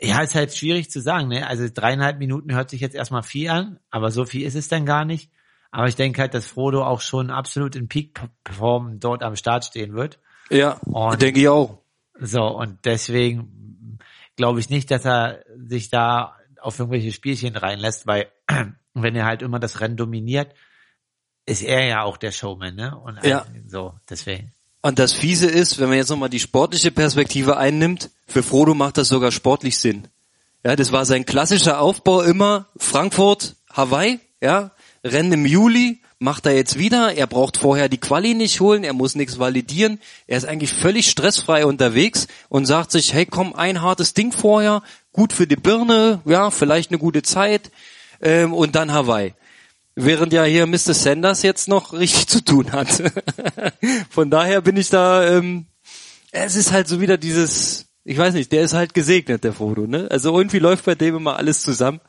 Ja, 0.00 0.20
ist 0.20 0.34
halt 0.34 0.54
schwierig 0.54 0.90
zu 0.90 1.00
sagen, 1.00 1.28
ne? 1.28 1.46
Also 1.46 1.66
dreieinhalb 1.72 2.18
Minuten 2.18 2.54
hört 2.54 2.70
sich 2.70 2.80
jetzt 2.80 2.94
erstmal 2.94 3.22
viel 3.22 3.48
an, 3.48 3.80
aber 3.90 4.10
so 4.10 4.24
viel 4.24 4.46
ist 4.46 4.56
es 4.56 4.68
dann 4.68 4.86
gar 4.86 5.04
nicht. 5.04 5.30
Aber 5.70 5.88
ich 5.88 5.96
denke 5.96 6.20
halt, 6.20 6.34
dass 6.34 6.46
Frodo 6.46 6.84
auch 6.84 7.00
schon 7.00 7.30
absolut 7.30 7.74
in 7.74 7.88
Peak-Form 7.88 9.00
dort 9.00 9.22
am 9.24 9.34
Start 9.34 9.64
stehen 9.64 9.94
wird. 9.94 10.20
Ja, 10.50 10.72
Und- 10.84 11.20
denke 11.22 11.40
ich 11.40 11.48
auch. 11.48 11.78
So, 12.20 12.42
und 12.46 12.78
deswegen 12.84 13.98
glaube 14.36 14.60
ich 14.60 14.70
nicht, 14.70 14.90
dass 14.90 15.04
er 15.04 15.40
sich 15.66 15.90
da 15.90 16.36
auf 16.60 16.78
irgendwelche 16.78 17.12
Spielchen 17.12 17.56
reinlässt, 17.56 18.06
weil 18.06 18.28
wenn 18.94 19.16
er 19.16 19.24
halt 19.26 19.42
immer 19.42 19.58
das 19.58 19.80
Rennen 19.80 19.96
dominiert, 19.96 20.54
ist 21.46 21.62
er 21.62 21.84
ja 21.86 22.02
auch 22.02 22.16
der 22.16 22.30
Showman, 22.32 22.74
ne? 22.74 22.96
Und 22.96 23.22
Ja. 23.24 23.44
so, 23.66 23.94
deswegen. 24.08 24.52
Und 24.80 24.98
das 24.98 25.12
Fiese 25.12 25.46
ist, 25.46 25.78
wenn 25.78 25.88
man 25.88 25.98
jetzt 25.98 26.10
nochmal 26.10 26.28
die 26.30 26.40
sportliche 26.40 26.90
Perspektive 26.90 27.56
einnimmt, 27.56 28.10
für 28.26 28.42
Frodo 28.42 28.74
macht 28.74 28.98
das 28.98 29.08
sogar 29.08 29.32
sportlich 29.32 29.78
Sinn. 29.78 30.08
Ja, 30.64 30.76
das 30.76 30.92
war 30.92 31.04
sein 31.04 31.26
klassischer 31.26 31.80
Aufbau 31.80 32.22
immer. 32.22 32.66
Frankfurt, 32.76 33.56
Hawaii, 33.70 34.20
ja, 34.42 34.70
Rennen 35.02 35.32
im 35.32 35.46
Juli, 35.46 36.00
macht 36.18 36.46
er 36.46 36.54
jetzt 36.54 36.78
wieder. 36.78 37.14
Er 37.14 37.26
braucht 37.26 37.56
vorher 37.56 37.88
die 37.88 37.98
Quali 37.98 38.34
nicht 38.34 38.60
holen, 38.60 38.84
er 38.84 38.92
muss 38.92 39.14
nichts 39.14 39.38
validieren. 39.38 40.00
Er 40.26 40.38
ist 40.38 40.46
eigentlich 40.46 40.72
völlig 40.72 41.10
stressfrei 41.10 41.66
unterwegs 41.66 42.26
und 42.48 42.66
sagt 42.66 42.92
sich, 42.92 43.12
hey 43.12 43.26
komm, 43.26 43.54
ein 43.54 43.82
hartes 43.82 44.14
Ding 44.14 44.32
vorher, 44.32 44.82
gut 45.12 45.32
für 45.32 45.46
die 45.46 45.56
Birne, 45.56 46.20
ja, 46.24 46.50
vielleicht 46.50 46.90
eine 46.90 46.98
gute 46.98 47.22
Zeit 47.22 47.70
ähm, 48.20 48.52
und 48.52 48.74
dann 48.74 48.92
Hawaii. 48.92 49.34
Während 49.96 50.32
ja 50.32 50.42
hier 50.44 50.66
Mr. 50.66 50.94
Sanders 50.94 51.42
jetzt 51.42 51.68
noch 51.68 51.92
richtig 51.94 52.26
zu 52.26 52.44
tun 52.44 52.72
hat. 52.72 52.88
Von 54.10 54.30
daher 54.30 54.60
bin 54.60 54.76
ich 54.76 54.90
da, 54.90 55.26
ähm, 55.26 55.66
es 56.32 56.56
ist 56.56 56.72
halt 56.72 56.88
so 56.88 57.00
wieder 57.00 57.16
dieses, 57.16 57.86
ich 58.02 58.18
weiß 58.18 58.34
nicht, 58.34 58.50
der 58.50 58.62
ist 58.62 58.74
halt 58.74 58.92
gesegnet, 58.92 59.44
der 59.44 59.52
Frodo, 59.52 59.86
ne? 59.86 60.08
Also 60.10 60.36
irgendwie 60.36 60.58
läuft 60.58 60.84
bei 60.84 60.94
dem 60.94 61.16
immer 61.16 61.36
alles 61.36 61.62
zusammen. 61.62 62.00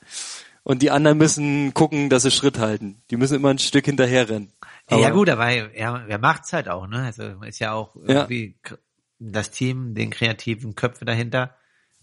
Und 0.65 0.81
die 0.81 0.91
anderen 0.91 1.17
müssen 1.17 1.73
gucken, 1.73 2.09
dass 2.09 2.23
sie 2.23 2.31
Schritt 2.31 2.57
halten. 2.59 2.97
Die 3.11 3.15
müssen 3.17 3.35
immer 3.35 3.49
ein 3.51 3.59
Stück 3.59 3.85
hinterher 3.85 4.27
rennen. 4.27 4.51
ja 4.89 4.97
Aber- 4.97 5.11
gut, 5.11 5.29
aber 5.29 5.47
er, 5.47 6.05
er 6.07 6.17
macht's 6.17 6.51
halt 6.53 6.67
auch, 6.67 6.87
ne? 6.87 7.03
Also 7.03 7.23
ist 7.47 7.59
ja 7.59 7.71
auch 7.73 7.95
Ja. 8.07 8.15
irgendwie 8.27 8.55
k- 8.63 8.75
das 9.19 9.51
Team, 9.51 9.93
den 9.95 10.09
kreativen 10.09 10.75
Köpfe 10.75 11.05
dahinter. 11.05 11.55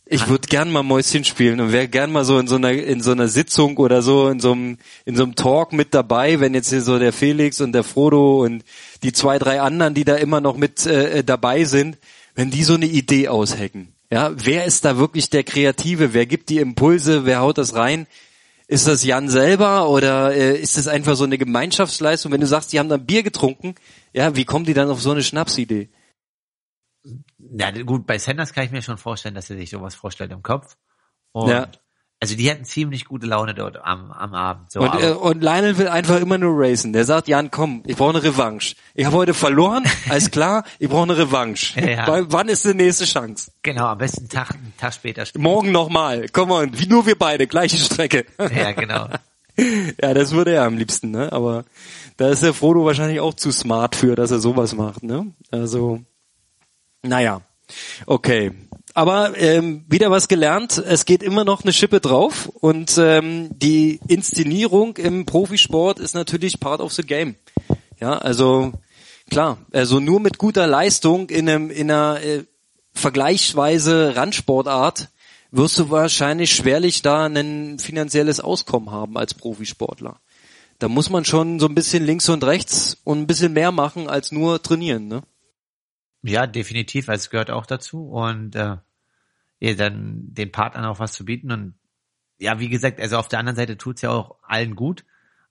Ich 0.07 0.27
würde 0.29 0.49
gern 0.49 0.71
mal 0.73 0.83
Mäuschen 0.83 1.25
spielen 1.25 1.61
und 1.61 1.71
wäre 1.73 1.87
gern 1.89 2.11
mal 2.11 2.25
so 2.25 2.39
in 2.39 2.47
so 2.49 2.57
einer 2.57 2.73
in 2.73 3.01
so 3.03 3.13
einer 3.13 3.29
Sitzung 3.29 3.77
oder 3.77 4.03
so 4.03 4.29
in 4.29 4.41
so 4.41 4.53
einem 4.53 4.79
in 5.05 5.15
so 5.17 5.23
einem 5.23 5.35
Talk 5.37 5.73
mit 5.73 5.95
dabei, 5.95 6.41
wenn 6.41 6.55
jetzt 6.55 6.71
hier 6.71 6.83
so 6.83 6.99
der 6.99 7.13
Felix 7.13 7.61
und 7.61 7.73
der 7.73 7.85
Frodo 7.85 8.43
und 8.45 8.65
die 9.05 9.13
zwei 9.13 9.39
drei 9.39 9.61
anderen, 9.61 9.95
die 9.95 10.05
da 10.05 10.17
immer 10.17 10.41
noch 10.41 10.57
mit 10.57 10.87
äh, 10.87 11.23
dabei 11.23 11.65
sind, 11.65 11.99
wenn 12.35 12.51
die 12.51 12.65
so 12.65 12.75
eine 12.75 12.87
Idee 12.87 13.29
aushacken. 13.29 13.93
Ja, 14.11 14.33
wer 14.35 14.65
ist 14.65 14.85
da 14.85 14.99
wirklich 14.99 15.31
der 15.31 15.45
Kreative? 15.45 16.15
Wer 16.15 16.27
gibt 16.27 16.49
die 16.49 16.59
Impulse? 16.59 17.25
Wer 17.25 17.41
haut 17.41 17.59
das 17.59 17.75
rein? 17.77 18.07
Ist 18.73 18.89
das 18.89 19.05
Jan 19.05 19.29
selber 19.29 19.91
oder 19.91 20.35
äh, 20.35 20.59
ist 20.59 20.79
das 20.79 20.89
einfach 20.89 21.15
so 21.15 21.25
eine 21.25 21.37
Gemeinschaftsleistung? 21.37 22.33
Wenn 22.33 22.41
du 22.41 22.47
sagst, 22.47 22.73
die 22.73 22.79
haben 22.79 22.89
dann 22.89 23.05
Bier 23.05 23.23
getrunken, 23.23 23.75
ja, 24.15 24.35
wie 24.35 24.47
kommen 24.47 24.65
die 24.65 24.73
dann 24.73 24.89
auf 24.89 25.03
so 25.03 25.11
eine 25.11 25.23
Schnapsidee? 25.23 25.91
Ja, 27.37 27.71
gut, 27.83 28.07
bei 28.07 28.17
Sanders 28.17 28.55
kann 28.55 28.65
ich 28.65 28.71
mir 28.71 28.81
schon 28.81 28.97
vorstellen, 28.97 29.35
dass 29.35 29.51
er 29.51 29.57
sich 29.57 29.69
sowas 29.69 29.95
vorstellt 29.95 30.33
im 30.33 30.43
Kopf. 30.43 30.79
Und 31.33 31.51
Ja. 31.51 31.71
Also 32.23 32.37
die 32.37 32.49
hatten 32.49 32.65
ziemlich 32.65 33.05
gute 33.07 33.27
Laune 33.27 33.53
dort 33.53 33.85
am, 33.85 34.13
am 34.13 34.33
Abend. 34.33 34.71
So, 34.71 34.79
Und, 34.81 35.03
äh, 35.03 35.11
und 35.11 35.43
Lionel 35.43 35.77
will 35.77 35.89
einfach 35.89 36.21
immer 36.21 36.39
nur 36.39 36.53
racen. 36.57 36.93
Der 36.93 37.05
sagt, 37.05 37.27
Jan, 37.27 37.51
komm, 37.51 37.83
ich 37.85 37.97
brauche 37.97 38.11
eine 38.11 38.23
Revanche. 38.23 38.77
Ich 38.95 39.05
habe 39.07 39.17
heute 39.17 39.35
verloren, 39.35 39.83
alles 40.09 40.31
klar, 40.31 40.63
ich 40.79 40.89
brauche 40.89 41.03
eine 41.03 41.19
Revanche. 41.19 41.81
Ja. 41.93 42.07
Weil, 42.07 42.31
wann 42.31 42.49
ist 42.49 42.65
die 42.65 42.75
nächste 42.75 43.07
Chance? 43.07 43.51
Genau, 43.63 43.87
am 43.87 43.99
besten 43.99 44.21
einen 44.21 44.29
Tag, 44.29 44.55
einen 44.55 44.73
Tag 44.79 44.95
später. 44.95 45.27
spielen. 45.27 45.43
Morgen 45.43 45.73
nochmal. 45.73 46.27
Komm 46.33 46.53
on, 46.53 46.79
wie 46.79 46.87
nur 46.87 47.05
wir 47.07 47.19
beide, 47.19 47.49
gleiche 47.49 47.77
Strecke. 47.77 48.25
Ja, 48.39 48.71
genau. 48.71 49.09
ja, 50.01 50.15
das 50.15 50.31
würde 50.31 50.53
er 50.55 50.63
am 50.63 50.77
liebsten, 50.79 51.11
ne? 51.11 51.33
Aber 51.33 51.65
da 52.19 52.29
ist 52.29 52.45
der 52.45 52.55
Frodo 52.55 52.85
wahrscheinlich 52.85 53.19
auch 53.19 53.35
zu 53.35 53.51
smart 53.51 53.97
für, 53.97 54.15
dass 54.15 54.31
er 54.31 54.39
sowas 54.39 54.77
macht, 54.77 55.03
ne? 55.03 55.27
Also, 55.51 56.03
naja. 57.03 57.41
Okay. 58.07 58.53
Aber 58.95 59.39
ähm, 59.39 59.85
wieder 59.89 60.11
was 60.11 60.29
gelernt. 60.29 60.77
Es 60.79 61.05
geht 61.05 61.23
immer 61.23 61.45
noch 61.45 61.63
eine 61.63 61.73
Schippe 61.73 62.01
drauf 62.01 62.49
und 62.49 62.99
ähm, 62.99 63.49
die 63.53 64.01
Inszenierung 64.07 64.97
im 64.99 65.25
Profisport 65.25 65.99
ist 65.99 66.15
natürlich 66.15 66.61
part 66.61 66.81
of 66.81 66.93
the 66.93 67.03
game. 67.03 67.37
Ja, 68.01 68.19
also 68.19 68.73
klar, 69.31 69.59
also 69.73 69.99
nur 69.99 70.21
mit 70.21 70.37
guter 70.37 70.67
Leistung 70.67 71.31
in 71.31 71.49
einem 71.49 71.71
in 71.71 71.91
einer 71.91 72.21
äh, 72.23 72.45
vergleichsweise 72.93 74.15
Randsportart 74.15 75.09
wirst 75.51 75.79
du 75.79 75.91
wahrscheinlich 75.91 76.55
schwerlich 76.55 77.03
da 77.03 77.27
ein 77.27 77.79
finanzielles 77.79 78.41
Auskommen 78.41 78.91
haben 78.91 79.17
als 79.17 79.35
Profisportler. 79.35 80.17
Da 80.79 80.89
muss 80.89 81.11
man 81.11 81.25
schon 81.25 81.61
so 81.61 81.67
ein 81.67 81.75
bisschen 81.75 82.05
links 82.05 82.29
und 82.29 82.45
rechts 82.45 82.99
und 83.05 83.21
ein 83.21 83.27
bisschen 83.27 83.53
mehr 83.53 83.71
machen 83.71 84.09
als 84.09 84.33
nur 84.33 84.61
trainieren, 84.63 85.09
ne? 85.09 85.23
Ja, 86.23 86.47
definitiv, 86.47 87.09
also 87.09 87.21
es 87.21 87.31
gehört 87.31 87.51
auch 87.51 87.67
dazu 87.67 88.09
und 88.09 88.55
äh, 88.55 88.77
ja, 89.59 89.75
dann 89.75 90.35
den 90.35 90.53
Partnern 90.53 90.85
auch 90.85 90.99
was 90.99 91.13
zu 91.13 91.25
bieten 91.25 91.51
und 91.51 91.75
ja, 92.39 92.59
wie 92.59 92.69
gesagt, 92.69 93.01
also 93.01 93.19
auf 93.19 93.29
der 93.29 93.39
anderen 93.39 93.57
Seite 93.57 93.77
tut's 93.77 94.03
ja 94.03 94.11
auch 94.11 94.37
allen 94.43 94.75
gut, 94.75 95.05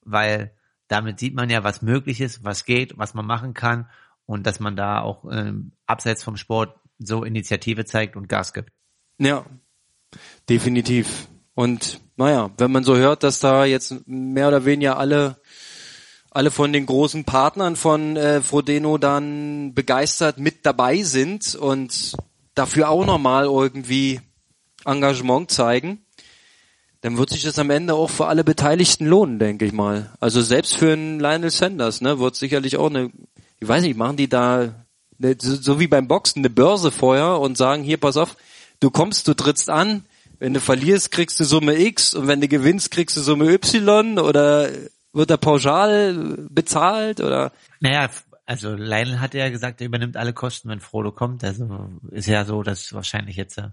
weil 0.03 0.51
damit 0.87 1.19
sieht 1.19 1.35
man 1.35 1.49
ja, 1.49 1.63
was 1.63 1.81
möglich 1.81 2.19
ist, 2.19 2.43
was 2.43 2.65
geht, 2.65 2.97
was 2.97 3.13
man 3.13 3.25
machen 3.25 3.53
kann 3.53 3.89
und 4.25 4.45
dass 4.45 4.59
man 4.59 4.75
da 4.75 5.01
auch 5.01 5.25
ähm, 5.31 5.71
abseits 5.85 6.23
vom 6.23 6.35
Sport 6.35 6.77
so 6.99 7.23
Initiative 7.23 7.85
zeigt 7.85 8.15
und 8.15 8.27
Gas 8.27 8.53
gibt. 8.53 8.71
Ja, 9.17 9.45
definitiv. 10.49 11.27
Und 11.53 12.01
naja, 12.17 12.51
wenn 12.57 12.71
man 12.71 12.83
so 12.83 12.95
hört, 12.97 13.23
dass 13.23 13.39
da 13.39 13.65
jetzt 13.65 14.07
mehr 14.07 14.47
oder 14.47 14.65
weniger 14.65 14.97
alle 14.97 15.40
alle 16.31 16.49
von 16.49 16.71
den 16.71 16.85
großen 16.85 17.25
Partnern 17.25 17.75
von 17.75 18.15
äh, 18.15 18.41
Frodeno 18.41 18.97
dann 18.97 19.73
begeistert 19.73 20.39
mit 20.39 20.65
dabei 20.65 21.03
sind 21.03 21.55
und 21.55 22.13
dafür 22.55 22.89
auch 22.89 23.05
nochmal 23.05 23.45
irgendwie 23.45 24.21
Engagement 24.85 25.51
zeigen, 25.51 26.05
dann 27.01 27.17
wird 27.17 27.31
sich 27.31 27.43
das 27.43 27.59
am 27.59 27.69
Ende 27.69 27.95
auch 27.95 28.09
für 28.09 28.27
alle 28.27 28.45
Beteiligten 28.45 29.07
lohnen, 29.07 29.39
denke 29.39 29.65
ich 29.65 29.73
mal. 29.73 30.11
Also 30.19 30.41
selbst 30.41 30.75
für 30.75 30.93
einen 30.93 31.19
Lionel 31.19 31.51
Sanders, 31.51 31.99
ne, 31.99 32.19
wird 32.19 32.35
sicherlich 32.35 32.77
auch 32.77 32.89
eine, 32.89 33.11
ich 33.59 33.67
weiß 33.67 33.83
nicht, 33.83 33.97
machen 33.97 34.17
die 34.17 34.29
da 34.29 34.85
eine, 35.21 35.35
so, 35.37 35.55
so 35.55 35.79
wie 35.81 35.87
beim 35.87 36.07
Boxen 36.07 36.39
eine 36.39 36.49
Börse 36.49 36.91
vorher 36.91 37.39
und 37.39 37.57
sagen, 37.57 37.83
hier, 37.83 37.97
pass 37.97 38.15
auf, 38.15 38.37
du 38.79 38.89
kommst, 38.89 39.27
du 39.27 39.33
trittst 39.33 39.69
an, 39.69 40.05
wenn 40.39 40.53
du 40.53 40.61
verlierst, 40.61 41.11
kriegst 41.11 41.39
du 41.41 41.43
Summe 41.43 41.77
X 41.77 42.13
und 42.13 42.27
wenn 42.27 42.39
du 42.39 42.47
gewinnst, 42.47 42.89
kriegst 42.89 43.17
du 43.17 43.21
Summe 43.21 43.51
Y 43.51 44.17
oder 44.17 44.69
wird 45.13 45.31
er 45.31 45.37
pauschal 45.37 46.47
bezahlt 46.49 47.19
oder? 47.19 47.51
Naja, 47.79 48.09
also 48.45 48.73
Lionel 48.73 49.19
hat 49.19 49.33
ja 49.33 49.49
gesagt, 49.49 49.81
er 49.81 49.87
übernimmt 49.87 50.17
alle 50.17 50.33
Kosten, 50.33 50.69
wenn 50.69 50.79
Frodo 50.79 51.11
kommt. 51.11 51.43
Also 51.43 51.89
ist 52.11 52.27
ja 52.27 52.45
so, 52.45 52.63
dass 52.63 52.93
wahrscheinlich 52.93 53.35
jetzt 53.35 53.57
äh, 53.57 53.69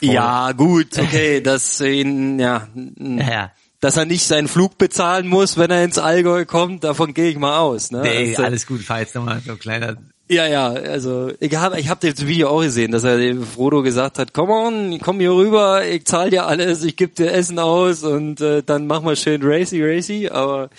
Ja, 0.00 0.52
gut, 0.52 0.98
okay, 0.98 1.40
dass 1.40 1.80
ihn, 1.80 2.38
ja, 2.38 2.68
ja, 2.96 3.52
dass 3.80 3.96
er 3.96 4.04
nicht 4.04 4.26
seinen 4.26 4.48
Flug 4.48 4.78
bezahlen 4.78 5.26
muss, 5.26 5.58
wenn 5.58 5.70
er 5.70 5.84
ins 5.84 5.98
Allgäu 5.98 6.44
kommt, 6.44 6.84
davon 6.84 7.12
gehe 7.12 7.30
ich 7.30 7.38
mal 7.38 7.58
aus. 7.58 7.90
Ne? 7.90 8.02
nee, 8.02 8.30
Also, 8.30 8.44
alles 8.44 8.66
gut, 8.66 8.88
jetzt 8.88 9.14
nochmal 9.14 9.40
so 9.40 9.52
ein 9.52 9.58
kleiner 9.58 9.96
Ja, 10.28 10.46
ja, 10.46 10.68
also 10.68 11.32
ich 11.38 11.54
habe 11.54 11.78
ich 11.78 11.90
hab 11.90 12.00
das 12.00 12.26
Video 12.26 12.48
auch 12.48 12.62
gesehen, 12.62 12.92
dass 12.92 13.04
er 13.04 13.18
dem 13.18 13.44
Frodo 13.44 13.82
gesagt 13.82 14.18
hat, 14.18 14.32
komm 14.32 14.48
on, 14.48 14.98
komm 15.00 15.20
hier 15.20 15.32
rüber, 15.32 15.86
ich 15.86 16.06
zahl 16.06 16.30
dir 16.30 16.46
alles, 16.46 16.82
ich 16.82 16.96
geb 16.96 17.14
dir 17.14 17.30
Essen 17.30 17.58
aus 17.58 18.04
und 18.04 18.40
äh, 18.40 18.62
dann 18.62 18.86
mach 18.86 19.02
mal 19.02 19.16
schön 19.16 19.42
racy 19.42 19.82
racy, 19.82 20.30
aber 20.30 20.70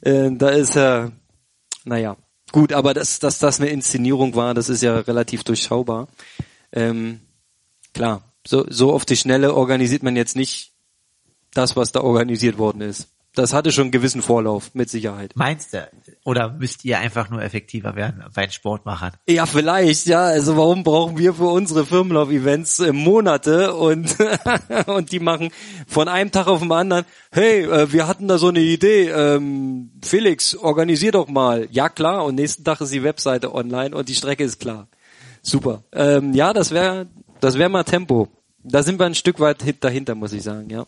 äh, 0.00 0.30
da 0.32 0.48
ist 0.48 0.76
er, 0.76 1.12
naja, 1.84 2.16
gut, 2.50 2.72
aber 2.72 2.92
dass, 2.92 3.20
dass 3.20 3.38
das 3.38 3.60
eine 3.60 3.70
Inszenierung 3.70 4.34
war, 4.34 4.52
das 4.52 4.68
ist 4.68 4.82
ja 4.82 4.98
relativ 4.98 5.44
durchschaubar. 5.44 6.08
Ähm, 6.72 7.20
klar, 7.94 8.22
so, 8.44 8.66
so 8.68 8.92
auf 8.92 9.04
die 9.04 9.16
Schnelle 9.16 9.54
organisiert 9.54 10.02
man 10.02 10.16
jetzt 10.16 10.34
nicht 10.34 10.72
das, 11.54 11.76
was 11.76 11.92
da 11.92 12.00
organisiert 12.00 12.58
worden 12.58 12.80
ist 12.80 13.08
das 13.38 13.52
hatte 13.52 13.72
schon 13.72 13.84
einen 13.84 13.90
gewissen 13.92 14.22
Vorlauf, 14.22 14.74
mit 14.74 14.90
Sicherheit. 14.90 15.32
Meinst 15.34 15.72
du? 15.72 15.88
Oder 16.24 16.52
müsst 16.52 16.84
ihr 16.84 16.98
einfach 16.98 17.30
nur 17.30 17.42
effektiver 17.42 17.96
werden 17.96 18.24
bei 18.34 18.46
den 18.46 18.52
Sportmachern? 18.52 19.12
Ja, 19.28 19.46
vielleicht, 19.46 20.06
ja. 20.06 20.24
Also 20.24 20.56
warum 20.56 20.82
brauchen 20.84 21.16
wir 21.16 21.34
für 21.34 21.46
unsere 21.46 21.86
Firmenlauf-Events 21.86 22.80
äh, 22.80 22.92
Monate 22.92 23.74
und, 23.74 24.16
und 24.86 25.12
die 25.12 25.20
machen 25.20 25.50
von 25.86 26.08
einem 26.08 26.32
Tag 26.32 26.48
auf 26.48 26.60
den 26.60 26.72
anderen, 26.72 27.04
hey, 27.30 27.64
äh, 27.64 27.92
wir 27.92 28.06
hatten 28.06 28.28
da 28.28 28.38
so 28.38 28.48
eine 28.48 28.60
Idee, 28.60 29.08
ähm, 29.08 29.90
Felix, 30.02 30.54
organisier 30.54 31.12
doch 31.12 31.28
mal. 31.28 31.68
Ja, 31.70 31.88
klar. 31.88 32.24
Und 32.24 32.34
nächsten 32.34 32.64
Tag 32.64 32.80
ist 32.80 32.92
die 32.92 33.02
Webseite 33.02 33.54
online 33.54 33.96
und 33.96 34.08
die 34.08 34.14
Strecke 34.14 34.44
ist 34.44 34.60
klar. 34.60 34.88
Super. 35.42 35.84
Ähm, 35.92 36.34
ja, 36.34 36.52
das 36.52 36.72
wäre 36.72 37.06
das 37.40 37.56
wäre 37.56 37.68
mal 37.68 37.84
Tempo. 37.84 38.28
Da 38.64 38.82
sind 38.82 38.98
wir 38.98 39.06
ein 39.06 39.14
Stück 39.14 39.40
weit 39.40 39.62
dahinter, 39.80 40.14
muss 40.14 40.32
ich 40.32 40.42
sagen, 40.42 40.68
ja. 40.70 40.86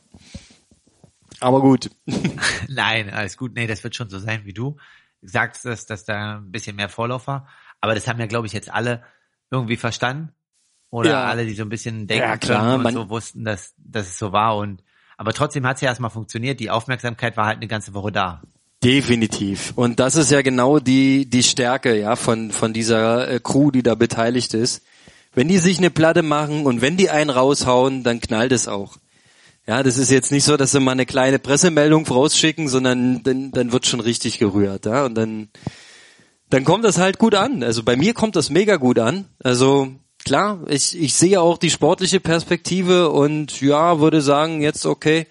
Aber 1.41 1.61
gut. 1.61 1.91
Nein, 2.69 3.11
alles 3.11 3.37
gut. 3.37 3.55
Nee, 3.55 3.67
das 3.67 3.83
wird 3.83 3.97
schon 3.97 4.11
so 4.11 4.19
sein, 4.19 4.45
wie 4.45 4.53
du 4.53 4.77
sagst, 5.23 5.65
dass, 5.65 5.87
dass 5.87 6.05
da 6.05 6.37
ein 6.37 6.51
bisschen 6.51 6.77
mehr 6.77 6.89
Vorlauf 6.89 7.27
war. 7.27 7.49
Aber 7.81 7.95
das 7.95 8.07
haben 8.09 8.21
ja, 8.21 8.27
glaube 8.27 8.47
ich, 8.47 8.53
jetzt 8.53 8.71
alle 8.71 9.03
irgendwie 9.51 9.77
verstanden. 9.77 10.33
Oder 10.91 11.11
ja. 11.11 11.25
alle, 11.25 11.47
die 11.47 11.55
so 11.55 11.63
ein 11.63 11.69
bisschen 11.69 12.07
denken 12.07 12.29
ja, 12.29 12.37
klar, 12.37 12.75
und 12.75 12.93
so 12.93 13.09
wussten, 13.09 13.45
dass, 13.45 13.75
dass 13.79 14.09
es 14.09 14.19
so 14.19 14.33
war. 14.33 14.57
Und 14.57 14.83
aber 15.17 15.33
trotzdem 15.33 15.67
hat 15.67 15.77
es 15.77 15.83
ja 15.83 15.89
erstmal 15.89 16.11
funktioniert. 16.11 16.61
Die 16.61 16.71
Aufmerksamkeit 16.71 17.37
war 17.37 17.47
halt 17.47 17.59
eine 17.59 17.69
ganze 17.69 17.95
Woche 17.95 18.11
da. 18.11 18.43
Definitiv. 18.83 19.73
Und 19.77 20.01
das 20.01 20.17
ist 20.17 20.31
ja 20.31 20.43
genau 20.43 20.79
die, 20.79 21.29
die 21.29 21.43
Stärke, 21.43 21.99
ja, 21.99 22.17
von, 22.17 22.51
von 22.51 22.73
dieser 22.73 23.29
äh, 23.31 23.41
Crew, 23.41 23.71
die 23.71 23.83
da 23.83 23.95
beteiligt 23.95 24.55
ist. 24.55 24.83
Wenn 25.35 25.49
die 25.49 25.59
sich 25.59 25.79
eine 25.79 25.91
Platte 25.91 26.23
machen 26.23 26.67
und 26.67 26.81
wenn 26.81 26.97
die 26.97 27.11
einen 27.11 27.31
raushauen, 27.31 28.03
dann 28.03 28.21
knallt 28.21 28.53
es 28.53 28.67
auch. 28.67 28.97
Ja, 29.71 29.85
das 29.85 29.99
ist 29.99 30.11
jetzt 30.11 30.33
nicht 30.33 30.43
so, 30.43 30.57
dass 30.57 30.73
sie 30.73 30.81
mal 30.81 30.91
eine 30.91 31.07
kleine 31.07 31.39
Pressemeldung 31.39 32.05
rausschicken, 32.05 32.69
sondern 32.69 33.23
dann, 33.23 33.53
dann 33.53 33.71
wird 33.71 33.87
schon 33.87 34.01
richtig 34.01 34.41
gerührt. 34.41 34.85
Ja? 34.85 35.05
Und 35.05 35.15
dann, 35.15 35.49
dann 36.49 36.65
kommt 36.65 36.85
das 36.85 36.99
halt 36.99 37.21
gut 37.21 37.37
an. 37.37 37.63
Also 37.63 37.85
bei 37.85 37.95
mir 37.95 38.13
kommt 38.13 38.35
das 38.35 38.51
mega 38.51 38.75
gut 38.75 38.99
an. 38.99 39.27
Also 39.39 39.87
klar, 40.25 40.59
ich, 40.67 41.01
ich 41.01 41.15
sehe 41.15 41.41
auch 41.41 41.57
die 41.57 41.71
sportliche 41.71 42.19
Perspektive 42.19 43.11
und 43.11 43.61
ja, 43.61 44.01
würde 44.01 44.23
sagen, 44.23 44.61
jetzt 44.61 44.87
okay. 44.87 45.29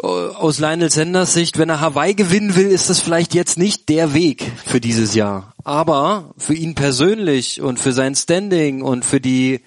Aus 0.00 0.58
Lionel 0.58 0.90
Sanders 0.90 1.34
Sicht, 1.34 1.58
wenn 1.58 1.68
er 1.68 1.82
Hawaii 1.82 2.14
gewinnen 2.14 2.56
will, 2.56 2.68
ist 2.68 2.88
das 2.88 3.00
vielleicht 3.00 3.34
jetzt 3.34 3.58
nicht 3.58 3.90
der 3.90 4.14
Weg 4.14 4.50
für 4.64 4.80
dieses 4.80 5.14
Jahr. 5.14 5.52
Aber 5.62 6.32
für 6.38 6.54
ihn 6.54 6.74
persönlich 6.74 7.60
und 7.60 7.78
für 7.78 7.92
sein 7.92 8.14
Standing 8.14 8.80
und 8.80 9.04
für 9.04 9.20
die 9.20 9.60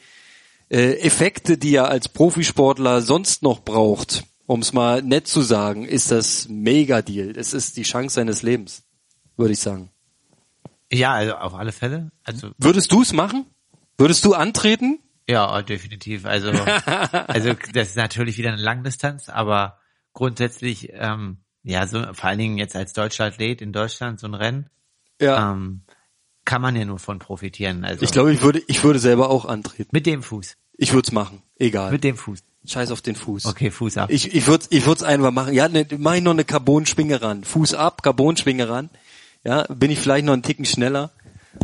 äh, 0.69 0.99
Effekte, 0.99 1.57
die 1.57 1.75
er 1.75 1.89
als 1.89 2.09
Profisportler 2.09 3.01
sonst 3.01 3.43
noch 3.43 3.61
braucht, 3.61 4.23
um 4.45 4.61
es 4.61 4.73
mal 4.73 5.01
nett 5.01 5.27
zu 5.27 5.41
sagen, 5.41 5.85
ist 5.85 6.11
das 6.11 6.47
Mega-Deal. 6.49 7.37
Es 7.37 7.53
ist 7.53 7.77
die 7.77 7.83
Chance 7.83 8.15
seines 8.15 8.41
Lebens, 8.41 8.83
würde 9.35 9.53
ich 9.53 9.59
sagen. 9.59 9.91
Ja, 10.91 11.13
also 11.13 11.35
auf 11.35 11.53
alle 11.53 11.71
Fälle. 11.71 12.11
Also 12.23 12.51
Würdest 12.57 12.91
du 12.91 13.01
es 13.01 13.13
machen? 13.13 13.45
Würdest 13.97 14.23
du 14.25 14.33
antreten? 14.33 14.99
Ja, 15.27 15.61
definitiv. 15.61 16.25
Also, 16.25 16.51
also 17.11 17.53
das 17.73 17.89
ist 17.89 17.97
natürlich 17.97 18.37
wieder 18.37 18.53
eine 18.53 18.61
Langdistanz, 18.61 19.29
aber 19.29 19.79
grundsätzlich, 20.13 20.89
ähm, 20.93 21.39
ja, 21.63 21.85
so 21.87 22.13
vor 22.13 22.29
allen 22.29 22.39
Dingen 22.39 22.57
jetzt 22.57 22.75
als 22.75 22.93
deutscher 22.93 23.25
Athlet 23.25 23.61
in 23.61 23.73
Deutschland 23.73 24.19
so 24.19 24.27
ein 24.27 24.33
Rennen, 24.33 24.69
ja. 25.19 25.51
ähm, 25.51 25.81
kann 26.47 26.61
man 26.61 26.75
ja 26.75 26.85
nur 26.85 26.97
von 26.97 27.19
profitieren. 27.19 27.83
Also 27.83 28.03
ich 28.03 28.11
glaube, 28.11 28.33
ich 28.33 28.41
würde, 28.41 28.63
ich 28.67 28.83
würde 28.83 28.99
selber 28.99 29.29
auch 29.29 29.45
antreten. 29.45 29.89
Mit 29.91 30.05
dem 30.05 30.23
Fuß. 30.23 30.55
Ich 30.77 30.93
würde 30.93 31.05
es 31.05 31.11
machen, 31.11 31.43
egal. 31.59 31.91
Mit 31.91 32.03
dem 32.03 32.15
Fuß. 32.15 32.39
Scheiß 32.65 32.91
auf 32.91 33.01
den 33.01 33.15
Fuß. 33.15 33.45
Okay, 33.45 33.69
Fuß 33.69 33.97
ab. 33.97 34.09
Ich, 34.09 34.33
ich 34.33 34.47
würde, 34.47 34.65
ich 34.69 34.85
würde 34.85 34.97
es 34.99 35.03
einfach 35.03 35.31
machen. 35.31 35.53
Ja, 35.53 35.67
ne, 35.67 35.85
mach 35.97 36.15
ich 36.15 36.23
noch 36.23 36.31
eine 36.31 36.45
Carbon-Schwinge 36.45 37.21
ran. 37.21 37.43
Fuß 37.43 37.73
ab, 37.73 38.01
Carbon-Schwinge 38.01 38.69
ran. 38.69 38.89
Ja, 39.43 39.63
bin 39.63 39.91
ich 39.91 39.99
vielleicht 39.99 40.25
noch 40.25 40.33
einen 40.33 40.43
Ticken 40.43 40.65
schneller. 40.65 41.11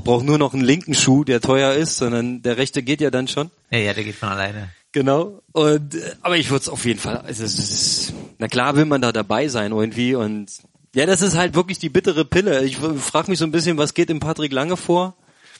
Brauche 0.03 0.25
nur 0.25 0.37
noch 0.37 0.53
einen 0.53 0.63
linken 0.63 0.93
Schuh, 0.93 1.23
der 1.23 1.39
teuer 1.39 1.73
ist, 1.73 1.97
sondern 1.97 2.41
der 2.41 2.57
rechte 2.57 2.83
geht 2.83 2.99
ja 2.99 3.09
dann 3.09 3.27
schon. 3.29 3.51
Ja, 3.71 3.79
ja, 3.79 3.93
der 3.93 4.03
geht 4.03 4.15
von 4.15 4.29
alleine. 4.29 4.69
Genau. 4.91 5.41
Und 5.53 5.95
äh, 5.95 6.11
aber 6.21 6.37
ich 6.37 6.49
würde 6.49 6.63
es 6.63 6.69
auf 6.69 6.85
jeden 6.85 6.99
Fall. 6.99 7.17
Also 7.17 7.43
ist, 7.43 8.13
na 8.37 8.47
klar 8.47 8.75
will 8.75 8.85
man 8.85 9.01
da 9.01 9.11
dabei 9.11 9.47
sein 9.47 9.71
irgendwie 9.71 10.15
und 10.15 10.51
ja, 10.95 11.05
das 11.05 11.21
ist 11.21 11.35
halt 11.35 11.55
wirklich 11.55 11.79
die 11.79 11.89
bittere 11.89 12.25
Pille. 12.25 12.63
Ich 12.63 12.77
frage 12.77 13.29
mich 13.29 13.39
so 13.39 13.45
ein 13.45 13.51
bisschen, 13.51 13.77
was 13.77 13.93
geht 13.93 14.09
im 14.09 14.19
Patrick 14.19 14.51
Lange 14.51 14.77
vor? 14.77 15.15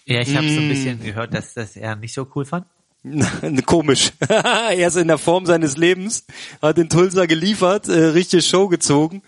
Ja, 0.06 0.20
ich 0.22 0.36
habe 0.36 0.48
hm. 0.48 0.54
so 0.54 0.60
ein 0.60 0.64
hm. 0.64 0.70
bisschen 0.70 1.04
gehört, 1.04 1.34
dass 1.34 1.54
das 1.54 1.76
er 1.76 1.96
nicht 1.96 2.14
so 2.14 2.28
cool 2.36 2.46
fand. 2.46 2.66
Komisch. 3.66 4.14
er 4.30 4.88
ist 4.88 4.96
in 4.96 5.08
der 5.08 5.18
Form 5.18 5.46
seines 5.46 5.76
Lebens, 5.78 6.26
hat 6.62 6.78
den 6.78 6.90
Tulsa 6.90 7.26
geliefert, 7.26 7.90
äh, 7.90 8.06
richtige 8.06 8.42
Show 8.42 8.68
gezogen 8.68 9.24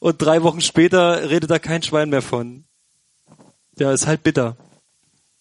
und 0.00 0.20
drei 0.20 0.42
Wochen 0.42 0.60
später 0.60 1.30
redet 1.30 1.50
da 1.50 1.58
kein 1.58 1.82
Schwein 1.82 2.10
mehr 2.10 2.22
von. 2.22 2.64
Ja, 3.78 3.92
ist 3.92 4.06
halt 4.06 4.22
bitter. 4.22 4.56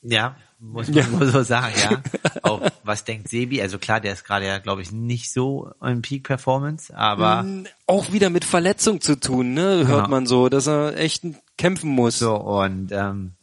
Ja, 0.01 0.37
muss 0.59 0.89
man 0.89 0.97
ja. 0.97 1.25
so 1.25 1.41
sagen, 1.43 1.73
ja. 1.79 2.01
Auch 2.43 2.61
was 2.83 3.05
denkt 3.05 3.29
Sebi? 3.29 3.61
Also 3.61 3.79
klar, 3.79 4.01
der 4.01 4.13
ist 4.13 4.25
gerade 4.25 4.45
ja, 4.45 4.59
glaube 4.59 4.81
ich, 4.81 4.91
nicht 4.91 5.31
so 5.31 5.71
in 5.81 6.01
Peak 6.01 6.23
Performance, 6.23 6.95
aber 6.95 7.41
hm, 7.41 7.67
auch 7.87 8.11
wieder 8.11 8.29
mit 8.29 8.43
Verletzung 8.43 8.99
zu 8.99 9.19
tun, 9.19 9.53
ne? 9.53 9.87
Hört 9.87 10.05
genau. 10.05 10.09
man 10.09 10.25
so, 10.25 10.49
dass 10.49 10.67
er 10.67 10.97
echt 10.97 11.23
kämpfen 11.57 11.89
muss. 11.91 12.19
So 12.19 12.35
und 12.35 12.91
ähm, 12.91 13.33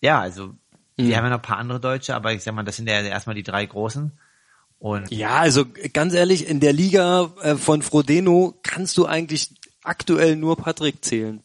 ja, 0.00 0.20
also 0.20 0.46
mhm. 0.46 0.54
wir 0.96 1.16
haben 1.16 1.24
ja 1.24 1.30
noch 1.30 1.38
ein 1.38 1.42
paar 1.42 1.58
andere 1.58 1.80
Deutsche, 1.80 2.14
aber 2.14 2.32
ich 2.32 2.42
sag 2.42 2.54
mal, 2.54 2.62
das 2.62 2.76
sind 2.76 2.88
ja 2.88 3.00
erstmal 3.00 3.34
die 3.34 3.42
drei 3.42 3.66
großen. 3.66 4.12
Und 4.78 5.12
ja, 5.12 5.38
also 5.38 5.64
ganz 5.92 6.12
ehrlich, 6.12 6.48
in 6.48 6.58
der 6.58 6.72
Liga 6.72 7.30
äh, 7.42 7.54
von 7.54 7.82
Frodeno 7.82 8.58
kannst 8.62 8.98
du 8.98 9.06
eigentlich 9.06 9.54
aktuell 9.84 10.36
nur 10.36 10.56
Patrick 10.56 11.04
zählen. 11.04 11.42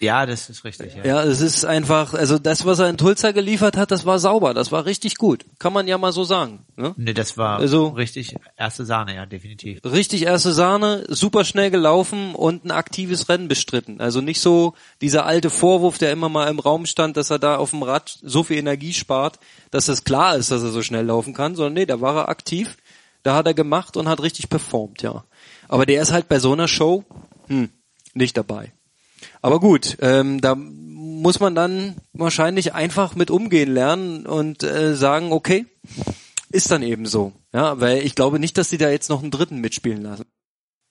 Ja, 0.00 0.26
das 0.26 0.48
ist 0.48 0.64
richtig. 0.64 0.94
Ja. 0.94 1.04
ja, 1.04 1.22
es 1.24 1.40
ist 1.40 1.64
einfach, 1.64 2.14
also 2.14 2.38
das, 2.38 2.64
was 2.64 2.78
er 2.78 2.88
in 2.88 2.98
Tulsa 2.98 3.32
geliefert 3.32 3.76
hat, 3.76 3.90
das 3.90 4.06
war 4.06 4.20
sauber, 4.20 4.54
das 4.54 4.70
war 4.70 4.84
richtig 4.84 5.16
gut. 5.16 5.44
Kann 5.58 5.72
man 5.72 5.88
ja 5.88 5.98
mal 5.98 6.12
so 6.12 6.22
sagen. 6.22 6.64
Ne, 6.76 6.94
nee, 6.96 7.14
das 7.14 7.36
war 7.36 7.58
also, 7.58 7.88
richtig 7.88 8.36
erste 8.56 8.84
Sahne, 8.84 9.16
ja, 9.16 9.26
definitiv. 9.26 9.80
Richtig 9.84 10.22
erste 10.22 10.52
Sahne, 10.52 11.04
super 11.08 11.44
schnell 11.44 11.72
gelaufen 11.72 12.36
und 12.36 12.64
ein 12.64 12.70
aktives 12.70 13.28
Rennen 13.28 13.48
bestritten. 13.48 14.00
Also 14.00 14.20
nicht 14.20 14.40
so 14.40 14.74
dieser 15.00 15.26
alte 15.26 15.50
Vorwurf, 15.50 15.98
der 15.98 16.12
immer 16.12 16.28
mal 16.28 16.48
im 16.48 16.60
Raum 16.60 16.86
stand, 16.86 17.16
dass 17.16 17.30
er 17.30 17.40
da 17.40 17.56
auf 17.56 17.70
dem 17.70 17.82
Rad 17.82 18.18
so 18.22 18.44
viel 18.44 18.58
Energie 18.58 18.92
spart, 18.92 19.40
dass 19.72 19.88
es 19.88 20.04
klar 20.04 20.36
ist, 20.36 20.52
dass 20.52 20.62
er 20.62 20.70
so 20.70 20.82
schnell 20.82 21.06
laufen 21.06 21.34
kann, 21.34 21.56
sondern 21.56 21.74
nee, 21.74 21.86
da 21.86 22.00
war 22.00 22.16
er 22.16 22.28
aktiv, 22.28 22.76
da 23.24 23.34
hat 23.34 23.48
er 23.48 23.54
gemacht 23.54 23.96
und 23.96 24.08
hat 24.08 24.22
richtig 24.22 24.48
performt, 24.48 25.02
ja. 25.02 25.24
Aber 25.66 25.86
der 25.86 26.00
ist 26.00 26.12
halt 26.12 26.28
bei 26.28 26.38
so 26.38 26.52
einer 26.52 26.68
Show, 26.68 27.04
hm, 27.48 27.70
nicht 28.14 28.36
dabei. 28.36 28.72
Aber 29.42 29.60
gut, 29.60 29.96
ähm, 30.00 30.40
da 30.40 30.54
muss 30.54 31.40
man 31.40 31.54
dann 31.54 31.96
wahrscheinlich 32.12 32.74
einfach 32.74 33.14
mit 33.14 33.30
umgehen 33.30 33.72
lernen 33.72 34.26
und 34.26 34.62
äh, 34.62 34.94
sagen, 34.94 35.32
okay, 35.32 35.66
ist 36.50 36.70
dann 36.70 36.82
eben 36.82 37.06
so. 37.06 37.32
Ja, 37.52 37.80
weil 37.80 37.98
ich 37.98 38.14
glaube 38.14 38.38
nicht, 38.38 38.56
dass 38.56 38.70
sie 38.70 38.78
da 38.78 38.90
jetzt 38.90 39.10
noch 39.10 39.22
einen 39.22 39.30
dritten 39.30 39.60
mitspielen 39.60 40.02
lassen. 40.02 40.26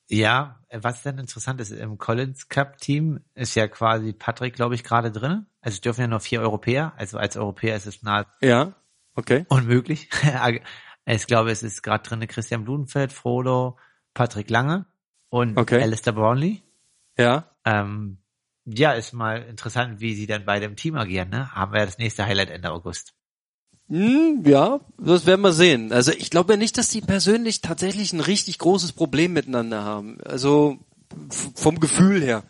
Ja, 0.10 0.60
was 0.72 1.04
dann 1.04 1.18
interessant 1.18 1.60
ist, 1.60 1.72
im 1.72 1.98
Collins 1.98 2.48
Cup 2.48 2.78
Team 2.78 3.20
ist 3.36 3.56
ja 3.56 3.68
quasi 3.68 4.14
Patrick, 4.14 4.56
glaube 4.56 4.76
ich, 4.76 4.84
gerade 4.84 5.12
drin. 5.12 5.46
Also 5.62 5.76
es 5.76 5.82
dürfen 5.82 6.02
ja 6.02 6.08
noch 6.08 6.22
vier 6.22 6.42
Europäer. 6.42 6.94
Also 6.98 7.18
als 7.18 7.36
Europäer 7.36 7.76
ist 7.76 7.88
es 7.88 8.04
nahe 8.04 8.26
ja, 8.42 8.74
okay. 9.16 9.46
unmöglich. 9.50 10.10
ich 11.06 11.28
glaube, 11.28 11.52
es 11.52 11.64
ist 11.64 11.84
gerade 11.84 12.04
drin 12.08 12.26
Christian 12.28 12.64
Blumenfeld, 12.64 13.12
Frodo, 13.12 13.78
Patrick 14.14 14.50
Lange 14.50 14.86
und 15.30 15.58
okay. 15.58 15.82
Alistair 15.82 16.14
Brownlee. 16.14 16.64
Ja. 17.18 17.52
Ähm, 17.66 18.20
ja, 18.68 18.92
ist 18.92 19.14
mal 19.14 19.44
interessant, 19.44 20.02
wie 20.02 20.14
sie 20.14 20.28
dann 20.28 20.46
bei 20.46 20.60
dem 20.60 20.76
Team 20.76 20.96
agieren. 20.96 21.30
Ne? 21.30 21.52
Haben 21.52 21.72
wir 21.72 21.80
ja 21.80 21.86
das 21.86 21.98
nächste 21.98 22.26
Highlight 22.26 22.50
Ende 22.50 22.72
August. 22.72 23.14
Hm, 23.90 24.44
ja, 24.46 24.82
das 24.98 25.26
werden 25.26 25.42
wir 25.42 25.54
sehen. 25.54 25.94
Also 25.94 26.12
ich 26.12 26.30
glaube 26.30 26.54
ja 26.54 26.58
nicht, 26.58 26.78
dass 26.78 26.90
die 26.90 27.00
persönlich 27.00 27.62
tatsächlich 27.62 28.12
ein 28.12 28.20
richtig 28.20 28.58
großes 28.58 28.92
Problem 28.92 29.32
miteinander 29.32 29.84
haben. 29.84 30.18
Also 30.26 30.80
vom 31.56 31.80
Gefühl 31.80 32.22
her. 32.22 32.44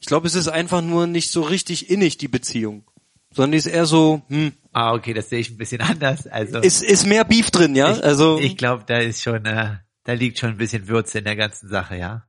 Ich 0.00 0.06
glaube, 0.06 0.26
es 0.26 0.34
ist 0.34 0.48
einfach 0.48 0.82
nur 0.82 1.06
nicht 1.06 1.30
so 1.30 1.42
richtig 1.42 1.88
innig, 1.90 2.18
die 2.18 2.28
Beziehung. 2.28 2.84
Sondern 3.32 3.52
die 3.52 3.58
ist 3.58 3.66
eher 3.66 3.86
so, 3.86 4.22
hm. 4.28 4.52
Ah, 4.72 4.94
okay, 4.94 5.14
das 5.14 5.28
sehe 5.28 5.38
ich 5.38 5.50
ein 5.50 5.58
bisschen 5.58 5.80
anders. 5.80 6.26
Also 6.26 6.58
ist, 6.58 6.82
ist 6.82 7.06
mehr 7.06 7.24
Beef 7.24 7.52
drin, 7.52 7.76
ja? 7.76 7.92
Ich, 7.92 8.02
also 8.02 8.40
ich 8.40 8.56
glaube, 8.56 8.82
da 8.86 8.98
ist 8.98 9.22
schon, 9.22 9.46
äh, 9.46 9.76
da 10.02 10.12
liegt 10.14 10.40
schon 10.40 10.50
ein 10.50 10.56
bisschen 10.56 10.88
Würze 10.88 11.18
in 11.18 11.24
der 11.24 11.36
ganzen 11.36 11.68
Sache, 11.68 11.96
ja. 11.96 12.24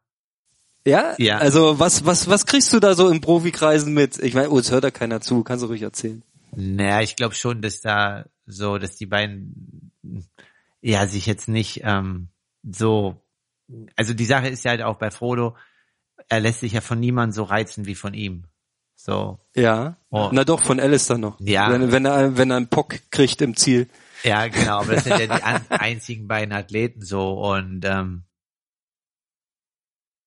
Ja? 0.85 1.15
Ja. 1.17 1.37
Also 1.37 1.79
was, 1.79 2.05
was, 2.05 2.27
was 2.27 2.45
kriegst 2.45 2.73
du 2.73 2.79
da 2.79 2.95
so 2.95 3.09
in 3.09 3.21
Profikreisen 3.21 3.93
mit? 3.93 4.17
Ich 4.19 4.33
meine, 4.33 4.49
oh, 4.49 4.59
es 4.59 4.71
hört 4.71 4.83
da 4.83 4.91
keiner 4.91 5.21
zu, 5.21 5.43
kannst 5.43 5.63
du 5.63 5.67
ruhig 5.67 5.81
erzählen. 5.81 6.23
Naja, 6.55 7.01
ich 7.01 7.15
glaube 7.15 7.35
schon, 7.35 7.61
dass 7.61 7.81
da 7.81 8.25
so, 8.45 8.77
dass 8.77 8.95
die 8.95 9.05
beiden 9.05 9.91
ja 10.81 11.07
sich 11.07 11.25
jetzt 11.25 11.47
nicht 11.47 11.81
ähm, 11.83 12.29
so, 12.63 13.21
also 13.95 14.13
die 14.13 14.25
Sache 14.25 14.47
ist 14.47 14.65
ja 14.65 14.71
halt 14.71 14.81
auch 14.81 14.97
bei 14.97 15.11
Frodo, 15.11 15.55
er 16.27 16.39
lässt 16.39 16.59
sich 16.61 16.73
ja 16.73 16.81
von 16.81 16.99
niemandem 16.99 17.33
so 17.33 17.43
reizen 17.43 17.85
wie 17.85 17.95
von 17.95 18.13
ihm. 18.13 18.45
So. 18.95 19.39
Ja. 19.55 19.97
Oh. 20.09 20.29
Na 20.31 20.43
doch, 20.43 20.63
von 20.63 20.79
Alistair 20.79 21.17
noch. 21.17 21.39
Ja. 21.39 21.71
Wenn, 21.71 21.91
wenn 21.91 22.05
er, 22.05 22.37
wenn 22.37 22.51
er 22.51 22.57
einen 22.57 22.67
Pock 22.67 22.99
kriegt 23.09 23.41
im 23.41 23.55
Ziel. 23.55 23.87
Ja, 24.23 24.47
genau, 24.47 24.81
aber 24.81 24.93
das 24.93 25.05
sind 25.05 25.19
ja 25.19 25.37
die 25.37 25.43
einzigen 25.69 26.27
beiden 26.27 26.53
Athleten 26.53 27.01
so 27.01 27.33
und 27.41 27.83
ähm, 27.85 28.23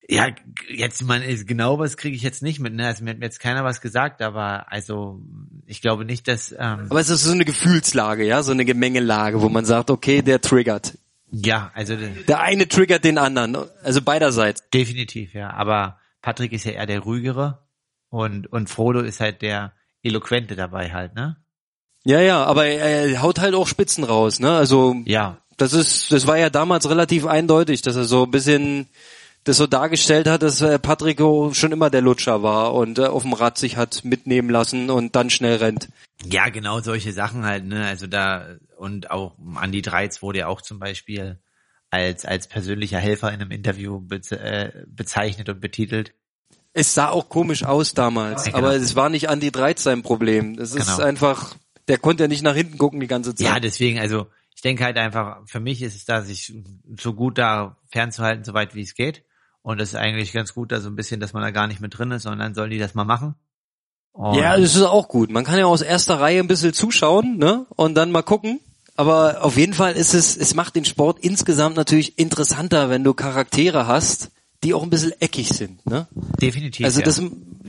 ja, 0.08 0.28
jetzt 0.68 1.02
man 1.04 1.22
ist 1.22 1.46
genau 1.46 1.78
was 1.78 1.96
kriege 1.96 2.14
ich 2.16 2.22
jetzt 2.22 2.42
nicht 2.42 2.60
mit, 2.60 2.74
ne? 2.74 2.86
Also 2.86 3.04
mir 3.04 3.10
hat 3.10 3.18
mir 3.18 3.24
jetzt 3.24 3.40
keiner 3.40 3.64
was 3.64 3.80
gesagt, 3.80 4.20
aber 4.22 4.70
also 4.70 5.20
ich 5.66 5.80
glaube 5.80 6.04
nicht, 6.04 6.28
dass 6.28 6.52
ähm, 6.52 6.86
Aber 6.90 7.00
es 7.00 7.08
ist 7.08 7.24
so 7.24 7.32
eine 7.32 7.44
Gefühlslage, 7.44 8.24
ja, 8.24 8.42
so 8.42 8.52
eine 8.52 8.64
Gemengelage, 8.64 9.40
wo 9.40 9.48
man 9.48 9.64
sagt, 9.64 9.90
okay, 9.90 10.20
der 10.22 10.40
triggert. 10.40 10.98
ja, 11.30 11.70
also 11.74 11.96
Der 12.28 12.40
eine 12.40 12.68
triggert 12.68 13.04
den 13.04 13.18
anderen, 13.18 13.56
also 13.82 14.02
beiderseits. 14.02 14.62
definitiv, 14.72 15.32
ja. 15.34 15.50
Aber 15.50 15.98
Patrick 16.22 16.52
ist 16.52 16.64
ja 16.64 16.72
eher 16.72 16.86
der 16.86 17.00
ruhigere 17.00 17.66
und 18.10 18.46
und 18.52 18.68
Frodo 18.68 19.00
ist 19.00 19.20
halt 19.20 19.40
der 19.42 19.72
eloquente 20.02 20.54
dabei 20.54 20.92
halt, 20.92 21.14
ne? 21.14 21.36
Ja, 22.04 22.20
ja, 22.20 22.44
aber 22.44 22.66
er, 22.66 23.06
er 23.08 23.22
haut 23.22 23.38
halt 23.38 23.54
auch 23.54 23.66
Spitzen 23.66 24.04
raus, 24.04 24.38
ne? 24.38 24.54
Also 24.54 24.96
Ja, 25.06 25.38
das 25.56 25.72
ist, 25.72 26.12
das 26.12 26.26
war 26.26 26.36
ja 26.36 26.50
damals 26.50 26.88
relativ 26.90 27.24
eindeutig, 27.26 27.80
dass 27.80 27.96
er 27.96 28.04
so 28.04 28.24
ein 28.24 28.30
bisschen 28.30 28.88
das 29.44 29.58
so 29.58 29.66
dargestellt 29.66 30.26
hat, 30.26 30.42
dass 30.42 30.60
äh, 30.62 30.78
Patrick 30.78 31.18
schon 31.18 31.72
immer 31.72 31.90
der 31.90 32.00
Lutscher 32.00 32.42
war 32.42 32.74
und 32.74 32.98
äh, 32.98 33.06
auf 33.06 33.22
dem 33.22 33.34
Rad 33.34 33.58
sich 33.58 33.76
hat 33.76 34.04
mitnehmen 34.04 34.48
lassen 34.48 34.90
und 34.90 35.14
dann 35.14 35.30
schnell 35.30 35.56
rennt. 35.56 35.88
Ja, 36.24 36.48
genau 36.48 36.80
solche 36.80 37.12
Sachen 37.12 37.44
halt, 37.44 37.64
ne? 37.66 37.86
Also 37.86 38.06
da 38.06 38.56
und 38.78 39.10
auch 39.10 39.34
Andy 39.62 39.82
Dreiz 39.82 40.22
wurde 40.22 40.40
ja 40.40 40.46
auch 40.46 40.62
zum 40.62 40.78
Beispiel 40.78 41.38
als 41.90 42.24
als 42.24 42.48
persönlicher 42.48 42.98
Helfer 42.98 43.28
in 43.32 43.40
einem 43.40 43.50
Interview 43.50 44.00
beze 44.00 44.40
äh, 44.40 44.72
bezeichnet 44.86 45.48
und 45.48 45.60
betitelt. 45.60 46.14
Es 46.72 46.94
sah 46.94 47.10
auch 47.10 47.28
komisch 47.28 47.64
aus 47.64 47.94
damals, 47.94 48.46
Ja, 48.46 48.52
genau. 48.52 48.66
aber 48.66 48.76
es 48.76 48.96
war 48.96 49.08
nicht 49.08 49.28
Andy 49.28 49.52
Dreiz 49.52 49.82
sein 49.84 50.02
Problem. 50.02 50.56
Das 50.56 50.74
ist 50.74 50.86
Genau. 50.96 51.06
einfach, 51.06 51.54
der 51.86 51.98
konnte 51.98 52.24
ja 52.24 52.28
nicht 52.28 52.42
nach 52.42 52.56
hinten 52.56 52.78
gucken 52.78 52.98
die 52.98 53.06
ganze 53.06 53.34
Zeit. 53.34 53.46
Ja, 53.46 53.60
deswegen, 53.60 54.00
also 54.00 54.26
ich 54.56 54.62
denke 54.62 54.82
halt 54.84 54.96
einfach, 54.96 55.42
für 55.46 55.60
mich 55.60 55.82
ist 55.82 55.94
es 55.94 56.04
da, 56.04 56.22
sich 56.22 56.52
so 56.98 57.12
gut 57.12 57.38
da 57.38 57.76
fernzuhalten, 57.90 58.44
so 58.44 58.54
weit 58.54 58.74
wie 58.74 58.82
es 58.82 58.94
geht. 58.94 59.22
Und 59.64 59.80
das 59.80 59.88
ist 59.88 59.94
eigentlich 59.94 60.32
ganz 60.32 60.52
gut, 60.52 60.72
da 60.72 60.80
so 60.80 60.90
ein 60.90 60.94
bisschen, 60.94 61.20
dass 61.20 61.32
man 61.32 61.42
da 61.42 61.50
gar 61.50 61.66
nicht 61.66 61.80
mit 61.80 61.96
drin 61.96 62.10
ist, 62.10 62.24
sondern 62.24 62.54
sollen 62.54 62.70
die 62.70 62.78
das 62.78 62.94
mal 62.94 63.04
machen. 63.04 63.34
Und 64.12 64.34
Ja, 64.34 64.58
das 64.58 64.76
ist 64.76 64.82
auch 64.82 65.08
gut. 65.08 65.30
Man 65.30 65.44
kann 65.44 65.58
ja 65.58 65.64
aus 65.64 65.80
erster 65.80 66.20
Reihe 66.20 66.40
ein 66.40 66.48
bisschen 66.48 66.74
zuschauen, 66.74 67.38
ne? 67.38 67.64
Und 67.70 67.94
dann 67.94 68.12
mal 68.12 68.22
gucken. 68.22 68.60
Aber 68.94 69.42
auf 69.42 69.56
jeden 69.56 69.72
Fall 69.72 69.94
ist 69.94 70.12
es, 70.12 70.36
es 70.36 70.54
macht 70.54 70.76
den 70.76 70.84
Sport 70.84 71.18
insgesamt 71.20 71.76
natürlich 71.76 72.18
interessanter, 72.18 72.90
wenn 72.90 73.04
du 73.04 73.14
Charaktere 73.14 73.86
hast, 73.86 74.30
die 74.62 74.74
auch 74.74 74.82
ein 74.82 74.90
bisschen 74.90 75.18
eckig 75.18 75.48
sind, 75.48 75.84
ne? 75.86 76.06
definitiv. 76.40 76.84
Also 76.84 77.00
ja. 77.00 77.06
das, 77.06 77.22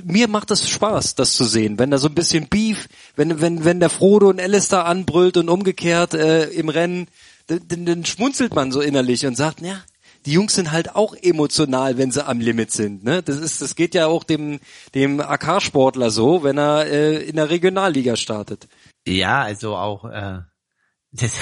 mir 0.04 0.28
macht 0.28 0.52
das 0.52 0.70
Spaß, 0.70 1.16
das 1.16 1.34
zu 1.34 1.46
sehen, 1.46 1.80
wenn 1.80 1.92
da 1.92 1.98
so 1.98 2.10
ein 2.10 2.14
bisschen 2.14 2.48
Beef, 2.48 2.90
wenn, 3.16 3.42
wenn, 3.42 3.66
wenn 3.66 3.80
der 3.80 3.90
Frodo 3.90 4.30
und 4.30 4.40
Alistair 4.40 4.86
anbrüllt 4.86 5.38
und 5.38 5.50
umgekehrt 5.50 6.14
äh, 6.14 6.46
im 6.50 6.70
Rennen, 6.70 7.08
dann, 7.48 7.86
dann 7.86 8.06
schmunzelt 8.06 8.54
man 8.54 8.72
so 8.72 8.82
innerlich 8.82 9.26
und 9.26 9.36
sagt, 9.36 9.62
ja, 9.62 9.78
die 10.26 10.34
Jungs 10.34 10.56
sind 10.56 10.72
halt 10.72 10.96
auch 10.96 11.16
emotional, 11.16 11.98
wenn 11.98 12.12
sie 12.12 12.26
am 12.26 12.40
Limit 12.40 12.72
sind. 12.72 13.04
Ne? 13.04 13.22
Das 13.22 13.38
ist, 13.38 13.62
das 13.62 13.76
geht 13.76 13.94
ja 13.96 14.08
auch 14.08 14.24
dem 14.24 14.60
dem 14.94 15.20
AK-Sportler 15.22 16.10
so, 16.10 16.44
wenn 16.44 16.58
er 16.58 16.86
äh, 16.88 17.24
in 17.24 17.36
der 17.36 17.50
Regionalliga 17.50 18.16
startet. 18.16 18.68
Ja, 19.08 19.44
also 19.44 19.76
auch, 19.76 20.06
äh, 20.06 20.40
das, 21.12 21.40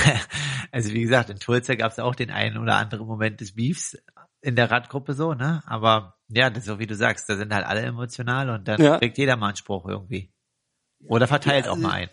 also 0.71 0.93
wie 0.93 1.01
gesagt, 1.01 1.29
in 1.29 1.39
Tulsa 1.39 1.75
gab 1.75 1.91
es 1.91 1.99
auch 1.99 2.15
den 2.15 2.29
einen 2.29 2.57
oder 2.57 2.75
anderen 2.75 3.07
Moment 3.07 3.41
des 3.41 3.55
Beefs 3.55 3.97
in 4.41 4.55
der 4.55 4.69
Radgruppe 4.69 5.13
so, 5.13 5.33
ne? 5.33 5.63
Aber 5.65 6.15
ja, 6.27 6.49
das 6.49 6.59
ist 6.59 6.65
so 6.65 6.79
wie 6.79 6.87
du 6.87 6.95
sagst, 6.95 7.29
da 7.29 7.37
sind 7.37 7.53
halt 7.53 7.65
alle 7.65 7.81
emotional 7.81 8.49
und 8.49 8.67
dann 8.67 8.81
Ja. 8.81 8.99
kriegt 8.99 9.17
jeder 9.17 9.37
mal 9.37 9.47
einen 9.47 9.55
Spruch 9.55 9.87
irgendwie. 9.87 10.31
Oder 11.05 11.27
verteilt 11.27 11.65
Ja, 11.65 11.71
auch 11.71 11.77
mal 11.77 11.91
einen. 11.91 12.09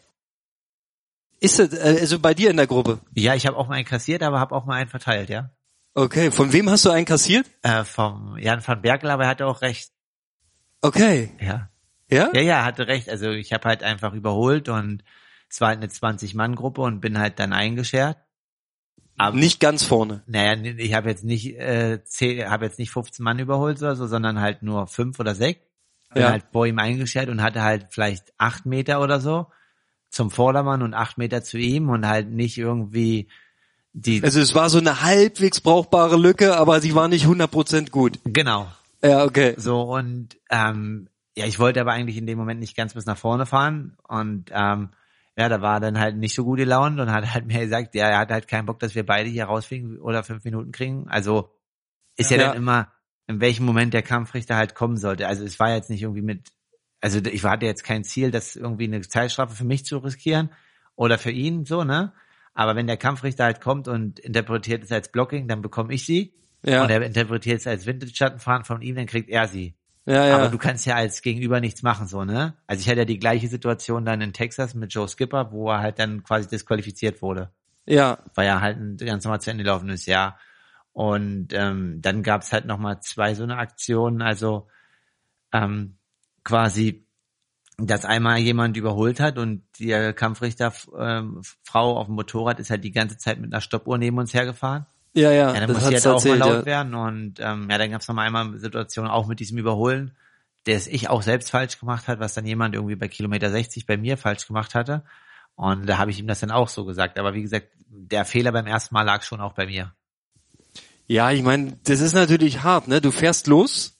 Ist 1.41 1.59
es 1.59 1.73
äh, 1.73 1.99
also 2.01 2.19
bei 2.19 2.35
dir 2.35 2.51
in 2.51 2.57
der 2.57 2.67
Gruppe? 2.67 3.01
Ja, 3.15 3.35
ich 3.35 3.47
habe 3.47 3.57
auch 3.57 3.67
mal 3.67 3.75
einen 3.75 3.85
kassiert, 3.87 4.23
aber 4.23 4.39
habe 4.41 4.55
auch 4.55 4.67
mal 4.67 4.75
einen 4.75 4.91
verteilt, 4.91 5.31
ja. 5.31 5.51
Okay, 5.95 6.31
von 6.31 6.53
wem 6.53 6.71
hast 6.71 6.85
du 6.85 6.91
einen 6.91 7.05
kassiert? 7.07 7.47
Äh, 7.63 7.85
vom 7.85 8.39
Jan 8.39 8.67
van 8.67 8.81
Berkel, 8.81 9.11
aber 9.11 9.25
er 9.25 9.29
hatte 9.31 9.47
auch 9.47 9.61
recht. 9.63 9.91
Okay, 10.83 11.31
Ja. 11.41 11.69
ja? 12.11 12.31
Ja, 12.33 12.41
ja, 12.41 12.59
er 12.59 12.65
hatte 12.65 12.87
recht. 12.87 13.09
Also 13.11 13.31
ich 13.31 13.53
habe 13.53 13.69
halt 13.69 13.83
einfach 13.83 14.15
überholt 14.15 14.69
und 14.69 15.03
es 15.49 15.61
war 15.61 15.69
halt 15.69 15.79
eine 15.79 15.89
20-Mann-Gruppe 15.89 16.81
und 16.81 17.01
bin 17.01 17.19
halt 17.19 17.39
dann 17.39 17.53
eingeschert. 17.53 18.17
Aber 19.19 19.37
Nicht 19.37 19.61
ganz 19.61 19.83
vorne. 19.83 20.23
Naja, 20.27 20.55
ich 20.79 20.95
habe 20.95 21.11
jetzt 21.11 21.25
nicht 21.25 21.55
äh, 21.59 21.99
habe 22.47 22.65
jetzt 22.65 22.79
nicht 22.79 22.91
15 22.91 23.23
Mann 23.23 23.39
überholt 23.39 23.79
oder 23.83 23.95
so, 23.97 24.07
sondern 24.07 24.41
halt 24.41 24.63
nur 24.63 24.87
fünf 24.87 25.19
oder 25.21 25.35
sechs. 25.35 25.61
Bin 26.15 26.23
Ja. 26.23 26.31
halt 26.31 26.45
vor 26.53 26.67
ihm 26.67 26.79
eingeschert 26.79 27.29
und 27.29 27.43
hatte 27.43 27.63
halt 27.63 27.89
vielleicht 27.91 28.33
acht 28.39 28.65
Meter 28.65 29.03
oder 29.03 29.21
so 29.21 29.49
zum 30.09 30.31
Vordermann 30.31 30.83
und 30.83 30.95
acht 30.95 31.19
Meter 31.19 31.43
zu 31.43 31.59
ihm 31.59 31.91
und 31.91 32.07
halt 32.09 32.31
nicht 32.31 32.57
irgendwie 32.57 33.29
die 33.93 34.23
Also 34.23 34.41
es 34.41 34.55
war 34.55 34.71
so 34.71 34.79
eine 34.79 35.03
halbwegs 35.03 35.61
brauchbare 35.61 36.17
Lücke, 36.17 36.57
aber 36.57 36.81
sie 36.81 36.95
war 36.95 37.09
nicht 37.09 37.27
100% 37.27 37.91
gut. 37.91 38.19
genau 38.25 38.69
Ja, 39.03 39.25
okay. 39.25 39.55
so 39.57 39.83
und 39.83 40.37
ähm, 40.51 41.09
ja, 41.37 41.47
ich 41.47 41.59
wollte 41.59 41.81
aber 41.81 41.93
eigentlich 41.93 42.17
in 42.17 42.27
dem 42.27 42.39
Moment 42.39 42.61
nicht 42.61 42.77
ganz 42.77 42.95
bis 42.95 43.07
nach 43.07 43.19
vorne 43.19 43.47
fahren 43.47 43.97
und 44.09 44.51
ähm, 44.53 44.91
ja, 45.37 45.49
da 45.49 45.63
war 45.63 45.81
dann 45.81 45.99
halt 45.99 46.17
nicht 46.17 46.35
so 46.35 46.45
gut 46.45 46.59
gelaunt 46.59 47.01
und 47.01 47.11
hat 47.11 47.33
halt 47.33 47.47
mir 47.49 47.61
gesagt, 47.61 47.95
ja, 47.95 48.09
er 48.09 48.19
hat 48.19 48.31
halt 48.31 48.49
keinen 48.49 48.67
Bock, 48.67 48.79
dass 48.81 48.95
wir 48.95 49.07
beide 49.07 49.31
hier 49.31 49.45
rausfliegen 49.47 49.99
oder 49.99 50.23
fünf 50.23 50.45
Minuten 50.45 50.73
kriegen. 50.73 51.09
Also 51.09 51.51
ist 52.17 52.31
ja, 52.31 52.37
Ja. 52.37 52.49
dann 52.49 52.57
immer, 52.57 52.93
in 53.27 53.41
welchem 53.41 53.65
Moment 53.65 53.95
der 53.95 54.03
Kampfrichter 54.03 54.57
halt 54.57 54.75
kommen 54.75 54.97
sollte. 54.97 55.27
Also 55.29 55.45
es 55.45 55.59
war 55.59 55.73
jetzt 55.75 55.89
nicht 55.89 56.03
irgendwie 56.03 56.21
mit, 56.23 56.49
also 57.01 57.21
ich 57.21 57.43
hatte 57.45 57.65
jetzt 57.65 57.85
kein 57.85 58.05
Ziel, 58.05 58.31
das 58.31 58.57
irgendwie 58.57 58.85
eine 58.85 59.01
Zeitstrafe 59.01 59.55
für 59.55 59.65
mich 59.65 59.85
zu 59.85 59.99
riskieren 59.99 60.51
oder 60.97 61.17
für 61.17 61.31
ihn 61.31 61.65
so, 61.65 61.85
ne? 61.85 62.13
Aber 62.55 62.77
wenn 62.77 62.87
der 62.87 62.97
Kampfrichter 62.97 63.45
halt 63.45 63.61
kommt 63.61 63.89
und 63.89 64.19
interpretiert 64.19 64.83
es 64.85 64.93
als 64.93 65.11
Blocking, 65.11 65.49
dann 65.49 65.63
bekomme 65.63 65.95
ich 65.95 66.05
sie. 66.05 66.35
Ja. 66.63 66.83
Und 66.83 66.91
er 66.91 67.03
interpretiert 67.03 67.61
es 67.61 67.67
als 67.67 67.87
Vintage-Schattenfahren 67.87 68.65
von 68.65 68.83
ihm, 68.83 68.97
dann 68.97 69.07
kriegt 69.07 69.31
er 69.31 69.49
sie. 69.49 69.75
Ja, 70.07 70.27
ja. 70.27 70.37
Aber 70.37 70.49
du 70.49 70.59
kannst 70.59 70.87
ja 70.87 70.97
als 70.97 71.23
Gegenüber 71.23 71.61
nichts 71.61 71.83
machen, 71.83 72.07
so, 72.07 72.25
ne? 72.25 72.55
Also 72.67 72.81
ich 72.81 72.89
hatte 72.89 73.01
ja 73.01 73.05
die 73.05 73.19
gleiche 73.19 73.49
Situation 73.49 74.05
dann 74.05 74.21
in 74.21 74.33
Texas 74.33 74.75
mit 74.75 74.93
Joe 74.93 75.09
Skipper, 75.09 75.53
wo 75.53 75.71
er 75.71 75.81
halt 75.81 75.99
dann 75.99 76.23
quasi 76.25 76.49
disqualifiziert 76.49 77.23
wurde, 77.23 77.53
ja. 77.87 78.19
weil 78.35 78.47
er 78.47 78.61
halt 78.61 78.79
ein 78.79 78.97
ganz 78.97 79.25
normal 79.25 79.41
zu 79.41 79.51
Ende 79.51 79.65
gelaufen 79.65 79.89
ist, 79.91 80.07
ja. 80.07 80.37
Und 80.93 81.53
ähm, 81.53 82.01
dann 82.03 82.23
gab's 82.23 82.53
halt 82.53 82.65
nochmal 82.65 83.01
zwei 83.01 83.35
so 83.35 83.45
eine 83.45 83.59
Aktionen, 83.59 84.23
also 84.23 84.69
ähm, 85.53 85.97
quasi, 86.45 87.07
dass 87.87 88.05
einmal 88.05 88.39
jemand 88.39 88.77
überholt 88.77 89.21
hat 89.21 89.39
und 89.39 89.63
die 89.79 90.13
Kampfrichter 90.15 90.73
ähm, 90.99 91.43
Frau 91.63 91.99
auf 91.99 92.07
dem 92.07 92.15
Motorrad 92.15 92.61
ist 92.61 92.71
halt 92.71 92.85
die 92.85 92.93
ganze 92.93 93.19
Zeit 93.19 93.39
mit 93.39 93.53
einer 93.53 93.61
Stoppuhr 93.61 93.99
neben 93.99 94.19
uns 94.19 94.35
hergefahren. 94.35 94.87
Ja, 95.13 95.33
ja. 95.33 95.53
Ja, 95.53 95.61
dann 95.61 95.69
das 95.69 95.77
muss 95.77 95.87
sie 95.87 95.93
jetzt 95.93 96.07
auch 96.07 96.25
mal 96.25 96.39
laut 96.39 96.61
ja. 96.61 96.67
werden 96.67 96.95
und 96.95 97.35
ähm, 97.41 97.69
ja, 97.71 97.79
dann 97.79 97.91
gab 97.91 98.01
es 98.01 98.09
noch 98.09 98.15
mal 98.15 98.27
einmal 98.27 98.47
eine 98.47 98.59
Situation 98.59 99.09
auch 99.09 99.27
mit 99.27 99.41
diesem 99.41 99.59
Überholen, 99.59 100.13
das 100.65 100.87
ich 100.87 101.09
auch 101.09 101.23
selbst 101.23 101.51
falsch 101.51 101.79
gemacht 101.79 102.07
hat, 102.07 102.21
was 102.21 102.35
dann 102.35 102.47
jemand 102.47 102.75
irgendwie 102.75 102.97
bei 102.97 103.09
Kilometer 103.09 103.51
60 103.51 103.87
bei 103.87 103.97
mir 103.97 104.17
falsch 104.17 104.47
gemacht 104.47 104.75
hatte. 104.75 105.03
Und 105.57 105.87
da 105.87 105.99
habe 105.99 106.11
ich 106.11 106.19
ihm 106.19 106.27
das 106.27 106.41
dann 106.41 106.51
auch 106.51 106.69
so 106.69 106.85
gesagt. 106.85 107.19
Aber 107.19 107.35
wie 107.35 107.43
gesagt, 107.43 107.69
der 107.89 108.25
Fehler 108.25 108.53
beim 108.53 108.67
ersten 108.67 108.95
Mal 108.95 109.03
lag 109.03 109.23
schon 109.23 109.41
auch 109.41 109.53
bei 109.53 109.67
mir. 109.67 109.93
Ja, 111.07 111.33
ich 111.33 111.43
meine, 111.43 111.77
das 111.85 112.01
ist 112.01 112.15
natürlich 112.15 112.63
hart, 112.63 112.87
ne? 112.87 113.01
Du 113.01 113.11
fährst 113.11 113.47
los, 113.49 113.89
äh, 113.89 114.00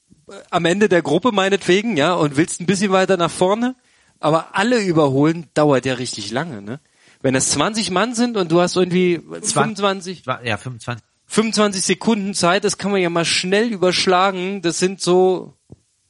am 0.51 0.65
Ende 0.65 0.89
der 0.89 1.03
Gruppe 1.03 1.33
meinetwegen, 1.33 1.97
ja, 1.97 2.15
und 2.15 2.37
willst 2.37 2.61
ein 2.61 2.67
bisschen 2.67 2.93
weiter 2.93 3.17
nach 3.17 3.31
vorne, 3.31 3.75
aber 4.19 4.57
alle 4.57 4.81
überholen 4.83 5.47
dauert 5.55 5.87
ja 5.87 5.95
richtig 5.95 6.31
lange, 6.31 6.63
ne? 6.63 6.81
Wenn 7.23 7.35
es 7.35 7.51
20 7.51 7.91
Mann 7.91 8.15
sind 8.15 8.37
und 8.39 8.51
du 8.51 8.61
hast 8.61 8.77
irgendwie 8.77 9.21
25, 9.43 10.27
War- 10.27 10.45
Ja, 10.45 10.57
25. 10.57 11.05
25 11.27 11.83
Sekunden 11.83 12.35
Zeit, 12.35 12.65
das 12.65 12.79
kann 12.79 12.91
man 12.91 13.01
ja 13.03 13.11
mal 13.11 13.25
schnell 13.27 13.69
überschlagen. 13.69 14.63
Das 14.63 14.79
sind 14.79 15.01
so, 15.01 15.55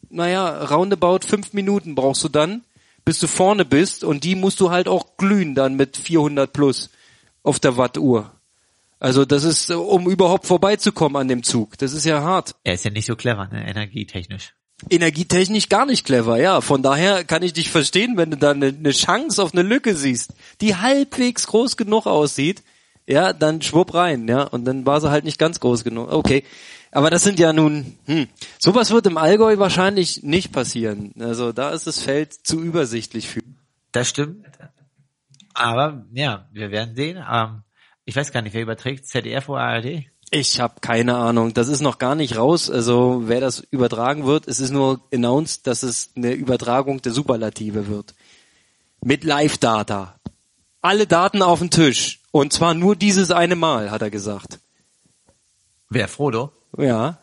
naja, 0.09 0.65
roundabout 0.67 1.27
fünf 1.27 1.53
Minuten 1.53 1.95
brauchst 1.95 2.23
du 2.25 2.29
dann, 2.29 2.63
bis 3.05 3.19
du 3.19 3.27
vorne 3.27 3.65
bist 3.65 4.05
und 4.05 4.25
die 4.25 4.35
musst 4.37 4.61
du 4.61 4.71
halt 4.71 4.87
auch 4.89 5.17
glühen 5.17 5.55
dann 5.55 5.75
mit 5.75 5.97
400 5.97 6.53
plus 6.53 6.91
auf 7.43 7.59
der 7.59 7.77
Wattuhr. 7.77 8.31
Also 9.01 9.25
das 9.25 9.45
ist, 9.45 9.71
äh, 9.71 9.75
um 9.75 10.09
überhaupt 10.09 10.47
vorbeizukommen 10.47 11.21
an 11.21 11.27
dem 11.27 11.43
Zug. 11.43 11.79
Das 11.79 11.95
ist 11.95 12.05
ja 12.05 12.23
hart. 12.23 12.55
Er 12.63 12.75
ist 12.75 12.85
ja 12.85 12.91
nicht 12.91 13.07
so 13.07 13.17
clever, 13.17 13.49
ne? 13.49 13.67
Energietechnisch. 13.67 14.55
Energietechnisch 14.89 15.69
gar 15.69 15.87
nicht 15.87 16.05
clever, 16.05 16.39
ja. 16.39 16.61
Von 16.61 16.83
daher 16.83 17.25
kann 17.25 17.43
ich 17.43 17.55
dich 17.55 17.71
verstehen, 17.71 18.17
wenn 18.17 18.31
du 18.31 18.37
da 18.37 18.51
eine, 18.53 18.67
eine 18.67 18.93
Chance 18.93 19.43
auf 19.43 19.53
eine 19.53 19.63
Lücke 19.63 19.97
siehst, 19.97 20.35
die 20.61 20.77
halbwegs 20.77 21.47
groß 21.47 21.77
genug 21.77 22.07
aussieht, 22.07 22.63
ja, 23.07 23.33
dann 23.33 23.63
schwupp 23.63 23.95
rein, 23.95 24.29
ja. 24.29 24.43
Und 24.43 24.67
dann 24.67 24.87
war 24.87 25.01
sie 25.01 25.11
halt 25.11 25.25
nicht 25.25 25.39
ganz 25.39 25.61
groß 25.61 25.83
genug. 25.83 26.13
Okay. 26.13 26.45
Aber 26.93 27.09
das 27.09 27.23
sind 27.23 27.39
ja 27.39 27.53
nun, 27.53 27.97
hm, 28.07 28.29
sowas 28.59 28.91
wird 28.91 29.07
im 29.07 29.17
Allgäu 29.17 29.59
wahrscheinlich 29.59 30.23
nicht 30.23 30.53
passieren. 30.53 31.13
Also 31.21 31.53
da 31.53 31.71
ist 31.71 31.87
das 31.87 32.01
Feld 32.01 32.35
zu 32.35 32.61
übersichtlich 32.61 33.29
für. 33.29 33.41
Das 33.93 34.09
stimmt. 34.09 34.45
Aber 35.55 36.05
ja, 36.13 36.49
wir 36.53 36.71
werden 36.71 36.95
sehen. 36.97 37.25
Ähm, 37.31 37.63
ich 38.11 38.17
weiß 38.17 38.33
gar 38.33 38.43
nicht, 38.43 38.55
wer 38.55 38.63
überträgt, 38.63 39.07
ZDF 39.07 39.49
oder 39.49 39.61
ARD? 39.61 40.05
Ich 40.33 40.61
habe 40.61 40.81
keine 40.81 41.17
Ahnung. 41.17 41.55
Das 41.55 41.69
ist 41.69 41.81
noch 41.81 41.99
gar 41.99 42.17
nicht 42.17 42.37
raus. 42.37 42.69
Also 42.69 43.23
wer 43.27 43.41
das 43.41 43.61
übertragen 43.71 44.27
wird, 44.27 44.49
es 44.49 44.59
ist 44.59 44.73
nur 44.73 45.01
announced, 45.15 45.69
dass 45.69 45.85
es 45.85 46.11
eine 46.17 46.33
Übertragung 46.33 47.03
der 47.03 47.13
Superlative 47.13 47.87
wird. 47.87 48.17
Mit 49.01 49.23
Live-Data. 49.23 50.17
Alle 50.83 51.07
Daten 51.07 51.41
auf 51.41 51.61
den 51.61 51.71
Tisch. 51.71 52.21
Und 52.33 52.53
zwar 52.53 52.75
nur 52.75 52.97
dieses 52.97 53.31
eine 53.31 53.55
Mal, 53.55 53.93
hat 53.93 54.03
er 54.03 54.11
gesagt. 54.11 54.59
Wer, 55.89 56.09
Frodo? 56.09 56.53
Ja. 56.77 57.19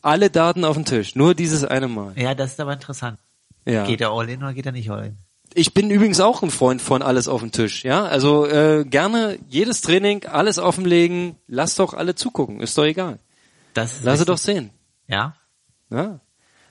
Alle 0.00 0.30
Daten 0.30 0.64
auf 0.64 0.76
den 0.76 0.84
Tisch. 0.84 1.16
Nur 1.16 1.34
dieses 1.34 1.64
eine 1.64 1.88
Mal. 1.88 2.12
Ja, 2.16 2.36
das 2.36 2.52
ist 2.52 2.60
aber 2.60 2.72
interessant. 2.72 3.18
Ja. 3.64 3.84
Geht 3.84 4.00
er 4.00 4.12
all 4.12 4.28
in 4.28 4.44
oder 4.44 4.54
geht 4.54 4.66
er 4.66 4.72
nicht 4.72 4.90
all 4.90 5.06
in? 5.06 5.18
Ich 5.54 5.74
bin 5.74 5.90
übrigens 5.90 6.20
auch 6.20 6.42
ein 6.42 6.50
Freund 6.50 6.80
von 6.80 7.02
alles 7.02 7.26
auf 7.28 7.40
den 7.40 7.52
Tisch. 7.52 7.84
Ja, 7.84 8.04
also 8.04 8.46
äh, 8.46 8.84
gerne 8.84 9.38
jedes 9.48 9.80
Training, 9.80 10.26
alles 10.26 10.58
offenlegen. 10.58 11.36
Lass 11.48 11.74
doch 11.74 11.94
alle 11.94 12.14
zugucken. 12.14 12.60
Ist 12.60 12.78
doch 12.78 12.84
egal. 12.84 13.18
Das 13.74 13.96
ist 13.96 14.04
Lass 14.04 14.20
sie 14.20 14.24
doch 14.24 14.38
sehen. 14.38 14.70
Ja. 15.08 15.34
Ja. 15.90 16.20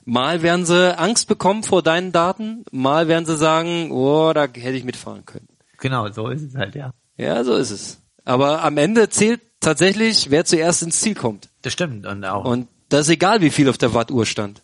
Mal 0.05 0.41
werden 0.41 0.65
sie 0.65 0.97
Angst 0.97 1.27
bekommen 1.27 1.63
vor 1.63 1.83
deinen 1.83 2.11
Daten, 2.11 2.65
mal 2.71 3.07
werden 3.07 3.25
sie 3.25 3.37
sagen, 3.37 3.91
oh, 3.91 4.31
da 4.33 4.43
hätte 4.43 4.71
ich 4.71 4.83
mitfahren 4.83 5.25
können. 5.25 5.47
Genau, 5.77 6.09
so 6.11 6.29
ist 6.29 6.41
es 6.41 6.55
halt, 6.55 6.73
ja. 6.75 6.93
Ja, 7.17 7.43
so 7.43 7.55
ist 7.55 7.69
es. 7.69 8.01
Aber 8.25 8.63
am 8.63 8.77
Ende 8.77 9.09
zählt 9.09 9.41
tatsächlich, 9.59 10.31
wer 10.31 10.45
zuerst 10.45 10.81
ins 10.83 11.01
Ziel 11.01 11.15
kommt. 11.15 11.49
Das 11.61 11.73
stimmt. 11.73 12.05
Und 12.05 12.25
auch. 12.25 12.45
Und 12.45 12.67
das 12.89 13.01
ist 13.01 13.09
egal, 13.09 13.41
wie 13.41 13.49
viel 13.49 13.69
auf 13.69 13.77
der 13.77 13.93
Wattuhr 13.93 14.25
stand. 14.25 14.61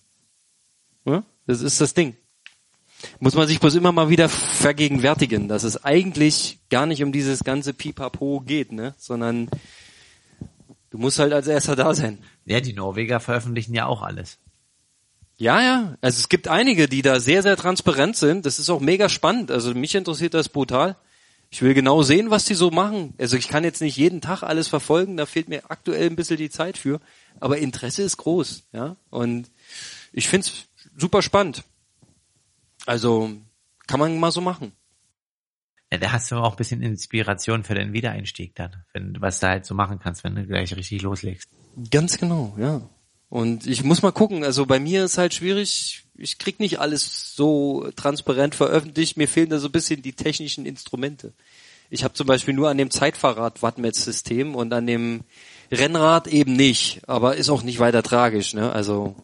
Ja? 1.06 1.24
Das 1.46 1.62
ist 1.62 1.80
das 1.80 1.94
Ding. 1.94 2.16
Muss 3.20 3.36
man 3.36 3.48
sich 3.48 3.60
bloß 3.60 3.76
immer 3.76 3.92
mal 3.92 4.10
wieder 4.10 4.30
vergegenwärtigen, 4.30 5.48
dass 5.48 5.64
es 5.64 5.84
eigentlich 5.84 6.60
gar 6.70 6.86
nicht 6.86 7.04
um 7.04 7.12
dieses 7.12 7.44
ganze 7.44 7.74
Pipapo 7.74 8.42
geht, 8.42 8.72
ne? 8.72 8.96
Sondern 8.98 9.50
du 10.90 10.98
musst 10.98 11.20
halt 11.20 11.34
als 11.34 11.48
erster 11.48 11.76
da 11.76 11.94
sein. 11.94 12.20
ja, 12.46 12.60
die 12.62 12.74
Norweger 12.74 13.20
veröffentlichen 13.20 13.74
ja 13.74 13.86
auch 13.86 14.02
alles. 14.02 14.38
Ja, 15.38 15.62
ja. 15.62 15.98
Also 16.02 16.20
es 16.20 16.30
gibt 16.30 16.48
einige, 16.48 16.88
die 16.88 17.02
da 17.02 17.20
sehr, 17.20 17.44
sehr 17.44 17.58
transparent 17.58 18.16
sind. 18.16 18.46
Das 18.46 18.60
ist 18.60 18.70
auch 18.70 18.80
mega 18.80 19.10
spannend. 19.10 19.52
Also 19.52 19.74
mich 19.74 19.94
interessiert 19.96 20.34
das 20.34 20.50
brutal. 20.50 20.96
Ich 21.50 21.62
will 21.62 21.74
genau 21.74 22.04
sehen, 22.04 22.30
was 22.32 22.46
die 22.46 22.54
so 22.54 22.72
machen. 22.72 23.14
Also 23.18 23.38
ich 23.38 23.50
kann 23.50 23.64
jetzt 23.64 23.82
nicht 23.82 23.98
jeden 23.98 24.22
Tag 24.22 24.44
alles 24.44 24.68
verfolgen. 24.68 25.18
Da 25.18 25.26
fehlt 25.26 25.50
mir 25.50 25.70
aktuell 25.70 26.08
ein 26.08 26.16
bisschen 26.16 26.38
die 26.38 26.50
Zeit 26.50 26.78
für. 26.78 27.02
Aber 27.40 27.58
Interesse 27.58 28.04
ist 28.04 28.18
groß, 28.18 28.64
ja. 28.72 28.96
Und 29.10 29.52
ich 30.14 30.28
find's 30.30 30.68
super 30.98 31.22
spannend. 31.22 31.64
Also 32.86 33.32
kann 33.88 34.00
man 34.00 34.20
mal 34.20 34.32
so 34.32 34.42
machen. 34.42 34.74
Ja, 35.92 36.00
da 36.00 36.12
hast 36.12 36.32
du 36.32 36.36
auch 36.38 36.52
ein 36.52 36.58
bisschen 36.58 36.82
Inspiration 36.82 37.64
für 37.64 37.76
den 37.76 37.94
Wiedereinstieg 37.94 38.56
dann, 38.56 38.84
wenn 38.94 39.14
du 39.14 39.22
was 39.22 39.40
da 39.40 39.50
halt 39.50 39.66
so 39.66 39.76
machen 39.76 40.00
kannst, 40.00 40.24
wenn 40.24 40.36
du 40.36 40.46
gleich 40.46 40.76
richtig 40.76 41.02
loslegst. 41.02 41.50
Ganz 41.92 42.18
genau, 42.18 42.56
ja. 42.60 42.82
Und 43.30 43.68
ich 43.68 43.84
muss 43.84 44.02
mal 44.02 44.12
gucken, 44.12 44.44
also 44.44 44.66
bei 44.66 44.80
mir 44.80 45.06
ist 45.06 45.18
halt 45.18 45.34
schwierig, 45.34 46.06
ich 46.16 46.38
krieg 46.38 46.60
nicht 46.60 46.80
alles 46.80 47.36
so 47.36 47.90
transparent 47.96 48.56
veröffentlicht, 48.56 49.18
mir 49.18 49.28
fehlen 49.28 49.50
da 49.50 49.60
so 49.60 49.68
ein 49.68 49.72
bisschen 49.72 50.02
die 50.02 50.14
technischen 50.14 50.66
Instrumente. 50.66 51.34
Ich 51.90 52.04
habe 52.04 52.14
zum 52.14 52.28
Beispiel 52.28 52.54
nur 52.54 52.70
an 52.70 52.78
dem 52.78 52.90
Zeitfahrrad 52.92 53.62
Wattmess-System 53.62 54.56
und 54.56 54.74
an 54.74 54.88
dem 54.88 55.24
Rennrad 55.72 56.28
eben 56.28 56.56
nicht, 56.56 57.02
aber 57.08 57.36
ist 57.36 57.50
auch 57.50 57.64
nicht 57.64 57.80
weiter 57.80 58.04
tragisch, 58.04 58.54
ne? 58.54 58.72
Also 58.72 59.16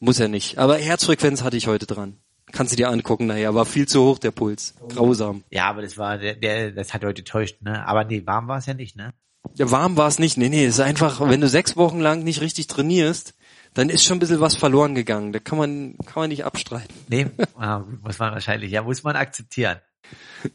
muss 0.00 0.18
ja 0.18 0.28
nicht. 0.28 0.58
Aber 0.58 0.78
Herzfrequenz 0.78 1.42
hatte 1.42 1.56
ich 1.56 1.66
heute 1.66 1.86
dran. 1.86 2.16
Kannst 2.52 2.72
du 2.72 2.76
dir 2.76 2.88
angucken 2.88 3.26
nachher, 3.26 3.54
war 3.54 3.66
viel 3.66 3.86
zu 3.86 4.02
hoch 4.02 4.18
der 4.18 4.30
Puls. 4.30 4.74
Grausam. 4.88 5.44
Ja, 5.50 5.68
aber 5.68 5.82
das 5.82 5.98
war, 5.98 6.18
der, 6.18 6.34
der 6.34 6.72
das 6.72 6.94
hat 6.94 7.04
heute 7.04 7.24
täuscht, 7.24 7.62
ne? 7.62 7.86
Aber 7.86 8.04
nee, 8.04 8.22
warm 8.24 8.48
war 8.48 8.58
es 8.58 8.66
ja 8.66 8.74
nicht, 8.74 8.96
ne? 8.96 9.12
Ja, 9.54 9.70
warm 9.70 9.96
war 9.96 10.08
es 10.08 10.18
nicht. 10.18 10.36
Nee, 10.36 10.48
nee, 10.48 10.64
es 10.64 10.74
ist 10.74 10.80
einfach, 10.80 11.20
wenn 11.20 11.40
du 11.40 11.48
sechs 11.48 11.76
Wochen 11.76 12.00
lang 12.00 12.24
nicht 12.24 12.40
richtig 12.40 12.66
trainierst, 12.66 13.34
dann 13.74 13.90
ist 13.90 14.04
schon 14.04 14.16
ein 14.16 14.20
bisschen 14.20 14.40
was 14.40 14.56
verloren 14.56 14.94
gegangen. 14.94 15.32
Da 15.32 15.38
kann 15.38 15.58
man, 15.58 15.96
kann 16.04 16.22
man 16.22 16.28
nicht 16.30 16.44
abstreiten. 16.44 16.94
Nee, 17.08 17.26
ah, 17.56 17.84
muss 18.02 18.18
man 18.18 18.32
wahrscheinlich, 18.32 18.70
ja, 18.70 18.82
muss 18.82 19.02
man 19.02 19.16
akzeptieren. 19.16 19.78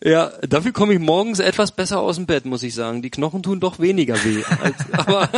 Ja, 0.03 0.31
dafür 0.47 0.71
komme 0.71 0.93
ich 0.93 0.99
morgens 0.99 1.39
etwas 1.39 1.73
besser 1.73 1.99
aus 1.99 2.15
dem 2.15 2.25
Bett, 2.25 2.45
muss 2.45 2.63
ich 2.63 2.73
sagen. 2.73 3.01
Die 3.01 3.09
Knochen 3.09 3.43
tun 3.43 3.59
doch 3.59 3.79
weniger 3.79 4.15
weh. 4.23 4.43
Als, 4.61 4.75
aber, 4.93 5.29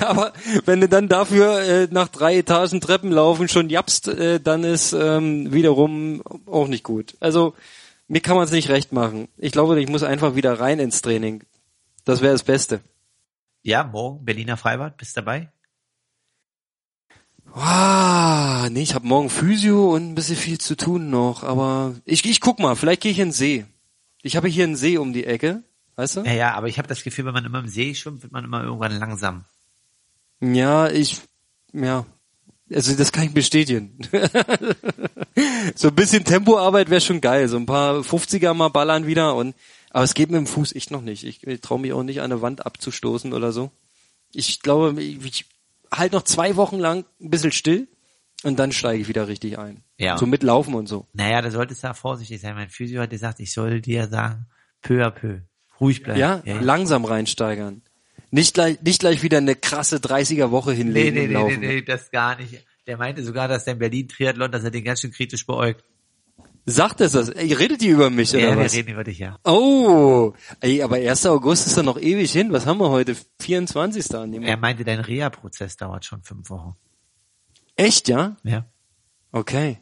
aber 0.00 0.32
wenn 0.66 0.80
du 0.80 0.88
dann 0.88 1.08
dafür 1.08 1.60
äh, 1.62 1.88
nach 1.90 2.08
drei 2.08 2.38
Etagen 2.38 2.80
Treppen 2.80 3.10
laufen 3.10 3.48
schon 3.48 3.70
japst, 3.70 4.08
äh, 4.08 4.40
dann 4.40 4.64
ist 4.64 4.92
ähm, 4.92 5.52
wiederum 5.52 6.22
auch 6.46 6.68
nicht 6.68 6.84
gut. 6.84 7.16
Also 7.20 7.54
mir 8.08 8.20
kann 8.20 8.36
man 8.36 8.44
es 8.44 8.52
nicht 8.52 8.68
recht 8.68 8.92
machen. 8.92 9.28
Ich 9.36 9.52
glaube, 9.52 9.80
ich 9.80 9.88
muss 9.88 10.02
einfach 10.02 10.34
wieder 10.34 10.60
rein 10.60 10.78
ins 10.78 11.02
Training. 11.02 11.44
Das 12.04 12.20
wäre 12.20 12.32
das 12.32 12.42
Beste. 12.42 12.80
Ja, 13.62 13.84
morgen 13.84 14.24
Berliner 14.24 14.56
Freibad, 14.56 14.96
bist 14.96 15.16
dabei? 15.16 15.50
Ah, 17.60 18.68
nee, 18.70 18.82
ich 18.82 18.94
habe 18.94 19.06
morgen 19.06 19.30
Physio 19.30 19.94
und 19.94 20.10
ein 20.10 20.14
bisschen 20.14 20.36
viel 20.36 20.58
zu 20.58 20.76
tun 20.76 21.10
noch, 21.10 21.42
aber 21.42 21.96
ich, 22.04 22.24
ich 22.24 22.40
guck 22.40 22.60
mal, 22.60 22.76
vielleicht 22.76 23.02
gehe 23.02 23.10
ich 23.10 23.18
in 23.18 23.28
den 23.28 23.32
See. 23.32 23.66
Ich 24.22 24.36
habe 24.36 24.48
hier 24.48 24.64
einen 24.64 24.76
See 24.76 24.98
um 24.98 25.12
die 25.12 25.24
Ecke, 25.24 25.62
weißt 25.96 26.16
du? 26.18 26.20
Ja, 26.22 26.32
ja, 26.32 26.54
aber 26.54 26.68
ich 26.68 26.78
habe 26.78 26.88
das 26.88 27.02
Gefühl, 27.02 27.24
wenn 27.24 27.34
man 27.34 27.44
immer 27.44 27.58
im 27.58 27.68
See 27.68 27.94
schwimmt, 27.94 28.22
wird 28.22 28.32
man 28.32 28.44
immer 28.44 28.62
irgendwann 28.62 28.96
langsam. 28.98 29.44
Ja, 30.40 30.88
ich, 30.88 31.20
ja, 31.72 32.06
also 32.72 32.94
das 32.94 33.12
kann 33.12 33.24
ich 33.24 33.34
bestätigen. 33.34 33.98
so 35.74 35.88
ein 35.88 35.94
bisschen 35.94 36.24
Tempoarbeit 36.24 36.90
wäre 36.90 37.00
schon 37.00 37.20
geil, 37.20 37.48
so 37.48 37.56
ein 37.56 37.66
paar 37.66 38.00
50er 38.00 38.54
mal 38.54 38.68
ballern 38.68 39.06
wieder 39.06 39.34
und, 39.34 39.56
aber 39.90 40.04
es 40.04 40.14
geht 40.14 40.30
mit 40.30 40.38
dem 40.38 40.46
Fuß 40.46 40.74
echt 40.74 40.90
noch 40.90 41.02
nicht. 41.02 41.24
Ich, 41.24 41.46
ich 41.46 41.60
traue 41.60 41.80
mich 41.80 41.92
auch 41.92 42.02
nicht 42.02 42.20
an 42.20 42.30
eine 42.30 42.42
Wand 42.42 42.64
abzustoßen 42.64 43.32
oder 43.32 43.52
so. 43.52 43.70
Ich 44.32 44.60
glaube, 44.60 45.02
ich, 45.02 45.24
ich 45.24 45.46
halt 45.92 46.12
noch 46.12 46.22
zwei 46.22 46.56
Wochen 46.56 46.78
lang 46.78 47.04
ein 47.20 47.30
bisschen 47.30 47.52
still 47.52 47.88
und 48.42 48.58
dann 48.58 48.72
steige 48.72 49.02
ich 49.02 49.08
wieder 49.08 49.28
richtig 49.28 49.58
ein. 49.58 49.82
Ja. 49.98 50.16
So 50.18 50.26
mit 50.26 50.42
Laufen 50.42 50.74
und 50.74 50.86
so. 50.86 51.06
Naja, 51.12 51.42
da 51.42 51.50
solltest 51.50 51.82
du 51.82 51.88
ja 51.88 51.94
vorsichtig 51.94 52.40
sein. 52.40 52.54
Mein 52.54 52.70
Physio 52.70 53.00
hat 53.02 53.10
gesagt, 53.10 53.40
ich 53.40 53.52
soll 53.52 53.80
dir 53.80 54.08
sagen, 54.08 54.46
peu 54.82 55.04
à 55.04 55.10
peu. 55.10 55.40
Ruhig 55.80 56.02
bleiben. 56.02 56.18
Ja, 56.20 56.42
langsam 56.60 57.04
reinsteigern. 57.04 57.82
Nicht 58.30 58.54
gleich, 58.54 58.80
nicht 58.82 59.00
gleich 59.00 59.22
wieder 59.22 59.38
eine 59.38 59.54
krasse 59.56 59.96
30er 59.96 60.50
Woche 60.50 60.70
Nee, 60.70 60.76
hinlegen 60.76 61.14
nee, 61.14 61.20
und 61.22 61.28
nee, 61.28 61.32
laufen. 61.34 61.60
nee, 61.60 61.66
nee, 61.66 61.82
das 61.82 62.10
gar 62.10 62.36
nicht. 62.36 62.64
Der 62.86 62.96
meinte 62.96 63.22
sogar, 63.22 63.48
dass 63.48 63.64
der 63.64 63.74
in 63.74 63.78
Berlin 63.78 64.08
Triathlon, 64.08 64.50
dass 64.50 64.64
er 64.64 64.70
den 64.70 64.84
ganz 64.84 65.00
schön 65.00 65.12
kritisch 65.12 65.46
beäugt. 65.46 65.84
Sagt 66.70 67.00
es 67.00 67.12
das? 67.12 67.30
Ey, 67.30 67.52
redet 67.54 67.80
die 67.80 67.88
über 67.88 68.10
mich 68.10 68.32
Ja, 68.32 68.40
oder 68.48 68.58
wir 68.58 68.64
was? 68.66 68.74
reden 68.74 68.90
über 68.92 69.02
dich, 69.02 69.18
ja. 69.18 69.38
Oh, 69.44 70.34
ey, 70.60 70.82
aber 70.82 70.96
1. 70.96 71.24
August 71.26 71.66
ist 71.66 71.78
doch 71.78 71.82
noch 71.82 71.98
ewig 71.98 72.30
hin. 72.30 72.52
Was 72.52 72.66
haben 72.66 72.78
wir 72.78 72.90
heute? 72.90 73.16
24. 73.40 74.14
an 74.14 74.32
dem 74.32 74.42
Er 74.42 74.58
meinte, 74.58 74.84
dein 74.84 75.00
Reha-Prozess 75.00 75.78
dauert 75.78 76.04
schon 76.04 76.22
fünf 76.22 76.50
Wochen. 76.50 76.74
Echt, 77.74 78.08
ja? 78.08 78.36
Ja. 78.42 78.66
Okay. 79.32 79.78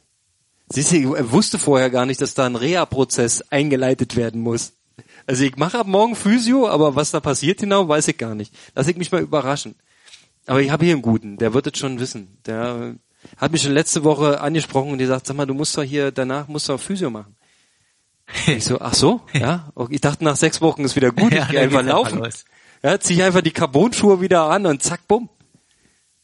Siehst 0.69 0.93
du, 0.93 1.15
er 1.15 1.31
wusste 1.33 1.59
vorher 1.59 1.91
gar 1.91 2.07
nicht, 2.07 2.21
dass 2.21 2.35
da 2.35 2.47
ein 2.47 2.55
Reha-Prozess 2.57 3.43
eingeleitet 3.51 4.15
werden 4.15 4.41
muss. 4.41 4.75
Also 5.27 5.43
ich 5.43 5.57
mache 5.57 5.79
ab 5.81 5.89
morgen 5.89 6.15
Physio, 6.15 6.69
aber 6.69 6.95
was 6.95 7.11
da 7.11 7.19
passiert 7.19 7.59
genau, 7.61 7.89
weiß 7.89 8.07
ich 8.09 8.17
gar 8.19 8.35
nicht. 8.37 8.55
Lass 8.77 8.87
ich 8.87 8.97
mich 8.97 9.11
mal 9.11 9.23
überraschen. 9.23 9.75
Aber 10.47 10.61
ich 10.61 10.71
habe 10.71 10.85
hier 10.85 10.95
einen 10.95 11.03
guten, 11.03 11.37
der 11.39 11.53
wird 11.53 11.67
es 11.67 11.79
schon 11.79 11.99
wissen. 11.99 12.39
Der 12.47 12.95
hat 13.37 13.53
mich 13.53 13.63
schon 13.63 13.73
letzte 13.73 14.05
Woche 14.05 14.41
angesprochen 14.41 14.93
und 14.93 14.99
die 14.99 15.07
sagt, 15.07 15.27
sag 15.27 15.37
mal, 15.37 15.47
du 15.47 15.55
musst 15.55 15.77
doch 15.77 15.83
hier, 15.83 16.11
danach 16.13 16.49
musst 16.49 16.69
du 16.69 16.75
auch 16.75 16.81
Physio 16.81 17.11
machen. 17.11 17.35
Ich 18.49 18.65
so, 18.65 18.81
ach 18.81 18.95
so, 18.95 19.21
ja. 19.33 19.73
Ich 19.91 20.01
dachte, 20.01 20.25
nach 20.25 20.35
sechs 20.35 20.61
Wochen 20.61 20.85
ist 20.85 20.97
wieder 20.97 21.13
gut, 21.13 21.33
ich 21.33 21.39
Ja, 21.39 21.45
gehe 21.47 21.61
einfach 21.61 21.85
laufen. 21.85 22.27
Ja, 22.83 22.99
zieh 22.99 23.23
einfach 23.23 23.41
die 23.41 23.53
Carbon-Schuhe 23.53 24.21
wieder 24.21 24.51
an 24.51 24.67
und 24.67 24.83
zack, 24.83 25.07
bumm. 25.07 25.29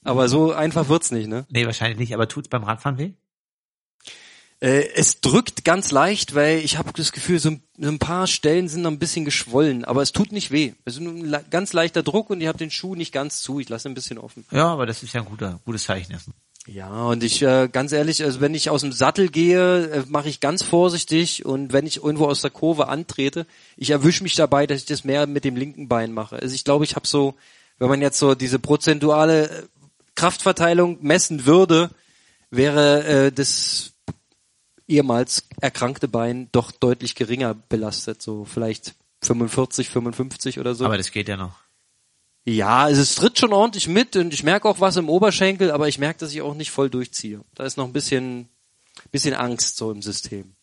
Aber 0.04 0.28
so 0.28 0.52
einfach 0.52 0.88
wird's 0.88 1.12
nicht, 1.12 1.28
ne? 1.28 1.46
Nee, 1.48 1.64
wahrscheinlich 1.64 1.98
nicht, 1.98 2.12
aber 2.12 2.26
tut's 2.26 2.48
beim 2.48 2.64
Radfahren 2.64 2.98
weh? 2.98 3.12
Äh, 4.60 4.88
es 4.94 5.20
drückt 5.20 5.64
ganz 5.64 5.90
leicht, 5.90 6.36
weil 6.36 6.58
ich 6.58 6.78
habe 6.78 6.92
das 6.94 7.10
Gefühl, 7.10 7.40
so 7.40 7.50
ein, 7.50 7.62
so 7.78 7.88
ein 7.88 7.98
paar 7.98 8.28
Stellen 8.28 8.68
sind 8.68 8.82
noch 8.82 8.92
ein 8.92 8.98
bisschen 9.00 9.24
geschwollen, 9.24 9.84
aber 9.84 10.02
es 10.02 10.12
tut 10.12 10.30
nicht 10.30 10.52
weh. 10.52 10.74
Es 10.84 10.94
ist 10.94 11.00
ein 11.00 11.36
ganz 11.50 11.72
leichter 11.72 12.04
Druck 12.04 12.30
und 12.30 12.40
ich 12.40 12.46
habe 12.46 12.58
den 12.58 12.70
Schuh 12.70 12.94
nicht 12.94 13.12
ganz 13.12 13.42
zu. 13.42 13.58
Ich 13.58 13.68
lasse 13.68 13.88
ihn 13.88 13.92
ein 13.92 13.94
bisschen 13.94 14.18
offen. 14.18 14.44
Ja, 14.52 14.68
aber 14.68 14.86
das 14.86 15.02
ist 15.02 15.14
ja 15.14 15.20
ein 15.22 15.26
guter, 15.26 15.58
gutes 15.64 15.84
Zeichen 15.84 16.12
erstmal. 16.12 16.36
Ja, 16.66 17.06
und 17.06 17.24
ich 17.24 17.42
äh, 17.42 17.68
ganz 17.70 17.90
ehrlich, 17.90 18.22
also 18.22 18.40
wenn 18.40 18.54
ich 18.54 18.70
aus 18.70 18.82
dem 18.82 18.92
Sattel 18.92 19.28
gehe, 19.28 19.86
äh, 19.90 20.04
mache 20.06 20.28
ich 20.28 20.38
ganz 20.38 20.62
vorsichtig 20.62 21.44
und 21.44 21.72
wenn 21.72 21.86
ich 21.86 22.04
irgendwo 22.04 22.26
aus 22.26 22.40
der 22.40 22.50
Kurve 22.50 22.86
antrete, 22.86 23.46
ich 23.76 23.90
erwische 23.90 24.22
mich 24.22 24.36
dabei, 24.36 24.66
dass 24.68 24.78
ich 24.78 24.86
das 24.86 25.02
mehr 25.02 25.26
mit 25.26 25.44
dem 25.44 25.56
linken 25.56 25.88
Bein 25.88 26.12
mache. 26.12 26.36
Also 26.36 26.54
ich 26.54 26.62
glaube, 26.62 26.84
ich 26.84 26.94
habe 26.94 27.06
so, 27.06 27.34
wenn 27.78 27.88
man 27.88 28.00
jetzt 28.00 28.18
so 28.18 28.36
diese 28.36 28.60
prozentuale 28.60 29.50
äh, 29.50 29.62
Kraftverteilung 30.14 30.98
messen 31.00 31.46
würde, 31.46 31.90
wäre 32.50 33.04
äh, 33.04 33.32
das 33.32 33.94
ehemals 34.86 35.48
erkrankte 35.60 36.06
Bein 36.06 36.48
doch 36.52 36.70
deutlich 36.70 37.16
geringer 37.16 37.54
belastet, 37.54 38.22
so 38.22 38.44
vielleicht 38.44 38.94
45, 39.22 39.88
55 39.88 40.60
oder 40.60 40.76
so. 40.76 40.84
Aber 40.84 40.96
das 40.96 41.10
geht 41.10 41.28
ja 41.28 41.36
noch. 41.36 41.54
Ja, 42.44 42.78
also 42.84 43.00
es 43.00 43.14
tritt 43.14 43.38
schon 43.38 43.52
ordentlich 43.52 43.86
mit 43.88 44.16
und 44.16 44.34
ich 44.34 44.42
merke 44.42 44.68
auch 44.68 44.80
was 44.80 44.96
im 44.96 45.08
Oberschenkel, 45.08 45.70
aber 45.70 45.86
ich 45.88 45.98
merke, 45.98 46.20
dass 46.20 46.32
ich 46.32 46.42
auch 46.42 46.54
nicht 46.54 46.70
voll 46.72 46.90
durchziehe. 46.90 47.40
Da 47.54 47.64
ist 47.64 47.76
noch 47.76 47.86
ein 47.86 47.92
bisschen, 47.92 48.48
bisschen 49.12 49.34
Angst 49.34 49.76
so 49.76 49.92
im 49.92 50.02
System. 50.02 50.54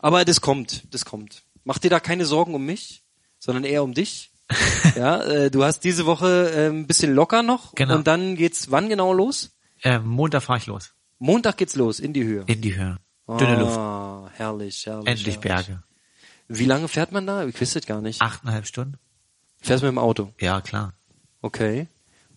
Aber 0.00 0.24
das 0.24 0.40
kommt, 0.40 0.82
das 0.92 1.04
kommt. 1.04 1.42
Mach 1.64 1.78
dir 1.78 1.90
da 1.90 2.00
keine 2.00 2.26
Sorgen 2.26 2.54
um 2.54 2.64
mich, 2.66 3.02
sondern 3.38 3.64
eher 3.64 3.82
um 3.82 3.94
dich. 3.94 4.30
ja, 4.96 5.22
äh, 5.22 5.50
du 5.50 5.64
hast 5.64 5.80
diese 5.80 6.06
Woche 6.06 6.50
äh, 6.54 6.66
ein 6.68 6.86
bisschen 6.86 7.14
locker 7.14 7.42
noch 7.42 7.74
Genau. 7.74 7.96
und 7.96 8.06
dann 8.06 8.36
geht's 8.36 8.70
wann 8.70 8.88
genau 8.88 9.12
los? 9.12 9.56
Äh, 9.82 9.98
Montag 9.98 10.42
fahre 10.44 10.58
ich 10.58 10.66
los. 10.66 10.92
Montag 11.18 11.56
geht's 11.56 11.74
los 11.76 11.98
in 11.98 12.12
die 12.12 12.24
Höhe. 12.24 12.44
In 12.46 12.60
die 12.60 12.76
Höhe. 12.76 12.98
Dünne 13.26 13.58
Luft. 13.58 13.76
Ah, 13.76 14.30
herrlich, 14.34 14.86
herrlich. 14.86 15.08
Endlich 15.08 15.36
herrlich. 15.36 15.40
Berge. 15.66 15.82
Wie 16.48 16.64
lange 16.64 16.86
fährt 16.86 17.10
man 17.10 17.26
da? 17.26 17.44
Ich 17.46 17.60
wüsste 17.60 17.80
es 17.80 17.86
gar 17.86 18.00
nicht. 18.00 18.22
Achteinhalb 18.22 18.66
Stunden? 18.66 18.98
Fährst 19.60 19.82
mit 19.82 19.90
dem 19.90 19.98
Auto? 19.98 20.32
Ja, 20.40 20.60
klar. 20.60 20.92
Okay. 21.46 21.86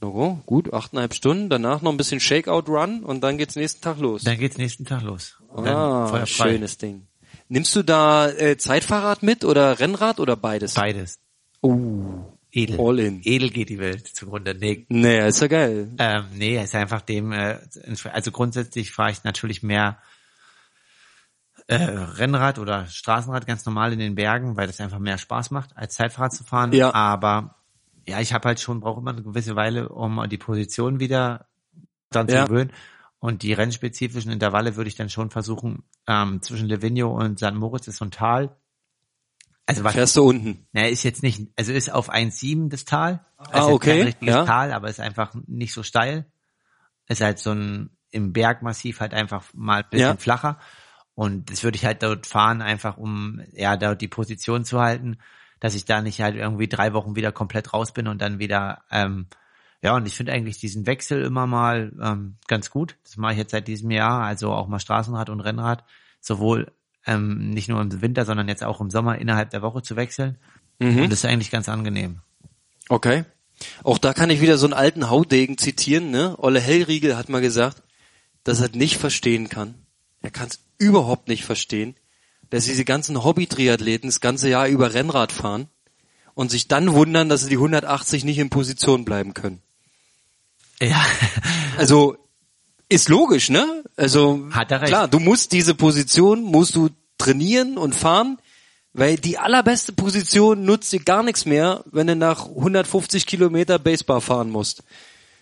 No, 0.02 0.40
gut, 0.46 0.72
achteinhalb 0.72 1.16
Stunden, 1.16 1.50
danach 1.50 1.82
noch 1.82 1.92
ein 1.92 1.98
bisschen 1.98 2.20
Shakeout-Run 2.20 3.04
und 3.04 3.22
dann 3.22 3.40
geht's 3.40 3.56
nächsten 3.56 3.82
Tag 3.82 3.98
los. 3.98 4.22
Dann 4.22 4.38
geht's 4.38 4.60
nächsten 4.60 4.86
Tag 4.86 5.02
los. 5.02 5.36
Und 5.48 5.68
ah, 5.68 6.26
schönes 6.28 6.78
Ding. 6.78 7.08
Nimmst 7.48 7.76
du 7.76 7.82
da 7.82 8.30
äh, 8.30 8.58
Zeitfahrrad 8.58 9.24
mit 9.24 9.44
oder 9.44 9.80
Rennrad 9.80 10.20
oder 10.20 10.36
beides? 10.36 10.76
Beides. 10.76 11.18
Oh, 11.62 12.38
Edel. 12.52 12.80
All 12.80 13.00
in. 13.00 13.22
Edel 13.24 13.50
geht 13.50 13.70
die 13.70 13.80
Welt 13.80 14.08
zugrunde. 14.08 14.54
Nee, 14.54 14.86
nee, 14.90 15.28
ist 15.28 15.42
ja 15.42 15.48
geil. 15.48 15.92
ähm, 15.98 16.26
nee, 16.36 16.62
ist 16.62 16.76
einfach 16.76 17.02
dem, 17.02 17.32
äh, 17.32 17.58
also 18.14 18.32
grundsätzlich 18.32 18.92
fahre 18.92 19.10
ich 19.10 19.24
natürlich 19.24 19.64
mehr 19.64 19.98
äh, 21.66 21.76
Rennrad 21.76 22.60
oder 22.60 22.86
Straßenrad 22.86 23.48
ganz 23.48 23.66
normal 23.66 23.92
in 23.92 24.00
den 24.00 24.14
Bergen, 24.14 24.56
weil 24.56 24.68
das 24.68 24.80
einfach 24.80 25.00
mehr 25.00 25.18
Spaß 25.18 25.50
macht, 25.50 25.76
als 25.76 25.96
Zeitfahrrad 25.96 26.34
zu 26.34 26.44
fahren. 26.44 26.72
Ja. 26.74 26.94
Aber 26.94 27.56
ja, 28.10 28.20
ich 28.20 28.34
habe 28.34 28.48
halt 28.48 28.60
schon, 28.60 28.80
brauche 28.80 29.00
immer 29.00 29.12
eine 29.12 29.24
gewisse 29.24 29.56
Weile, 29.56 29.90
um 29.90 30.28
die 30.30 30.38
Position 30.38 31.00
wieder 31.00 31.48
dann 32.10 32.28
zu 32.28 32.36
Ja. 32.36 32.46
gewöhnen. 32.46 32.72
Und 33.20 33.44
die 33.44 33.54
rennspezifischen 33.54 34.32
Intervalle 34.32 34.76
würde 34.76 34.88
ich 34.88 34.96
dann 34.96 35.10
schon 35.10 35.30
versuchen, 35.30 35.84
ähm, 36.08 36.42
zwischen 36.42 36.68
Livigno 36.68 37.14
und 37.16 37.38
St. 37.40 37.54
Moritz 37.54 37.88
ist 37.88 37.98
so 37.98 38.06
ein 38.06 38.12
Tal. 38.12 38.56
Also 39.66 39.84
was 39.84 39.94
Fährst 39.94 40.16
du 40.16 40.24
unten? 40.24 40.68
na, 40.72 40.88
ist 40.88 41.04
jetzt 41.04 41.22
nicht, 41.24 41.48
also 41.58 41.72
ist 41.74 41.92
auf 41.92 42.10
1,7 42.10 42.70
das 42.70 42.86
Tal. 42.86 43.14
Ist 43.14 43.48
Ah, 43.54 43.68
okay, 43.68 43.98
Kein 43.98 44.06
richtiges 44.08 44.36
ja. 44.36 44.46
Tal, 44.46 44.72
aber 44.74 44.90
ist 44.90 45.00
einfach 45.00 45.34
nicht 45.48 45.74
so 45.74 45.84
steil. 45.84 46.26
Ist 47.08 47.22
halt 47.22 47.40
so 47.40 47.52
ein, 47.52 47.90
im 48.12 48.34
Bergmassiv 48.34 49.00
halt 49.00 49.14
einfach 49.14 49.46
mal 49.54 49.84
ein 49.84 49.90
bisschen 49.90 50.10
Ja. 50.10 50.18
flacher. 50.18 50.60
Und 51.16 51.52
das 51.52 51.64
würde 51.64 51.76
ich 51.76 51.86
halt 51.86 52.02
dort 52.02 52.26
fahren, 52.26 52.62
einfach 52.62 52.98
um, 52.98 53.42
ja, 53.52 53.76
dort 53.78 54.02
die 54.02 54.08
Position 54.08 54.64
zu 54.64 54.80
halten, 54.80 55.18
dass 55.60 55.76
ich 55.76 55.86
da 55.86 56.02
nicht 56.02 56.22
halt 56.22 56.36
irgendwie 56.36 56.68
drei 56.68 56.94
Wochen 56.94 57.16
wieder 57.16 57.32
komplett 57.32 57.74
raus 57.74 57.94
bin 57.94 58.08
und 58.08 58.22
dann 58.22 58.40
wieder, 58.40 58.84
ähm, 58.92 59.28
ja, 59.82 59.96
und 59.96 60.06
ich 60.06 60.16
finde 60.16 60.34
eigentlich 60.34 60.58
diesen 60.58 60.86
Wechsel 60.86 61.24
immer 61.24 61.48
mal 61.48 61.92
ähm, 62.02 62.36
ganz 62.48 62.70
gut. 62.70 62.98
Das 63.04 63.18
mache 63.18 63.34
ich 63.34 63.38
jetzt 63.40 63.52
seit 63.52 63.68
diesem 63.68 63.92
Jahr, 63.92 64.24
also 64.24 64.52
auch 64.52 64.68
mal 64.68 64.80
Straßenrad 64.80 65.30
und 65.30 65.40
Rennrad, 65.40 65.84
sowohl 66.22 66.72
ähm, 67.06 67.50
nicht 67.50 67.70
nur 67.70 67.82
im 67.82 68.02
Winter, 68.02 68.26
sondern 68.26 68.48
jetzt 68.48 68.64
auch 68.64 68.82
im 68.82 68.90
Sommer 68.90 69.18
innerhalb 69.18 69.50
der 69.52 69.62
Woche 69.62 69.82
zu 69.82 69.96
wechseln. 69.96 70.38
Mhm. 70.80 71.04
Und 71.04 71.12
das 71.12 71.20
ist 71.20 71.26
eigentlich 71.26 71.52
ganz 71.52 71.70
angenehm. 71.70 72.20
Okay. 72.90 73.26
Auch 73.84 73.98
da 73.98 74.14
kann 74.14 74.30
ich 74.30 74.42
wieder 74.42 74.58
so 74.58 74.66
einen 74.66 74.74
alten 74.74 75.10
Haudegen 75.10 75.58
zitieren, 75.58 76.12
ne? 76.12 76.36
Olle 76.38 76.60
Hellriegel 76.60 77.18
hat 77.18 77.30
mal 77.30 77.42
gesagt, 77.42 77.84
dass 78.44 78.62
er 78.62 78.70
nicht 78.70 78.98
verstehen 78.98 79.50
kann. 79.50 79.76
Er 80.22 80.32
kann 80.32 80.48
es 80.48 80.60
überhaupt 80.78 81.28
nicht 81.28 81.44
verstehen, 81.44 81.96
dass 82.50 82.66
diese 82.66 82.86
ganzen 82.86 83.24
Hobby-Triathleten 83.24 84.10
das 84.10 84.20
ganze 84.20 84.50
Jahr 84.50 84.68
über 84.68 84.94
Rennrad 84.94 85.32
fahren 85.32 85.68
und 86.34 86.50
sich 86.52 86.68
dann 86.68 86.94
wundern, 86.94 87.30
dass 87.30 87.42
sie 87.42 87.50
die 87.50 87.58
180 87.58 88.24
nicht 88.24 88.40
in 88.40 88.50
Position 88.50 89.06
bleiben 89.06 89.34
können. 89.34 89.62
Ja, 90.82 91.04
Also 91.78 92.18
ist 92.88 93.10
logisch, 93.10 93.50
ne? 93.50 93.84
Also 93.96 94.48
Hat 94.52 94.72
er 94.72 94.82
recht. 94.82 94.90
klar, 94.90 95.08
du 95.08 95.20
musst 95.20 95.52
diese 95.52 95.76
Position 95.76 96.42
musst 96.42 96.76
du 96.76 96.90
trainieren 97.18 97.78
und 97.78 97.94
fahren, 97.96 98.38
weil 98.94 99.18
die 99.18 99.38
allerbeste 99.38 99.94
Position 99.94 100.66
nutzt 100.66 100.92
dir 100.92 101.02
gar 101.02 101.22
nichts 101.22 101.46
mehr, 101.46 101.84
wenn 101.92 102.08
du 102.08 102.16
nach 102.16 102.48
150 102.48 103.26
Kilometer 103.26 103.78
Basebar 103.78 104.22
fahren 104.22 104.50
musst, 104.50 104.84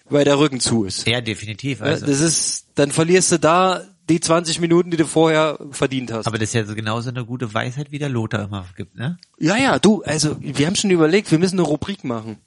weil 0.10 0.26
der 0.26 0.38
Rücken 0.40 0.60
zu 0.60 0.84
ist. 0.84 1.08
ja, 1.08 1.22
definitiv. 1.22 1.82
Also, 1.82 2.06
Das 2.06 2.20
ist, 2.20 2.66
dann 2.76 2.92
verlierst 2.92 3.32
du 3.32 3.40
da 3.40 3.84
die 4.10 4.20
20 4.20 4.60
Minuten, 4.62 4.92
die 4.92 4.98
du 4.98 5.06
vorher 5.06 5.60
verdient 5.72 6.12
hast. 6.12 6.28
aber 6.28 6.38
das 6.38 6.50
ist 6.50 6.54
ja 6.54 6.66
so 6.66 6.76
genauso 6.76 7.10
eine 7.10 7.26
gute 7.26 7.54
Weisheit, 7.54 7.92
wie 7.92 8.00
der 8.00 8.10
Lothar 8.10 8.46
immer 8.46 8.66
gibt, 8.76 8.96
ne? 8.96 9.18
Ja, 9.38 9.58
ja, 9.58 9.80
du, 9.80 10.02
also 10.04 10.38
wir 10.40 10.66
haben 10.66 10.76
schon 10.76 10.92
überlegt, 10.92 11.30
wir 11.32 11.40
müssen 11.40 11.60
eine 11.60 11.68
Rubrik 11.68 12.04
machen. 12.04 12.38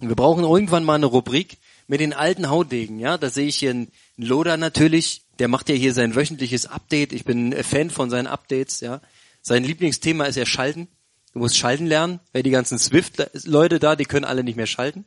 Wir 0.00 0.14
brauchen 0.14 0.44
irgendwann 0.44 0.84
mal 0.84 0.94
eine 0.94 1.06
Rubrik 1.06 1.58
mit 1.86 2.00
den 2.00 2.12
alten 2.12 2.48
Haudegen, 2.48 2.98
ja. 2.98 3.18
Da 3.18 3.30
sehe 3.30 3.46
ich 3.46 3.56
hier 3.56 3.70
einen 3.70 3.88
Loder 4.16 4.56
natürlich, 4.56 5.22
der 5.38 5.48
macht 5.48 5.68
ja 5.68 5.74
hier 5.74 5.92
sein 5.92 6.14
wöchentliches 6.14 6.66
Update. 6.66 7.12
Ich 7.12 7.24
bin 7.24 7.54
ein 7.54 7.64
Fan 7.64 7.90
von 7.90 8.10
seinen 8.10 8.26
Updates, 8.26 8.80
ja. 8.80 9.00
Sein 9.42 9.64
Lieblingsthema 9.64 10.24
ist 10.24 10.36
ja 10.36 10.46
Schalten. 10.46 10.88
Du 11.32 11.40
musst 11.40 11.56
schalten 11.56 11.86
lernen, 11.86 12.20
weil 12.32 12.42
die 12.42 12.50
ganzen 12.50 12.78
Swift-Leute 12.78 13.78
da, 13.78 13.94
die 13.94 14.06
können 14.06 14.24
alle 14.24 14.42
nicht 14.42 14.56
mehr 14.56 14.66
schalten. 14.66 15.04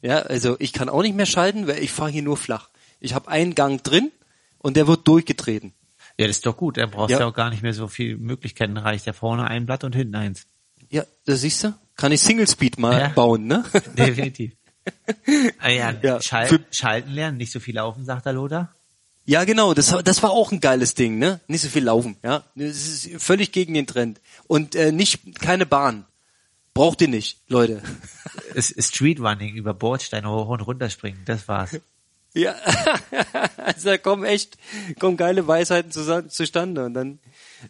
Ja, 0.00 0.20
also 0.20 0.56
ich 0.60 0.72
kann 0.72 0.88
auch 0.88 1.02
nicht 1.02 1.16
mehr 1.16 1.26
schalten, 1.26 1.66
weil 1.66 1.82
ich 1.82 1.90
fahre 1.90 2.10
hier 2.10 2.22
nur 2.22 2.36
flach. 2.36 2.68
Ich 3.00 3.14
habe 3.14 3.28
einen 3.28 3.56
Gang 3.56 3.82
drin 3.82 4.12
und 4.60 4.76
der 4.76 4.86
wird 4.86 5.06
durchgetreten. 5.08 5.72
Ja, 6.18 6.26
das 6.26 6.36
ist 6.36 6.46
doch 6.46 6.56
gut. 6.56 6.76
Da 6.76 6.86
brauchst 6.86 7.10
Ja. 7.12 7.20
ja 7.20 7.26
auch 7.26 7.34
gar 7.34 7.50
nicht 7.50 7.62
mehr 7.62 7.72
so 7.74 7.88
viel 7.88 8.16
Möglichkeiten. 8.16 8.76
Reicht 8.76 9.06
ja 9.06 9.12
vorne 9.12 9.44
ein 9.46 9.66
Blatt 9.66 9.84
und 9.84 9.94
hinten 9.96 10.14
eins. 10.16 10.46
Ja, 10.90 11.04
das 11.24 11.40
siehst 11.42 11.64
du? 11.64 11.74
Kann 11.96 12.12
ich 12.12 12.20
Single 12.20 12.46
Speed 12.48 12.78
mal 12.78 12.98
Ja. 13.00 13.08
bauen, 13.08 13.46
ne? 13.46 13.64
Definitiv. 13.96 14.52
ah, 15.58 15.68
ja, 15.68 15.94
Ja, 16.02 16.20
Schal 16.20 16.46
für- 16.46 16.64
Schalten 16.70 17.10
lernen, 17.10 17.36
nicht 17.38 17.52
so 17.52 17.60
viel 17.60 17.76
laufen, 17.76 18.04
sagt 18.04 18.26
der 18.26 18.32
Lothar. 18.32 18.74
Ja, 19.26 19.44
genau, 19.44 19.74
das, 19.74 19.94
das 20.04 20.22
war 20.22 20.30
auch 20.30 20.50
ein 20.50 20.60
geiles 20.60 20.94
Ding, 20.94 21.18
ne? 21.18 21.40
Nicht 21.46 21.60
so 21.62 21.68
viel 21.68 21.84
laufen, 21.84 22.16
ja. 22.24 22.42
Das 22.56 22.76
ist 22.88 23.22
völlig 23.22 23.52
gegen 23.52 23.74
den 23.74 23.86
Trend. 23.86 24.20
Und 24.48 24.74
äh, 24.74 24.90
nicht 24.92 25.38
keine 25.40 25.66
Bahn. 25.66 26.04
Braucht 26.74 27.00
ihr 27.02 27.08
nicht, 27.08 27.38
Leute. 27.48 27.82
Es 28.54 28.70
ist 28.72 28.94
Streetrunning 28.96 29.54
über 29.54 29.74
Bordsteine 29.74 30.28
hoch 30.28 30.48
und 30.48 30.60
runter 30.62 30.90
springen, 30.90 31.22
das 31.24 31.46
war's. 31.46 31.78
Ja, 32.32 32.54
also 33.56 33.88
da 33.88 33.98
kommen 33.98 34.24
echt, 34.24 34.56
kommen 35.00 35.16
geile 35.16 35.46
Weisheiten 35.46 35.90
zusa- 35.90 36.28
zustande. 36.28 36.84
Und 36.84 36.94
dann, 36.94 37.18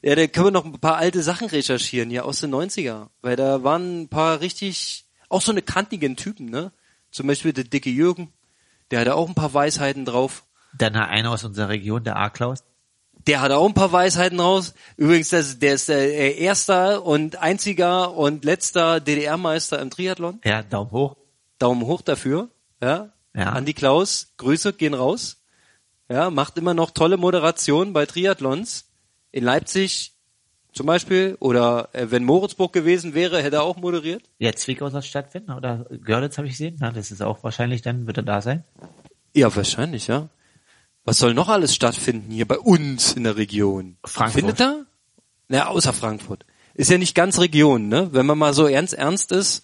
ja, 0.03 0.15
da 0.15 0.27
können 0.27 0.47
wir 0.47 0.51
noch 0.51 0.65
ein 0.67 0.79
paar 0.81 0.97
alte 0.97 1.23
Sachen 1.23 1.49
recherchieren, 1.49 2.11
ja, 2.11 2.23
aus 2.23 2.41
den 2.41 2.55
90er. 2.55 3.09
Weil 3.23 3.37
da 3.37 3.63
waren 3.65 4.03
ein 4.03 4.09
paar 4.09 4.41
richtig, 4.41 5.07
auch 5.29 5.41
so 5.41 5.51
eine 5.53 5.63
kantigen 5.63 6.17
Typen, 6.17 6.47
ne? 6.47 6.73
Zum 7.11 7.27
Beispiel 7.27 7.53
der 7.53 7.65
dicke 7.65 7.91
Jürgen, 7.91 8.33
der 8.91 9.01
hatte 9.01 9.15
auch 9.17 9.29
ein 9.29 9.35
paar 9.35 9.53
Weisheiten 9.55 10.05
drauf. 10.05 10.45
Dann 10.77 10.97
hat 10.97 11.09
einer 11.09 11.31
aus 11.33 11.43
unserer 11.43 11.71
Region, 11.71 12.05
der 12.05 12.17
A-Klaus. 12.17 12.63
Der 13.27 13.41
hat 13.43 13.51
auch 13.53 13.67
ein 13.67 13.75
paar 13.75 13.93
Weisheiten 13.93 14.39
raus. 14.41 14.75
Übrigens, 14.97 15.31
das, 15.31 15.59
der 15.59 15.75
ist 15.75 15.89
der 15.89 15.99
äh, 15.99 16.39
erster 16.39 17.05
und 17.05 17.37
einziger 17.37 18.15
und 18.15 18.45
letzter 18.45 19.01
DDR-Meister 19.01 19.79
im 19.81 19.91
Triathlon. 19.91 20.41
Ja, 20.45 20.63
Daumen 20.63 20.91
hoch. 20.93 21.17
Daumen 21.59 21.83
hoch 21.87 22.01
dafür. 22.03 22.49
Ja. 22.81 23.13
Ja. 23.35 23.51
Andi 23.51 23.75
Klaus, 23.75 24.33
Grüße 24.37 24.73
gehen 24.73 24.95
raus. 24.95 25.43
Ja, 26.09 26.31
macht 26.31 26.59
immer 26.59 26.75
noch 26.75 26.91
tolle 26.91 27.17
Moderation 27.17 27.93
bei 27.93 28.07
Triathlons. 28.07 28.87
In 29.31 29.45
Leipzig 29.45 30.13
zum 30.73 30.87
Beispiel. 30.87 31.37
Oder 31.41 31.89
äh, 31.93 32.11
wenn 32.11 32.25
Moritzburg 32.25 32.73
gewesen 32.73 33.15
wäre, 33.15 33.43
hätte 33.43 33.57
er 33.57 33.63
auch 33.63 33.77
moderiert. 33.77 34.23
Ja, 34.39 34.53
Zwickau 34.53 34.91
soll 34.91 35.03
stattfinden 35.03 35.53
oder 35.53 35.87
Görlitz 36.03 36.39
habe 36.39 36.49
ich 36.49 36.55
gesehen. 36.55 36.79
Ja, 36.81 36.91
das 36.91 37.11
ist 37.11 37.23
auch 37.23 37.43
wahrscheinlich, 37.45 37.83
dann 37.83 38.07
wird 38.07 38.17
er 38.17 38.23
da 38.25 38.41
sein. 38.41 38.65
Ja, 39.35 39.55
wahrscheinlich, 39.55 40.09
ja. 40.09 40.29
Was 41.05 41.19
soll 41.19 41.35
noch 41.35 41.49
alles 41.49 41.75
stattfinden 41.75 42.31
hier 42.31 42.47
bei 42.47 42.59
uns 42.59 43.15
in 43.15 43.25
der 43.25 43.37
Region? 43.37 43.97
Frankfurt. 44.05 44.41
Findet 44.41 44.61
er? 44.61 44.87
Na, 45.49 45.69
außer 45.69 45.93
Frankfurt. 45.93 46.45
Ist 46.75 46.91
ja 46.91 46.99
nicht 46.99 47.15
ganz 47.15 47.39
Region, 47.41 47.89
ne? 47.89 48.11
Wenn 48.13 48.27
man 48.27 48.39
mal 48.39 48.55
so 48.55 48.67
ernst 48.67 48.95
ernst 48.95 49.33
ist, 49.33 49.63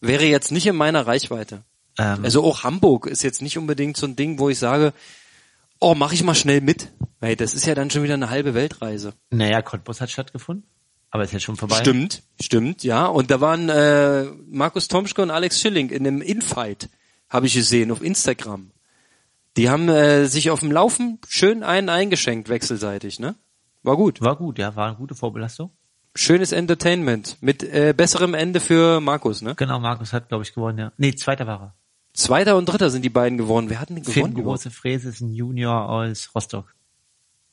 wäre 0.00 0.24
jetzt 0.24 0.50
nicht 0.50 0.66
in 0.66 0.76
meiner 0.76 1.06
Reichweite. 1.06 1.62
Ähm, 1.98 2.24
Also 2.24 2.44
auch 2.44 2.64
Hamburg 2.64 3.06
ist 3.06 3.22
jetzt 3.22 3.42
nicht 3.42 3.58
unbedingt 3.58 3.96
so 3.96 4.06
ein 4.06 4.16
Ding, 4.16 4.38
wo 4.38 4.48
ich 4.48 4.58
sage, 4.58 4.92
oh, 5.80 5.94
mach 5.94 6.12
ich 6.12 6.22
mal 6.22 6.34
schnell 6.34 6.60
mit. 6.60 6.92
Weil 7.20 7.36
das 7.36 7.54
ist 7.54 7.66
ja 7.66 7.74
dann 7.74 7.90
schon 7.90 8.02
wieder 8.04 8.14
eine 8.14 8.30
halbe 8.30 8.54
Weltreise. 8.54 9.12
naja, 9.30 9.60
Cottbus 9.62 10.00
hat 10.00 10.10
stattgefunden, 10.10 10.68
aber 11.10 11.24
ist 11.24 11.32
jetzt 11.32 11.42
schon 11.42 11.56
vorbei. 11.56 11.76
Stimmt, 11.76 12.22
stimmt, 12.40 12.84
ja. 12.84 13.06
Und 13.06 13.30
da 13.30 13.40
waren 13.40 13.68
äh, 13.68 14.24
Markus 14.48 14.86
Tomschke 14.88 15.22
und 15.22 15.30
Alex 15.30 15.60
Schilling 15.60 15.90
in 15.90 16.06
einem 16.06 16.22
Infight, 16.22 16.88
habe 17.28 17.46
ich 17.46 17.54
gesehen, 17.54 17.90
auf 17.90 18.02
Instagram. 18.02 18.70
Die 19.56 19.68
haben 19.68 19.88
äh, 19.88 20.26
sich 20.26 20.50
auf 20.50 20.60
dem 20.60 20.70
Laufen 20.70 21.18
schön 21.28 21.64
einen 21.64 21.88
eingeschenkt, 21.88 22.48
wechselseitig, 22.48 23.18
ne? 23.18 23.34
War 23.82 23.96
gut. 23.96 24.20
War 24.20 24.36
gut, 24.36 24.58
ja, 24.58 24.76
war 24.76 24.86
eine 24.86 24.96
gute 24.96 25.16
Vorbelastung. 25.16 25.70
Schönes 26.14 26.52
Entertainment. 26.52 27.36
Mit 27.40 27.64
äh, 27.64 27.92
besserem 27.96 28.34
Ende 28.34 28.60
für 28.60 29.00
Markus, 29.00 29.42
ne? 29.42 29.54
Genau, 29.56 29.80
Markus 29.80 30.12
hat, 30.12 30.28
glaube 30.28 30.44
ich, 30.44 30.54
gewonnen, 30.54 30.78
ja. 30.78 30.92
Nee, 30.96 31.14
zweiter 31.16 31.46
war 31.48 31.60
er. 31.60 31.74
Zweiter 32.18 32.56
und 32.56 32.66
Dritter 32.66 32.90
sind 32.90 33.02
die 33.02 33.10
beiden 33.10 33.38
geworden. 33.38 33.70
Wer 33.70 33.80
hat 33.80 33.90
denn 33.90 34.02
Finn 34.02 34.12
gewonnen? 34.14 34.32
überhaupt? 34.32 34.62
Große 34.62 34.70
Fräse 34.72 35.08
ist 35.10 35.20
ein 35.20 35.32
Junior 35.32 35.88
aus 35.88 36.30
Rostock. 36.34 36.74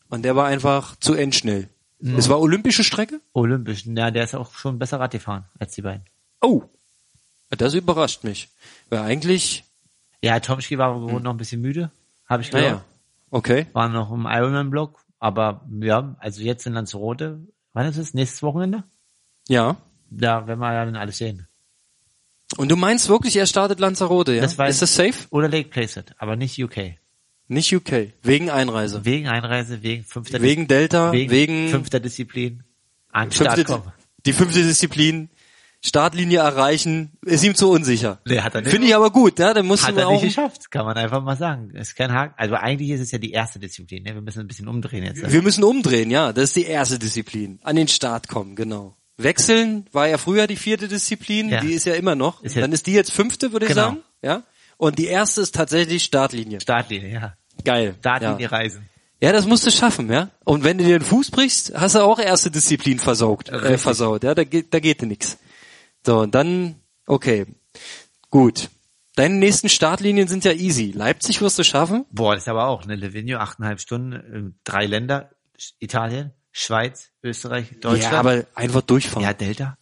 Und 0.10 0.24
der 0.24 0.36
war 0.36 0.48
einfach 0.48 0.96
zu 0.96 1.14
endschnell. 1.14 1.70
Es 2.00 2.30
war 2.30 2.40
olympische 2.40 2.84
Strecke? 2.84 3.22
Olympisch. 3.34 3.86
Ja, 3.86 4.10
der 4.12 4.24
ist 4.24 4.36
auch 4.36 4.54
schon 4.54 4.80
besser 4.80 5.00
Rad 5.00 5.12
gefahren 5.12 5.46
als 5.60 5.74
die 5.76 5.82
beiden. 5.82 6.06
Oh. 6.42 6.64
Das 7.50 7.74
überrascht 7.74 8.24
mich. 8.24 8.50
Weil 8.90 9.00
eigentlich, 9.00 9.64
Ja, 10.22 10.40
Tomski 10.40 10.78
war 10.78 11.00
wohl 11.00 11.22
noch 11.22 11.32
ein 11.32 11.38
bisschen 11.38 11.62
müde, 11.62 11.92
habe 12.28 12.42
ich 12.42 12.52
naja, 12.52 12.66
gehört. 12.66 12.86
okay. 13.30 13.68
War 13.74 13.88
noch 13.88 14.12
im 14.12 14.26
Ironman-Block, 14.26 15.00
aber 15.20 15.62
ja, 15.80 16.16
also 16.20 16.42
jetzt 16.42 16.66
in 16.66 16.74
Lanzarote 16.74 17.40
Wann 17.74 17.88
ist 17.88 17.98
es? 17.98 18.14
Nächstes 18.14 18.42
Wochenende? 18.42 18.84
Ja. 19.50 19.76
Da 20.10 20.48
werden 20.48 20.60
wir 20.60 20.74
ja 20.74 20.86
dann 20.86 20.96
alles 20.96 21.18
sehen. 21.18 21.46
Und 22.58 22.70
du 22.70 22.76
meinst 22.76 23.10
wirklich, 23.10 23.36
er 23.38 23.46
startet 23.48 23.80
Lanzarote, 23.80 24.34
ja? 24.34 24.42
Das 24.42 24.58
war- 24.58 24.68
ist 24.68 24.82
das 24.82 24.96
safe? 24.96 25.14
Oder 25.32 25.50
Lake 25.50 25.70
Placid, 25.70 26.14
aber 26.18 26.36
nicht 26.36 26.62
UK. 26.62 26.98
Nicht 27.48 27.74
UK. 27.74 28.14
Wegen 28.24 28.50
Einreise. 28.50 29.06
Wegen 29.06 29.28
Einreise, 29.28 29.84
wegen 29.84 30.04
fünfter 30.04 30.42
Wegen 30.42 30.68
Delta, 30.68 31.12
wegen, 31.12 31.32
wegen, 31.32 31.70
fünfter 31.70 32.00
Disziplin. 32.00 32.64
An 33.12 33.32
fünfte, 33.32 33.62
Start 33.62 33.66
kommen. 33.68 33.94
die 34.26 34.34
fünfte 34.34 34.62
Disziplin. 34.64 35.30
Startlinie 35.82 36.40
erreichen, 36.40 37.12
ist 37.24 37.44
ihm 37.44 37.54
zu 37.54 37.70
unsicher. 37.70 38.20
Nee, 38.26 38.40
hat 38.42 38.56
er 38.56 38.62
nicht. 38.62 38.72
Finde 38.72 38.88
ich 38.88 38.96
aber 38.96 39.12
gut, 39.12 39.38
ja, 39.38 39.54
dann 39.54 39.68
musst 39.68 39.86
Hat 39.86 39.96
du 39.96 40.00
er 40.00 40.08
auch, 40.08 40.14
nicht 40.14 40.24
geschafft, 40.24 40.72
kann 40.72 40.84
man 40.84 40.98
einfach 40.98 41.22
mal 41.22 41.38
sagen. 41.38 41.70
Ist 41.76 41.96
kein 41.96 42.12
Haken. 42.12 42.34
Also 42.38 42.56
eigentlich 42.56 42.90
ist 42.90 43.02
es 43.02 43.12
ja 43.12 43.20
die 43.20 43.30
erste 43.32 43.60
Disziplin. 43.60 44.02
Ne? 44.02 44.16
Wir 44.16 44.22
müssen 44.22 44.40
ein 44.40 44.48
bisschen 44.48 44.68
umdrehen 44.68 45.04
jetzt. 45.04 45.32
wir 45.32 45.42
müssen 45.44 45.64
umdrehen, 45.64 46.10
ja, 46.10 46.34
das 46.34 46.46
ist 46.46 46.56
die 46.56 46.66
erste 46.66 46.98
Disziplin. 46.98 47.60
An 47.62 47.76
den 47.76 47.88
Start 47.88 48.28
kommen, 48.28 48.56
genau. 48.56 48.98
Wechseln 49.18 49.88
war 49.92 50.08
ja 50.08 50.18
früher 50.18 50.48
die 50.48 50.58
vierte 50.58 50.88
Disziplin, 50.88 51.50
Ja. 51.50 51.62
die 51.62 51.74
ist 51.74 51.86
ja 51.86 51.94
immer 51.96 52.16
noch. 52.16 52.44
Ist 52.44 52.58
dann 52.58 52.72
ist 52.72 52.88
die 52.88 52.94
jetzt 52.94 53.12
fünfte, 53.12 53.52
würde 53.54 53.66
ich 53.66 53.72
Genau. 53.72 53.82
sagen, 53.90 54.04
ja. 54.22 54.44
Und 54.78 55.00
die 55.00 55.08
erste 55.08 55.42
ist 55.42 55.56
tatsächlich 55.56 56.04
Startlinie. 56.04 56.60
Startlinie, 56.60 57.10
ja. 57.14 57.38
Geil. 57.64 57.96
Startlinie 58.00 58.42
ja. 58.42 58.50
reisen. 58.50 58.90
Ja, 59.22 59.32
das 59.32 59.46
musst 59.46 59.66
du 59.66 59.72
schaffen, 59.72 60.12
ja. 60.12 60.30
Und 60.44 60.66
wenn 60.66 60.78
du 60.78 60.84
dir 60.84 61.00
den 61.00 61.06
Fuß 61.06 61.32
brichst, 61.32 61.74
hast 61.76 61.96
du 61.96 62.00
auch 62.00 62.20
erste 62.20 62.52
Disziplin 62.52 63.00
versaugt, 63.00 63.50
äh, 63.50 63.78
versaut, 63.78 64.24
ja, 64.26 64.36
da 64.36 64.44
geht, 64.44 64.74
da 64.74 64.80
geht 64.80 65.02
dir 65.02 65.06
nix. 65.08 65.38
So, 66.06 66.20
und 66.20 66.36
dann, 66.36 66.76
okay, 67.08 67.46
gut. 68.30 68.70
Deine 69.16 69.36
nächsten 69.36 69.70
Startlinien 69.70 70.28
sind 70.28 70.44
ja 70.44 70.52
easy. 70.52 70.92
Leipzig 70.94 71.40
wirst 71.40 71.58
du 71.58 71.64
schaffen. 71.64 72.04
Boah, 72.12 72.34
das 72.36 72.44
ist 72.44 72.50
aber 72.50 72.68
auch, 72.68 72.86
ne? 72.86 72.96
Livigno, 72.96 73.38
achteinhalb 73.38 73.80
Stunden, 73.80 74.12
äh, 74.14 74.54
drei 74.66 74.86
Länder, 74.86 75.30
Italien, 75.80 76.32
Schweiz, 76.58 77.12
Österreich, 77.22 77.68
Deutschland. 77.82 78.14
Ja, 78.14 78.18
aber 78.18 78.46
einfach 78.56 78.80
durchfahren. 78.80 79.24
ja, 79.24 79.34
Delta. 79.34 79.78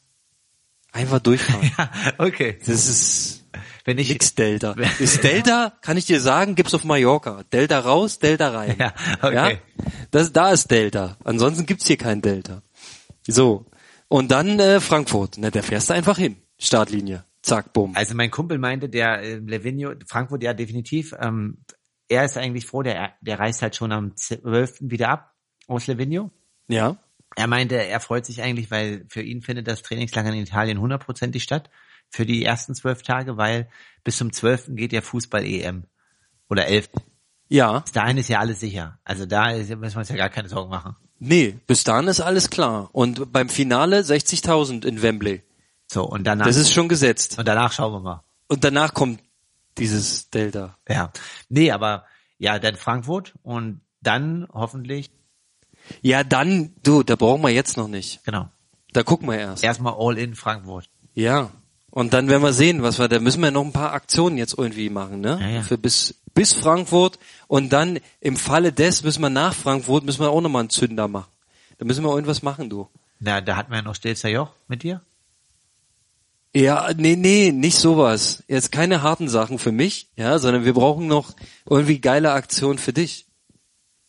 Einfach 0.92 1.20
durchfahren. 1.20 1.72
Ja, 1.78 1.92
okay. 2.18 2.58
Das 2.66 2.88
ist 2.88 3.46
Wenn 3.86 4.00
ich, 4.00 4.10
nix 4.10 4.34
Delta. 4.34 4.74
Das 5.00 5.22
Delta, 5.22 5.74
kann 5.82 5.98
ich 5.98 6.06
dir 6.08 6.20
sagen, 6.20 6.56
gibt's 6.56 6.74
auf 6.74 6.84
Mallorca. 6.84 7.44
Delta 7.54 7.80
raus, 7.80 8.18
Delta 8.18 8.50
rein. 8.50 8.76
Ja, 8.80 8.92
okay. 9.22 9.36
Ja? 9.36 9.86
Das, 10.10 10.34
da 10.34 10.52
ist 10.52 10.72
Delta. 10.72 11.16
Ansonsten 11.24 11.68
gibt's 11.68 11.86
hier 11.86 11.98
kein 11.98 12.24
Delta. 12.24 12.64
So. 13.28 13.68
Und 14.08 14.32
dann 14.32 14.60
äh, 14.60 14.80
Frankfurt. 14.80 15.36
Na, 15.38 15.52
da 15.52 15.62
fährst 15.62 15.92
du 15.92 15.94
einfach 15.94 16.18
hin. 16.18 16.38
Startlinie. 16.58 17.24
Zack, 17.44 17.72
bumm. 17.74 17.96
also 17.96 18.16
mein 18.16 18.32
Kumpel 18.32 18.58
meinte, 18.58 18.90
der 18.90 19.22
äh, 19.22 19.36
Livigno, 19.36 19.94
Frankfurt, 20.08 20.42
ja, 20.42 20.56
definitiv, 20.56 21.14
ähm, 21.20 21.60
er 22.08 22.26
ist 22.26 22.36
eigentlich 22.38 22.66
froh, 22.66 22.82
der, 22.82 23.14
der 23.22 23.38
reist 23.38 23.62
halt 23.62 23.76
schon 23.76 23.92
am 23.92 24.16
12. 24.16 24.78
wieder 24.80 25.10
ab 25.10 25.36
aus 25.68 25.86
Livigno. 25.86 26.32
Ja. 26.68 26.98
Er 27.36 27.48
meinte, 27.48 27.76
er 27.76 28.00
freut 28.00 28.26
sich 28.26 28.42
eigentlich, 28.42 28.70
weil 28.72 29.06
für 29.10 29.22
ihn 29.22 29.42
findet 29.42 29.68
das 29.68 29.82
Trainingslager 29.82 30.30
in 30.30 30.36
Italien 30.42 30.80
hundertprozentig 30.80 31.44
statt 31.44 31.70
für 32.10 32.26
die 32.26 32.46
ersten 32.46 32.76
zwölf 32.76 33.02
Tage, 33.02 33.38
weil 33.38 33.70
bis 34.04 34.18
zum 34.18 34.32
12. 34.32 34.76
geht 34.76 34.94
ja 34.94 35.02
Fußball-EM 35.02 35.86
oder 36.50 36.68
11. 36.68 36.90
Ja. 37.50 37.80
Bis 37.80 37.92
dahin 37.92 38.18
ist 38.18 38.30
ja 38.30 38.40
alles 38.40 38.60
sicher. 38.60 39.00
Also 39.04 39.26
da 39.26 39.52
müssen 39.54 39.82
wir 39.82 39.98
uns 39.98 40.10
ja 40.10 40.16
gar 40.16 40.30
keine 40.30 40.50
Sorgen 40.50 40.70
machen. 40.70 40.96
Nee, 41.20 41.58
bis 41.68 41.84
dahin 41.84 42.08
ist 42.08 42.20
alles 42.20 42.50
klar. 42.50 42.90
Und 42.92 43.32
beim 43.32 43.50
Finale 43.50 44.02
60.000 44.02 44.86
in 44.86 45.02
Wembley. 45.02 45.42
So, 45.92 46.04
und 46.04 46.26
danach, 46.26 46.46
Das 46.46 46.58
ist 46.58 46.74
schon 46.74 46.90
gesetzt. 46.90 47.40
und 47.40 47.48
danach 47.48 47.72
schauen 47.72 47.94
wir 47.94 48.00
mal. 48.00 48.24
Und 48.48 48.64
danach 48.64 48.94
kommt 48.94 49.22
dieses 49.78 50.30
Delta. 50.30 50.78
Ja. 50.88 51.12
Nee, 51.50 51.72
aber 51.72 52.06
ja, 52.38 52.60
dann 52.60 52.76
Frankfurt 52.76 53.34
und 53.42 53.82
dann 54.02 54.48
hoffentlich, 54.52 55.12
Ja, 56.02 56.24
dann, 56.24 56.74
du, 56.84 57.04
da 57.04 57.16
brauchen 57.16 57.42
wir 57.42 57.50
jetzt 57.50 57.78
noch 57.78 57.88
nicht. 57.88 58.24
genau, 58.24 58.50
Da 58.94 59.04
gucken 59.04 59.28
wir 59.30 59.38
erst. 59.38 59.64
erstmal 59.64 59.94
all 59.98 60.18
in 60.18 60.36
Frankfurt. 60.36 60.90
Ja. 61.14 61.52
Und 61.90 62.14
dann 62.14 62.28
werden 62.28 62.42
wir 62.42 62.54
sehen, 62.54 62.82
was 62.82 62.98
wir, 62.98 63.08
da 63.08 63.20
müssen 63.20 63.42
wir 63.44 63.52
noch 63.52 63.64
ein 63.64 63.72
paar 63.72 63.94
Aktionen 63.94 64.38
jetzt 64.38 64.58
irgendwie 64.58 64.90
machen, 64.90 65.22
ne? 65.22 65.38
Ja, 65.40 65.48
ja. 65.50 65.62
Für 65.62 65.78
bis, 65.78 66.16
bis 66.34 66.54
Frankfurt. 66.54 67.20
Und 67.48 67.72
dann 67.72 68.00
im 68.20 68.36
Falle 68.36 68.74
des 68.74 69.04
müssen 69.04 69.22
wir 69.22 69.30
nach 69.30 69.54
Frankfurt, 69.54 70.04
müssen 70.04 70.22
wir 70.22 70.32
auch 70.32 70.42
nochmal 70.42 70.62
einen 70.62 70.70
Zünder 70.72 71.08
machen. 71.08 71.30
Da 71.78 71.86
müssen 71.86 72.04
wir 72.04 72.10
irgendwas 72.12 72.42
machen, 72.42 72.70
du. 72.70 72.88
Na, 73.20 73.42
da 73.42 73.56
hatten 73.58 73.72
wir 73.72 73.78
ja 73.78 73.82
noch 73.84 73.94
Stilzer 73.96 74.30
Joch 74.30 74.50
mit 74.68 74.82
dir. 74.84 75.02
Ja, 76.56 76.90
nee, 76.96 77.16
nee, 77.16 77.52
nicht 77.52 77.78
sowas. 77.78 78.44
Jetzt 78.48 78.72
keine 78.72 79.02
harten 79.02 79.28
Sachen 79.28 79.58
für 79.58 79.72
mich, 79.72 80.08
ja, 80.16 80.38
sondern 80.38 80.66
wir 80.66 80.74
brauchen 80.74 81.08
noch 81.08 81.34
irgendwie 81.68 82.00
geile 82.00 82.32
Aktionen 82.32 82.78
für 82.78 82.94
dich. 82.94 83.26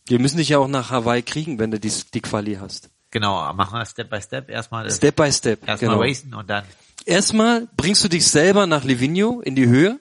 Wir 0.06 0.18
müssen 0.18 0.36
dich 0.36 0.50
ja 0.50 0.58
auch 0.58 0.68
nach 0.68 0.90
Hawaii 0.90 1.22
kriegen, 1.22 1.58
wenn 1.58 1.70
du 1.70 1.80
die, 1.80 1.92
die 2.12 2.20
Quali 2.20 2.56
hast. 2.56 2.90
Genau, 3.10 3.52
machen 3.54 3.78
wir 3.78 3.86
Step 3.86 4.10
by 4.10 4.20
Step. 4.20 4.50
Erstmal, 4.50 4.90
Step 4.90 5.16
by 5.16 5.32
step. 5.32 5.66
erstmal 5.66 5.90
genau. 5.90 6.02
racen 6.02 6.34
und 6.34 6.50
dann, 6.50 6.64
Erstmal 7.06 7.68
bringst 7.76 8.02
du 8.02 8.08
dich 8.08 8.26
selber 8.26 8.66
nach 8.66 8.84
Livigno 8.84 9.40
in 9.40 9.54
die 9.54 9.66
Höhe, 9.66 10.00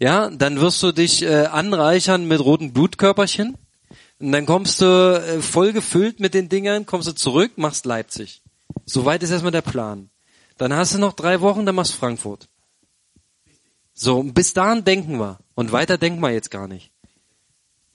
ja, 0.00 0.30
dann 0.30 0.60
wirst 0.60 0.82
du 0.82 0.92
dich 0.92 1.22
äh, 1.22 1.46
anreichern 1.46 2.26
mit 2.26 2.40
roten 2.40 2.72
Blutkörperchen 2.72 3.56
und 4.18 4.32
dann 4.32 4.46
kommst 4.46 4.80
du 4.80 4.86
äh, 4.86 5.40
voll 5.42 5.72
gefüllt 5.72 6.18
mit 6.18 6.34
den 6.34 6.48
Dingern, 6.48 6.86
kommst 6.86 7.06
du 7.06 7.12
zurück, 7.12 7.52
machst 7.56 7.86
Leipzig. 7.86 8.42
Soweit 8.84 9.22
ist 9.22 9.30
erstmal 9.30 9.52
der 9.52 9.62
Plan. 9.62 10.10
Dann 10.58 10.74
hast 10.74 10.94
du 10.94 10.98
noch 10.98 11.12
drei 11.12 11.40
Wochen, 11.40 11.66
dann 11.66 11.74
machst 11.74 11.94
Frankfurt. 11.94 12.48
So, 13.94 14.22
bis 14.22 14.52
dahin 14.54 14.84
denken 14.84 15.18
wir. 15.18 15.38
Und 15.54 15.72
weiter 15.72 15.98
denken 15.98 16.20
wir 16.20 16.30
jetzt 16.30 16.50
gar 16.50 16.66
nicht. 16.66 16.90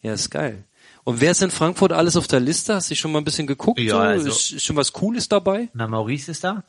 Ja, 0.01 0.13
ist 0.13 0.29
geil. 0.29 0.63
Und 1.05 1.21
wer 1.21 1.31
ist 1.31 1.41
in 1.41 1.51
Frankfurt 1.51 1.91
alles 1.93 2.17
auf 2.17 2.27
der 2.27 2.39
Liste? 2.41 2.75
Hast 2.75 2.91
du 2.91 2.95
schon 2.95 3.11
mal 3.13 3.19
ein 3.19 3.23
bisschen 3.23 3.47
geguckt? 3.47 3.79
Ja, 3.79 3.91
so? 3.93 3.99
also- 3.99 4.27
ist, 4.27 4.51
ist 4.51 4.65
schon 4.65 4.75
was 4.75 4.91
Cooles 4.91 5.29
dabei? 5.29 5.69
na, 5.73 5.87
Maurice 5.87 6.31
ist 6.31 6.43
da, 6.43 6.63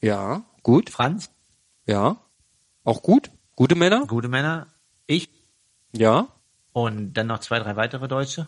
Ja, 0.00 0.42
gut. 0.62 0.88
Franz, 0.90 1.30
Ja. 1.86 2.16
Auch 2.84 3.02
gut? 3.02 3.30
Gute 3.56 3.74
Männer? 3.74 4.06
gute 4.06 4.28
Männer, 4.28 4.68
ich 5.06 5.28
Ja. 5.92 6.28
und 6.72 7.12
dann 7.14 7.26
noch 7.26 7.40
zwei, 7.40 7.58
drei 7.58 7.76
weitere 7.76 8.08
Deutsche. 8.08 8.46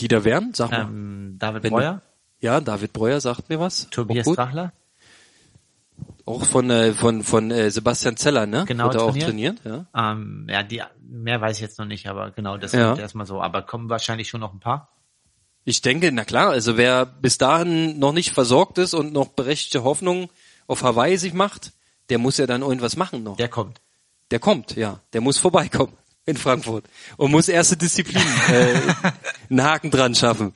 Die 0.00 0.08
da 0.08 0.24
wären? 0.24 0.54
Sag 0.54 0.70
mal. 0.70 0.82
Ähm, 0.82 1.36
David 1.38 1.62
Wenn 1.64 1.70
du- 1.72 1.76
Breuer, 1.76 2.02
ja, 2.40 2.60
David 2.60 2.92
Breuer 2.94 3.20
sagt 3.20 3.48
mir 3.50 3.58
was. 3.60 3.88
Tobias. 3.90 4.26
Drachler, 4.26 4.72
auch 6.26 6.44
von 6.44 6.68
äh, 6.70 6.92
von 6.92 7.22
von 7.22 7.50
äh, 7.50 7.70
Sebastian 7.70 8.16
Zeller, 8.16 8.46
ne? 8.46 8.64
Genau, 8.66 8.84
Wird 8.84 8.96
er 8.96 9.02
auch 9.04 9.16
trainiert. 9.16 9.60
trainiert, 9.62 9.86
ja. 9.94 10.12
ähm, 10.12 10.46
ja, 10.50 10.62
die, 10.62 10.82
mehr 11.00 11.40
weiß 11.40 11.56
ich 11.56 11.62
jetzt 11.62 11.78
noch 11.78 11.86
nicht, 11.86 12.06
aber 12.08 12.32
genau, 12.32 12.58
das 12.58 12.72
Ja. 12.72 12.94
erstmal 12.96 13.26
so. 13.26 13.40
Aber 13.40 13.62
kommen 13.62 13.88
wahrscheinlich 13.88 14.28
schon 14.28 14.40
noch 14.40 14.52
ein 14.52 14.60
paar. 14.60 14.90
Ich 15.64 15.80
denke, 15.80 16.12
na 16.12 16.24
klar, 16.24 16.50
also 16.50 16.76
wer 16.76 17.06
bis 17.06 17.38
dahin 17.38 17.98
noch 17.98 18.12
nicht 18.12 18.32
versorgt 18.32 18.78
ist 18.78 18.92
und 18.94 19.12
noch 19.12 19.28
berechtigte 19.28 19.82
Hoffnung 19.84 20.28
auf 20.66 20.82
Hawaii 20.82 21.16
sich 21.16 21.32
macht, 21.32 21.72
der 22.08 22.18
muss 22.18 22.36
ja 22.38 22.46
dann 22.46 22.62
irgendwas 22.62 22.96
machen 22.96 23.22
noch. 23.24 23.36
Der 23.36 23.48
kommt. 23.48 23.80
Der 24.30 24.38
kommt, 24.38 24.76
ja. 24.76 25.00
Der 25.12 25.20
muss 25.20 25.38
vorbeikommen 25.38 25.92
in 26.24 26.36
Frankfurt 26.36 26.84
und 27.16 27.30
muss 27.30 27.48
erste 27.48 27.76
Disziplin 27.76 28.22
äh, 28.48 28.80
einen 29.50 29.62
Haken 29.62 29.90
dran 29.90 30.14
schaffen. 30.14 30.52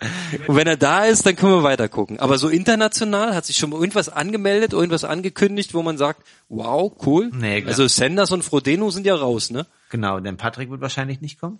Und 0.46 0.56
wenn 0.56 0.66
er 0.66 0.76
da 0.76 1.04
ist, 1.04 1.26
dann 1.26 1.36
können 1.36 1.52
wir 1.52 1.62
weiter 1.62 1.88
gucken. 1.88 2.18
Aber 2.20 2.38
so 2.38 2.48
international 2.48 3.34
hat 3.34 3.46
sich 3.46 3.56
schon 3.56 3.72
irgendwas 3.72 4.08
angemeldet, 4.08 4.72
irgendwas 4.72 5.04
angekündigt, 5.04 5.74
wo 5.74 5.82
man 5.82 5.98
sagt, 5.98 6.26
wow, 6.48 6.92
cool. 7.06 7.30
Nee, 7.32 7.64
also 7.66 7.86
Sanders 7.86 8.32
und 8.32 8.42
Frodeno 8.42 8.90
sind 8.90 9.06
ja 9.06 9.14
raus, 9.14 9.50
ne? 9.50 9.66
Genau, 9.90 10.20
denn 10.20 10.36
Patrick 10.36 10.70
wird 10.70 10.80
wahrscheinlich 10.80 11.20
nicht 11.20 11.40
kommen. 11.40 11.58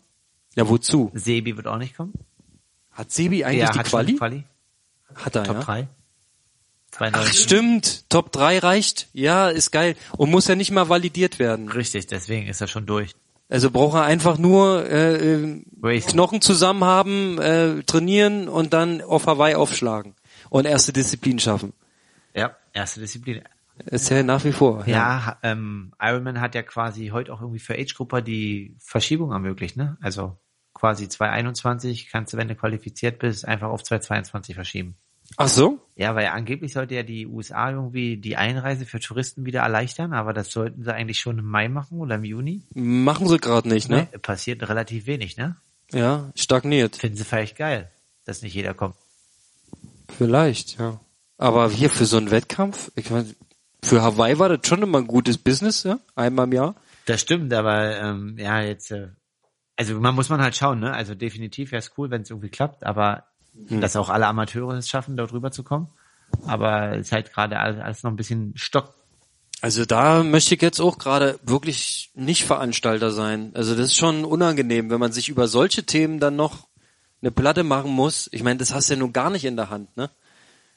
Ja, 0.55 0.69
wozu? 0.69 1.11
Sebi 1.15 1.57
wird 1.57 1.67
auch 1.67 1.79
nicht 1.79 1.97
kommen. 1.97 2.13
Hat 2.93 3.11
Sebi 3.13 3.45
eigentlich 3.45 3.65
Der 3.65 3.73
die 3.73 3.79
hat 3.79 3.87
Quali? 3.87 4.17
Quali. 4.17 4.45
Hat 5.15 5.37
er, 5.37 5.45
Top 5.45 5.57
ja. 5.57 5.63
3. 5.63 5.89
Ach, 6.99 7.33
stimmt. 7.33 8.11
Top 8.11 8.33
3 8.33 8.59
reicht. 8.59 9.09
Ja, 9.13 9.49
ist 9.49 9.71
geil. 9.71 9.97
Und 10.17 10.31
muss 10.31 10.49
ja 10.49 10.55
nicht 10.55 10.71
mal 10.71 10.89
validiert 10.89 11.39
werden. 11.39 11.69
Richtig, 11.69 12.07
deswegen 12.07 12.49
ist 12.49 12.61
er 12.61 12.67
schon 12.67 12.87
durch. 12.87 13.15
Also 13.51 13.71
braucht 13.71 13.97
er 13.97 14.05
einfach 14.05 14.39
nur 14.39 14.87
äh, 14.89 15.35
äh, 15.43 15.63
Race. 15.83 16.07
Knochen 16.07 16.41
zusammen 16.41 16.85
haben, 16.85 17.39
äh, 17.39 17.83
trainieren 17.83 18.49
und 18.49 18.73
dann 18.73 19.03
auf 19.03 19.27
Hawaii 19.27 19.57
aufschlagen 19.57 20.15
und 20.49 20.67
erste 20.67 20.93
Disziplin 20.93 21.39
schaffen. 21.41 21.73
Ja, 22.35 22.57
erste 22.73 23.01
Disziplin. 23.01 23.43
Ist 23.87 24.09
ja 24.11 24.23
nach 24.23 24.45
wie 24.45 24.53
vor. 24.53 24.87
Ja, 24.87 25.27
ha- 25.27 25.39
ähm, 25.43 25.93
Ironman 26.01 26.41
hat 26.41 26.55
ja 26.55 26.63
quasi 26.63 27.09
heute 27.09 27.33
auch 27.33 27.41
irgendwie 27.41 27.59
für 27.59 27.75
Age-Grupper 27.75 28.23
die 28.23 28.77
Verschiebung 28.79 29.33
ermöglicht, 29.33 29.77
ne? 29.77 29.97
Also 30.01 30.37
quasi 30.75 31.09
221 31.09 32.09
kannst 32.11 32.33
du, 32.33 32.37
wenn 32.37 32.49
du 32.49 32.55
qualifiziert 32.55 33.19
bist, 33.19 33.47
einfach 33.49 33.69
auf 33.69 33.83
222 33.83 34.55
verschieben. 34.55 34.97
Ach 35.37 35.49
so? 35.49 35.79
Ja, 35.97 36.15
weil 36.15 36.27
angeblich 36.27 36.73
sollte 36.73 36.95
ja 36.95 37.03
die 37.03 37.27
USA 37.27 37.71
irgendwie 37.71 38.17
die 38.17 38.37
Einreise 38.37 38.87
für 38.87 39.01
Touristen 39.01 39.47
wieder 39.47 39.61
erleichtern, 39.61 40.13
aber 40.13 40.33
das 40.33 40.51
sollten 40.51 40.83
sie 40.83 40.93
eigentlich 40.93 41.21
schon 41.21 41.39
im 41.39 41.47
Mai 41.47 41.69
machen 41.69 42.01
oder 42.01 42.17
im 42.17 42.25
Juni. 42.25 42.63
Machen 42.75 43.29
sie 43.29 43.39
gerade 43.39 43.69
nicht, 43.69 43.89
ne? 43.89 44.09
Nee, 44.11 44.19
passiert 44.19 44.69
relativ 44.69 45.07
wenig, 45.07 45.37
ne? 45.37 45.57
Ja, 45.93 46.31
stagniert. 46.35 46.97
Finden 46.97 47.17
sie 47.17 47.25
vielleicht 47.25 47.57
geil, 47.57 47.91
dass 48.25 48.43
nicht 48.43 48.55
jeder 48.55 48.75
kommt. 48.75 48.97
Vielleicht, 50.09 50.79
ja. 50.79 51.01
Aber 51.39 51.71
hier 51.71 51.91
für 51.91 52.05
so 52.05 52.17
einen 52.17 52.31
Wettkampf, 52.31 52.91
ich 52.97 53.11
meine, 53.11 53.35
für 53.83 54.03
Hawaii 54.03 54.39
war 54.39 54.49
das 54.49 54.67
schon 54.67 54.83
immer 54.83 54.99
ein 54.99 55.07
gutes 55.07 55.39
Business, 55.39 55.85
ja? 55.85 55.99
Einmal 56.15 56.47
im 56.47 56.53
Jahr. 56.53 56.75
Das 57.07 57.21
stimmt, 57.21 57.53
aber 57.53 57.99
ähm, 57.99 58.37
ja, 58.39 58.61
jetzt, 58.61 58.91
äh, 58.91 59.09
also 59.77 59.99
man 59.99 60.15
muss 60.15 60.29
man 60.29 60.43
halt 60.43 60.55
schauen, 60.55 60.81
ne? 60.81 60.93
Also 60.93 61.15
definitiv 61.15 61.73
wäre 61.73 61.81
es 61.81 61.93
cool, 61.97 62.11
wenn 62.11 62.23
es 62.23 62.31
irgendwie 62.31 62.51
klappt, 62.51 62.85
aber 62.85 63.25
Hm. 63.69 63.81
dass 63.81 63.97
auch 63.97 64.09
alle 64.09 64.27
Amateure 64.27 64.75
es 64.75 64.89
schaffen, 64.89 65.17
dort 65.17 65.33
rüber 65.33 65.51
zu 65.51 65.63
kommen. 65.63 65.89
aber 66.47 66.93
es 66.93 67.07
ist 67.07 67.13
halt 67.13 67.33
gerade 67.33 67.59
alles, 67.59 68.03
noch 68.03 68.11
ein 68.11 68.17
bisschen 68.17 68.53
stock. 68.57 68.95
Also 69.63 69.85
da 69.85 70.23
möchte 70.23 70.55
ich 70.55 70.63
jetzt 70.63 70.81
auch 70.81 70.97
gerade 70.97 71.39
wirklich 71.43 72.11
nicht 72.15 72.45
Veranstalter 72.45 73.11
sein. 73.11 73.51
Also 73.55 73.75
das 73.75 73.89
ist 73.89 73.97
schon 73.97 74.25
unangenehm, 74.25 74.91
wenn 74.91 75.01
man 75.01 75.13
sich 75.13 75.29
über 75.29 75.49
solche 75.49 75.85
Themen 75.85 76.19
dann 76.19 76.37
noch 76.37 76.69
eine 77.21 77.31
Platte 77.31 77.63
machen 77.63 77.91
muss. 77.91 78.29
Ich 78.33 78.43
meine, 78.43 78.59
das 78.59 78.73
hast 78.73 78.89
du 78.89 78.95
ja 78.95 79.01
nun 79.01 79.13
gar 79.13 79.29
nicht 79.29 79.45
in 79.45 79.57
der 79.57 79.69
Hand, 79.69 79.97
ne? 79.97 80.11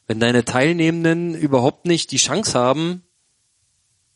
Wenn 0.05 0.19
deine 0.19 0.43
Teilnehmenden 0.43 1.33
überhaupt 1.33 1.85
nicht 1.85 2.11
die 2.11 2.17
Chance 2.17 2.59
haben, 2.59 3.03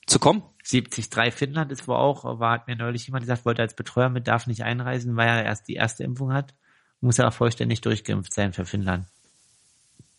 zu 0.05 0.19
kommen. 0.19 0.43
73 0.69 1.33
Finnland 1.33 1.71
ist 1.71 1.87
wohl 1.87 1.95
auch, 1.95 2.39
war 2.39 2.53
hat 2.53 2.67
mir 2.67 2.75
neulich 2.75 3.05
jemand 3.05 3.23
gesagt, 3.23 3.45
wollte 3.45 3.61
als 3.61 3.75
Betreuer 3.75 4.09
mit, 4.09 4.27
darf 4.27 4.47
nicht 4.47 4.63
einreisen, 4.63 5.15
weil 5.15 5.27
er 5.27 5.45
erst 5.45 5.67
die 5.67 5.75
erste 5.75 6.03
Impfung 6.03 6.33
hat, 6.33 6.53
muss 7.01 7.19
er 7.19 7.27
auch 7.27 7.33
vollständig 7.33 7.81
durchgeimpft 7.81 8.33
sein 8.33 8.53
für 8.53 8.65
Finnland. 8.65 9.05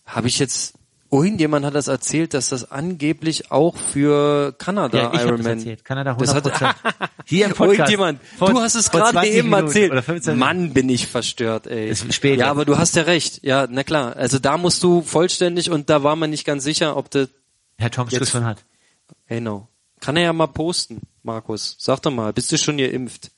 Habe 0.06 0.28
ich 0.28 0.38
jetzt 0.38 0.74
Irgendjemand 1.10 1.64
hat 1.64 1.74
das 1.74 1.88
erzählt, 1.88 2.34
dass 2.34 2.50
das 2.50 2.70
angeblich 2.70 3.50
auch 3.50 3.78
für 3.78 4.52
Kanada 4.58 4.98
Ja, 4.98 5.04
ich 5.04 5.06
habe 5.06 5.16
das 5.20 5.24
Ironman. 5.30 5.58
erzählt. 5.58 5.82
Kanada 5.82 6.12
Das 6.12 6.28
100 6.34 6.60
hat- 6.60 6.76
Hier 7.24 7.46
im 7.46 7.52
Podcast. 7.52 7.78
Irgendjemand, 7.78 8.20
Vor- 8.36 8.50
du 8.50 8.60
hast 8.60 8.74
es 8.74 8.90
gerade 8.90 9.12
20 9.12 9.32
eben 9.36 9.50
erzählt. 9.54 9.90
Oder 9.92 10.02
15 10.02 10.36
Mann, 10.36 10.74
bin 10.74 10.86
ich 10.90 11.06
verstört, 11.06 11.66
ey. 11.66 11.88
Ist 11.88 12.12
spät 12.12 12.38
ja, 12.40 12.50
aber 12.50 12.66
du 12.66 12.76
hast 12.76 12.94
ja 12.94 13.04
recht. 13.04 13.42
Ja, 13.42 13.66
na 13.70 13.84
klar. 13.84 14.16
Also 14.16 14.38
da 14.38 14.58
musst 14.58 14.82
du 14.82 15.00
vollständig 15.00 15.70
und 15.70 15.88
da 15.88 16.02
war 16.02 16.14
man 16.14 16.28
nicht 16.28 16.44
ganz 16.44 16.62
sicher, 16.62 16.94
ob 16.98 17.10
du, 17.10 17.26
Herr 17.78 17.90
Tom 17.90 18.06
Jetzt- 18.10 18.28
schon 18.28 18.44
hat. 18.44 18.62
genau. 19.28 19.66
Kann 20.00 20.14
er 20.18 20.24
ja 20.24 20.32
mal 20.34 20.46
posten, 20.48 21.00
Markus. 21.22 21.74
Sag 21.78 22.00
doch 22.02 22.10
mal, 22.10 22.34
bist 22.34 22.52
du 22.52 22.58
schon 22.58 22.76
geimpft? 22.76 23.30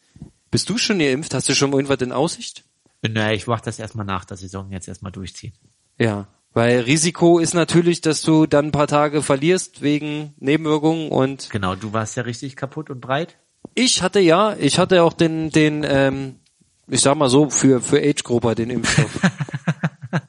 Bist 0.51 0.68
du 0.68 0.76
schon 0.76 0.99
geimpft? 0.99 1.34
Hast 1.34 1.49
du 1.49 1.55
schon 1.55 1.72
irgendwas 1.72 2.01
in 2.01 2.11
Aussicht? 2.11 2.64
Naja, 3.03 3.32
ich 3.32 3.46
mach 3.46 3.61
das 3.61 3.78
erstmal 3.78 4.07
nach 4.07 4.24
der 4.24 4.36
Saison 4.36 4.70
jetzt 4.70 4.88
erstmal 4.88 5.12
durchziehen. 5.12 5.53
Ja. 5.98 6.26
Weil 6.53 6.80
Risiko 6.80 7.38
ist 7.38 7.55
natürlich, 7.55 8.01
dass 8.01 8.22
du 8.22 8.46
dann 8.46 8.66
ein 8.66 8.72
paar 8.72 8.88
Tage 8.88 9.22
verlierst 9.22 9.82
wegen 9.82 10.34
Nebenwirkungen 10.38 11.11
und 11.11 11.48
Genau, 11.51 11.76
du 11.76 11.92
warst 11.92 12.16
ja 12.16 12.24
richtig 12.24 12.57
kaputt 12.57 12.90
und 12.90 13.01
breit. 13.01 13.36
Ich 13.74 14.03
hatte 14.03 14.20
ja, 14.20 14.57
ich 14.59 14.78
hatte 14.78 15.05
auch 15.05 15.12
den, 15.12 15.51
den, 15.51 15.86
ähm, 15.88 16.40
ich 16.88 17.03
sag 17.03 17.16
mal 17.16 17.28
so, 17.28 17.51
für, 17.51 17.80
für 17.80 17.98
Age-Grupper 17.98 18.57
den 18.57 18.70
Impfstoff. 18.70 19.20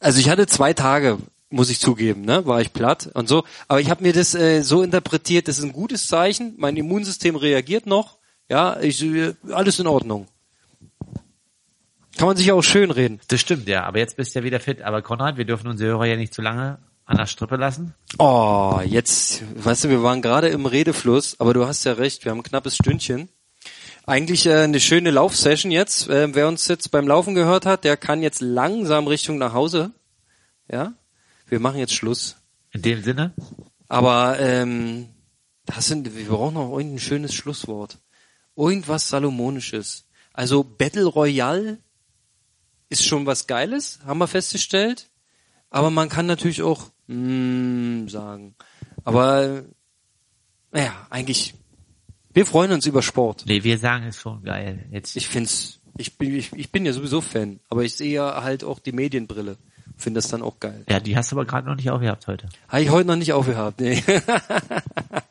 also 0.00 0.20
ich 0.20 0.30
hatte 0.30 0.46
zwei 0.46 0.72
Tage, 0.72 1.18
muss 1.50 1.68
ich 1.68 1.80
zugeben, 1.80 2.22
ne, 2.22 2.46
war 2.46 2.62
ich 2.62 2.72
platt 2.72 3.10
und 3.12 3.28
so. 3.28 3.44
Aber 3.68 3.80
ich 3.80 3.90
habe 3.90 4.02
mir 4.02 4.14
das 4.14 4.34
äh, 4.34 4.62
so 4.62 4.82
interpretiert, 4.82 5.48
das 5.48 5.58
ist 5.58 5.64
ein 5.64 5.72
gutes 5.72 6.08
Zeichen, 6.08 6.54
mein 6.56 6.76
Immunsystem 6.76 7.36
reagiert 7.36 7.84
noch, 7.84 8.18
ja, 8.48 8.80
ich, 8.80 9.04
äh, 9.04 9.34
alles 9.50 9.78
in 9.78 9.86
Ordnung. 9.86 10.28
Kann 12.20 12.28
man 12.28 12.36
sich 12.36 12.52
auch 12.52 12.60
schön 12.60 12.90
reden. 12.90 13.18
Das 13.28 13.40
stimmt, 13.40 13.66
ja. 13.66 13.84
Aber 13.84 13.98
jetzt 13.98 14.18
bist 14.18 14.34
du 14.34 14.40
ja 14.40 14.44
wieder 14.44 14.60
fit. 14.60 14.82
Aber 14.82 15.00
Konrad, 15.00 15.38
wir 15.38 15.46
dürfen 15.46 15.68
unsere 15.68 15.92
Hörer 15.92 16.04
ja 16.04 16.16
nicht 16.16 16.34
zu 16.34 16.42
lange 16.42 16.76
an 17.06 17.16
der 17.16 17.24
Strippe 17.24 17.56
lassen. 17.56 17.94
Oh, 18.18 18.78
jetzt, 18.84 19.42
weißt 19.64 19.84
du, 19.84 19.88
wir 19.88 20.02
waren 20.02 20.20
gerade 20.20 20.48
im 20.48 20.66
Redefluss, 20.66 21.40
aber 21.40 21.54
du 21.54 21.66
hast 21.66 21.82
ja 21.84 21.94
recht, 21.94 22.26
wir 22.26 22.32
haben 22.32 22.40
ein 22.40 22.42
knappes 22.42 22.76
Stündchen. 22.76 23.30
Eigentlich 24.04 24.44
äh, 24.44 24.64
eine 24.64 24.80
schöne 24.80 25.10
Laufsession 25.10 25.72
jetzt. 25.72 26.10
Äh, 26.10 26.34
wer 26.34 26.46
uns 26.46 26.68
jetzt 26.68 26.90
beim 26.90 27.08
Laufen 27.08 27.34
gehört 27.34 27.64
hat, 27.64 27.84
der 27.84 27.96
kann 27.96 28.20
jetzt 28.20 28.42
langsam 28.42 29.06
Richtung 29.06 29.38
nach 29.38 29.54
Hause. 29.54 29.90
Ja, 30.70 30.92
wir 31.48 31.58
machen 31.58 31.78
jetzt 31.78 31.94
Schluss. 31.94 32.36
In 32.72 32.82
dem 32.82 33.02
Sinne, 33.02 33.32
Aber 33.88 34.38
ähm, 34.38 35.08
das 35.64 35.86
sind, 35.86 36.14
wir 36.14 36.26
brauchen 36.26 36.52
noch 36.52 36.76
irgendein 36.76 37.00
schönes 37.00 37.32
Schlusswort. 37.32 37.96
Irgendwas 38.56 39.08
Salomonisches. 39.08 40.04
Also 40.34 40.62
Battle 40.64 41.06
Royale 41.06 41.78
ist 42.90 43.06
schon 43.06 43.24
was 43.24 43.46
Geiles, 43.46 44.00
haben 44.04 44.18
wir 44.18 44.26
festgestellt. 44.26 45.08
Aber 45.70 45.90
man 45.90 46.08
kann 46.08 46.26
natürlich 46.26 46.62
auch 46.62 46.90
mm, 47.06 48.08
sagen. 48.08 48.56
Aber 49.04 49.62
naja, 50.72 51.06
eigentlich, 51.08 51.54
wir 52.32 52.44
freuen 52.44 52.72
uns 52.72 52.86
über 52.86 53.02
Sport. 53.02 53.44
nee, 53.46 53.62
wir 53.62 53.78
sagen 53.78 54.04
es 54.04 54.20
schon 54.20 54.42
geil. 54.42 54.86
Jetzt, 54.90 55.16
Ich 55.16 55.28
find's, 55.28 55.80
ich 55.96 56.18
bin, 56.18 56.34
ich, 56.34 56.52
ich 56.52 56.70
bin 56.70 56.84
ja 56.84 56.92
sowieso 56.92 57.20
Fan, 57.20 57.60
aber 57.68 57.84
ich 57.84 57.94
sehe 57.94 58.12
ja 58.12 58.42
halt 58.42 58.64
auch 58.64 58.80
die 58.80 58.92
Medienbrille. 58.92 59.56
Finde 59.96 60.18
das 60.18 60.28
dann 60.28 60.40
auch 60.40 60.58
geil. 60.58 60.84
ja, 60.88 60.98
die 60.98 61.14
hast 61.14 61.30
du 61.30 61.36
aber 61.36 61.44
gerade 61.44 61.68
noch 61.68 61.74
nicht 61.76 61.90
aufgehabt 61.90 62.26
heute. 62.26 62.48
Habe 62.68 62.82
ich 62.82 62.90
heute 62.90 63.06
noch 63.06 63.16
nicht 63.16 63.34
aufgehabt. 63.34 63.80
Nee. 63.80 64.02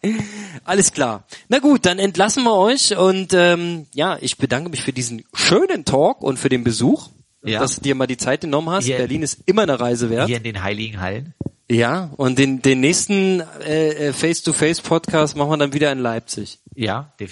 Alles 0.64 0.94
klar. 0.94 1.26
Na 1.48 1.58
gut, 1.58 1.88
dann 1.88 1.98
entlassen 1.98 2.44
wir 2.44 2.56
euch 2.56 2.96
und 2.96 3.34
ähm, 3.34 3.88
ja, 3.96 4.18
ich 4.22 4.38
bedanke 4.38 4.70
mich 4.70 4.84
für 4.84 4.94
diesen 4.94 5.24
schönen 5.34 5.86
Talk 5.86 6.22
und 6.22 6.38
für 6.38 6.50
den 6.50 6.64
Besuch, 6.64 7.10
Ja. 7.44 7.60
dass 7.62 7.76
du 7.76 7.82
dir 7.82 7.96
mal 7.96 8.08
die 8.08 8.18
Zeit 8.18 8.42
genommen 8.42 8.70
hast. 8.70 8.86
Hier- 8.86 8.98
Berlin 8.98 9.22
ist 9.22 9.40
immer 9.46 9.64
eine 9.64 9.80
Reise 9.80 10.10
wert. 10.10 10.28
Hier 10.28 10.38
in 10.38 10.44
den 10.44 10.62
heiligen 10.64 11.00
Hallen. 11.00 11.34
Ja, 11.72 12.10
und 12.18 12.40
den, 12.40 12.62
den 12.62 12.80
nächsten 12.80 13.42
äh, 13.64 14.08
äh, 14.10 14.14
Face-to-Face-Podcast 14.14 15.36
machen 15.38 15.52
wir 15.52 15.58
dann 15.58 15.72
wieder 15.74 15.92
in 15.92 16.00
Leipzig. 16.00 16.60
Ja, 16.74 17.14
äh, 17.20 17.30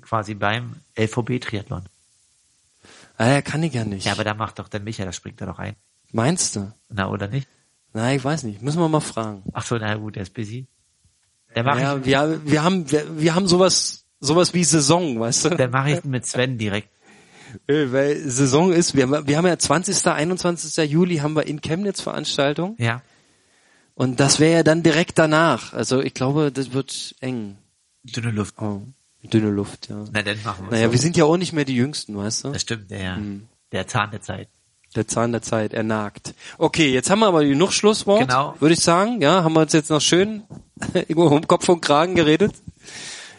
quasi 0.00 0.34
beim 0.34 0.76
LVB-Triathlon. 0.96 1.84
Ah, 3.16 3.28
ja, 3.30 3.42
kann 3.42 3.62
ich 3.62 3.72
ja 3.74 3.84
nicht. 3.84 4.06
Ja, 4.06 4.12
aber 4.12 4.24
da 4.24 4.34
macht 4.34 4.58
doch 4.58 4.68
dann 4.68 4.84
Micha, 4.84 5.04
da 5.04 5.12
springt 5.12 5.40
er 5.40 5.46
doch 5.48 5.58
ein. 5.58 5.74
Meinst 6.12 6.54
du? 6.56 6.70
Na, 6.90 7.08
oder 7.10 7.28
nicht? 7.28 7.48
Na, 7.94 8.14
ich 8.14 8.22
weiß 8.22 8.44
nicht. 8.44 8.62
Müssen 8.62 8.78
wir 8.80 8.88
mal 8.88 9.00
fragen. 9.00 9.42
Ach 9.52 9.64
so, 9.64 9.76
na 9.76 9.94
gut, 9.96 10.16
der 10.16 10.22
ist 10.22 10.34
busy. 10.34 10.66
Der 11.56 11.64
mache 11.64 11.80
Ja, 11.80 12.04
wir, 12.04 12.40
wir 12.44 12.62
haben, 12.62 12.90
wir, 12.92 13.18
wir 13.20 13.34
haben 13.34 13.48
sowas, 13.48 14.04
sowas 14.20 14.54
wie 14.54 14.62
Saison, 14.64 15.18
weißt 15.18 15.46
du? 15.46 15.48
der 15.50 15.68
mache 15.68 15.92
ich 15.92 16.04
mit 16.04 16.26
Sven 16.26 16.58
direkt. 16.58 16.90
Äh, 17.66 17.86
Weil 17.92 18.16
Saison 18.28 18.72
ist, 18.72 18.94
wir 18.94 19.04
haben, 19.04 19.26
wir 19.26 19.36
haben 19.36 19.46
ja 19.46 19.58
20., 19.58 20.06
21. 20.06 20.90
Juli 20.90 21.16
haben 21.18 21.34
wir 21.34 21.46
in 21.46 21.60
Chemnitz 21.60 22.00
Veranstaltung 22.00 22.74
Ja. 22.78 23.02
und 23.94 24.20
das 24.20 24.38
wäre 24.40 24.52
ja 24.58 24.62
dann 24.62 24.82
direkt 24.82 25.18
danach. 25.18 25.72
Also 25.72 26.00
ich 26.00 26.14
glaube, 26.14 26.52
das 26.52 26.72
wird 26.72 27.14
eng. 27.20 27.56
Dünne 28.04 28.30
Luft. 28.30 28.54
Oh, 28.60 28.82
dünne 29.22 29.50
Luft, 29.50 29.88
ja. 29.88 30.04
Na, 30.12 30.22
dann 30.22 30.38
machen 30.44 30.66
wir 30.66 30.70
Naja, 30.72 30.86
so. 30.86 30.92
wir 30.92 30.98
sind 30.98 31.16
ja 31.16 31.24
auch 31.24 31.36
nicht 31.36 31.52
mehr 31.52 31.64
die 31.64 31.74
Jüngsten, 31.76 32.16
weißt 32.16 32.44
du? 32.44 32.52
Das 32.52 32.62
stimmt, 32.62 32.90
der, 32.90 33.16
Hm. 33.16 33.46
der 33.72 33.86
Zahn 33.86 34.10
der 34.10 34.22
Zeit. 34.22 34.48
Der 34.96 35.06
Zahn 35.06 35.32
der 35.32 35.42
Zeit, 35.42 35.74
er 35.74 35.82
nagt. 35.82 36.34
Okay, 36.56 36.90
jetzt 36.92 37.10
haben 37.10 37.18
wir 37.18 37.26
aber 37.26 37.44
genug 37.44 37.72
Schlusswort, 37.72 38.28
Genau. 38.28 38.54
würde 38.58 38.72
ich 38.72 38.80
sagen. 38.80 39.20
Ja, 39.20 39.44
haben 39.44 39.52
wir 39.52 39.60
uns 39.60 39.74
jetzt 39.74 39.90
noch 39.90 40.00
schön 40.00 40.44
irgendwo 40.94 41.26
um 41.26 41.46
Kopf 41.46 41.68
und 41.68 41.82
Kragen 41.82 42.14
geredet. 42.14 42.52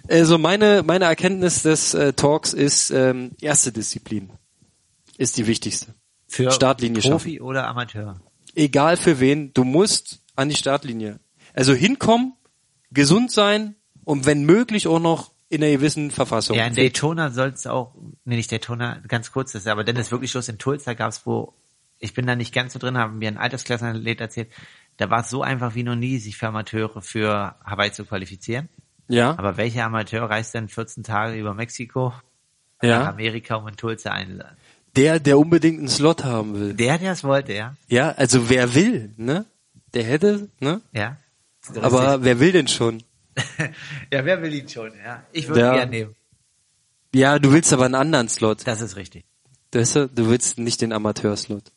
Also 0.07 0.37
meine, 0.37 0.83
meine 0.83 1.05
Erkenntnis 1.05 1.63
des 1.63 1.93
äh, 1.93 2.13
Talks 2.13 2.53
ist, 2.53 2.91
ähm, 2.91 3.31
erste 3.41 3.71
Disziplin 3.71 4.31
ist 5.17 5.37
die 5.37 5.47
wichtigste. 5.47 5.93
Für 6.27 6.51
Startlinie 6.51 7.01
Profi 7.01 7.41
oder 7.41 7.67
Amateur. 7.67 8.21
egal 8.55 8.97
für 8.97 9.19
wen, 9.19 9.53
du 9.53 9.63
musst 9.63 10.21
an 10.35 10.49
die 10.49 10.55
Startlinie. 10.55 11.19
Also 11.53 11.73
hinkommen, 11.73 12.33
gesund 12.91 13.31
sein 13.31 13.75
und 14.05 14.25
wenn 14.25 14.45
möglich 14.45 14.87
auch 14.87 14.99
noch 14.99 15.31
in 15.49 15.63
einer 15.63 15.73
gewissen 15.73 16.11
Verfassung. 16.11 16.55
Ja, 16.55 16.65
in 16.67 16.75
Daytona 16.75 17.31
soll 17.31 17.49
es 17.49 17.65
auch, 17.65 17.95
nee, 18.23 18.35
nicht 18.35 18.51
Daytona, 18.51 19.01
ganz 19.07 19.31
kurz, 19.31 19.51
das 19.51 19.63
ist 19.63 19.67
aber 19.67 19.83
dann 19.83 19.95
ist 19.95 20.11
wirklich 20.11 20.31
Schluss. 20.31 20.47
In 20.47 20.59
Tulsa 20.59 20.93
gab 20.93 21.11
es 21.11 21.25
wo, 21.25 21.53
ich 21.97 22.13
bin 22.13 22.27
da 22.27 22.35
nicht 22.35 22.53
ganz 22.53 22.73
so 22.73 22.79
drin, 22.79 22.97
haben 22.97 23.17
mir 23.17 23.27
ein 23.27 23.37
Altersklassenathlet 23.37 24.21
erzählt, 24.21 24.49
da 24.97 25.09
war 25.09 25.21
es 25.21 25.29
so 25.29 25.41
einfach 25.41 25.75
wie 25.75 25.83
noch 25.83 25.95
nie, 25.95 26.19
sich 26.19 26.37
für 26.37 26.47
Amateure 26.47 27.01
für 27.01 27.55
Hawaii 27.65 27.91
zu 27.91 28.05
qualifizieren. 28.05 28.69
Ja, 29.09 29.37
Aber 29.37 29.57
welcher 29.57 29.85
Amateur 29.85 30.29
reist 30.29 30.53
denn 30.53 30.69
14 30.69 31.03
Tage 31.03 31.37
über 31.37 31.53
Mexiko 31.53 32.13
nach 32.81 32.87
ja. 32.89 33.09
Amerika, 33.09 33.55
um 33.55 33.67
in 33.67 33.75
Tulsa 33.75 34.11
einzuladen? 34.11 34.55
Der, 34.95 35.19
der 35.19 35.37
unbedingt 35.37 35.79
einen 35.79 35.87
Slot 35.89 36.23
haben 36.23 36.53
will. 36.59 36.73
Der, 36.73 36.97
der 36.97 37.11
es 37.11 37.23
wollte, 37.23 37.53
ja. 37.53 37.75
Ja, 37.87 38.11
also 38.11 38.49
wer 38.49 38.73
will, 38.73 39.13
ne? 39.17 39.45
Der 39.93 40.03
hätte, 40.03 40.49
ne? 40.59 40.81
Ja. 40.93 41.17
Aber 41.81 42.23
wer 42.23 42.39
will 42.39 42.51
denn 42.51 42.67
schon? 42.67 43.03
ja, 44.11 44.25
wer 44.25 44.41
will 44.41 44.53
ihn 44.53 44.67
schon, 44.69 44.91
ja. 45.03 45.23
Ich 45.31 45.47
würde 45.47 45.61
Ja. 45.61 45.71
ihn 45.71 45.75
gerne 45.75 45.91
nehmen. 45.91 46.15
Ja, 47.13 47.39
du 47.39 47.51
willst 47.51 47.73
aber 47.73 47.85
einen 47.85 47.95
anderen 47.95 48.29
Slot. 48.29 48.65
Das 48.67 48.81
ist 48.81 48.95
richtig. 48.95 49.25
Weißt 49.73 49.95
du, 49.95 50.07
du 50.07 50.29
willst 50.29 50.57
nicht 50.59 50.81
den 50.81 50.93
Amateurslot. 50.93 51.71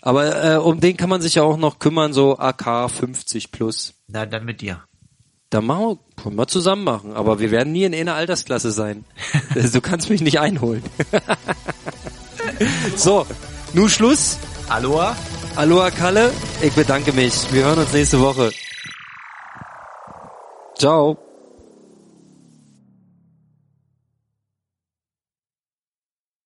Aber 0.00 0.44
äh, 0.54 0.56
um 0.56 0.80
den 0.80 0.96
kann 0.96 1.08
man 1.10 1.20
sich 1.20 1.34
ja 1.36 1.42
auch 1.42 1.56
noch 1.56 1.78
kümmern, 1.78 2.12
so 2.12 2.38
AK 2.38 2.90
50 2.90 3.50
plus. 3.50 3.94
Na, 4.06 4.24
dann 4.26 4.44
mit 4.44 4.60
dir. 4.60 4.82
Da 5.50 5.62
machen 5.62 5.80
wir, 5.80 6.22
können 6.22 6.36
wir 6.36 6.46
zusammen 6.46 6.84
machen, 6.84 7.14
aber 7.14 7.38
wir 7.38 7.50
werden 7.50 7.72
nie 7.72 7.84
in 7.84 7.94
einer 7.94 8.14
Altersklasse 8.14 8.70
sein. 8.70 9.04
Also, 9.54 9.70
du 9.72 9.80
kannst 9.80 10.10
mich 10.10 10.20
nicht 10.20 10.40
einholen. 10.40 10.82
so, 12.96 13.26
nun 13.72 13.88
Schluss. 13.88 14.38
Aloha. 14.68 15.16
Aloha 15.56 15.90
Kalle, 15.90 16.30
ich 16.62 16.72
bedanke 16.74 17.12
mich. 17.12 17.50
Wir 17.52 17.64
hören 17.64 17.78
uns 17.78 17.92
nächste 17.92 18.20
Woche. 18.20 18.52
Ciao. 20.76 21.27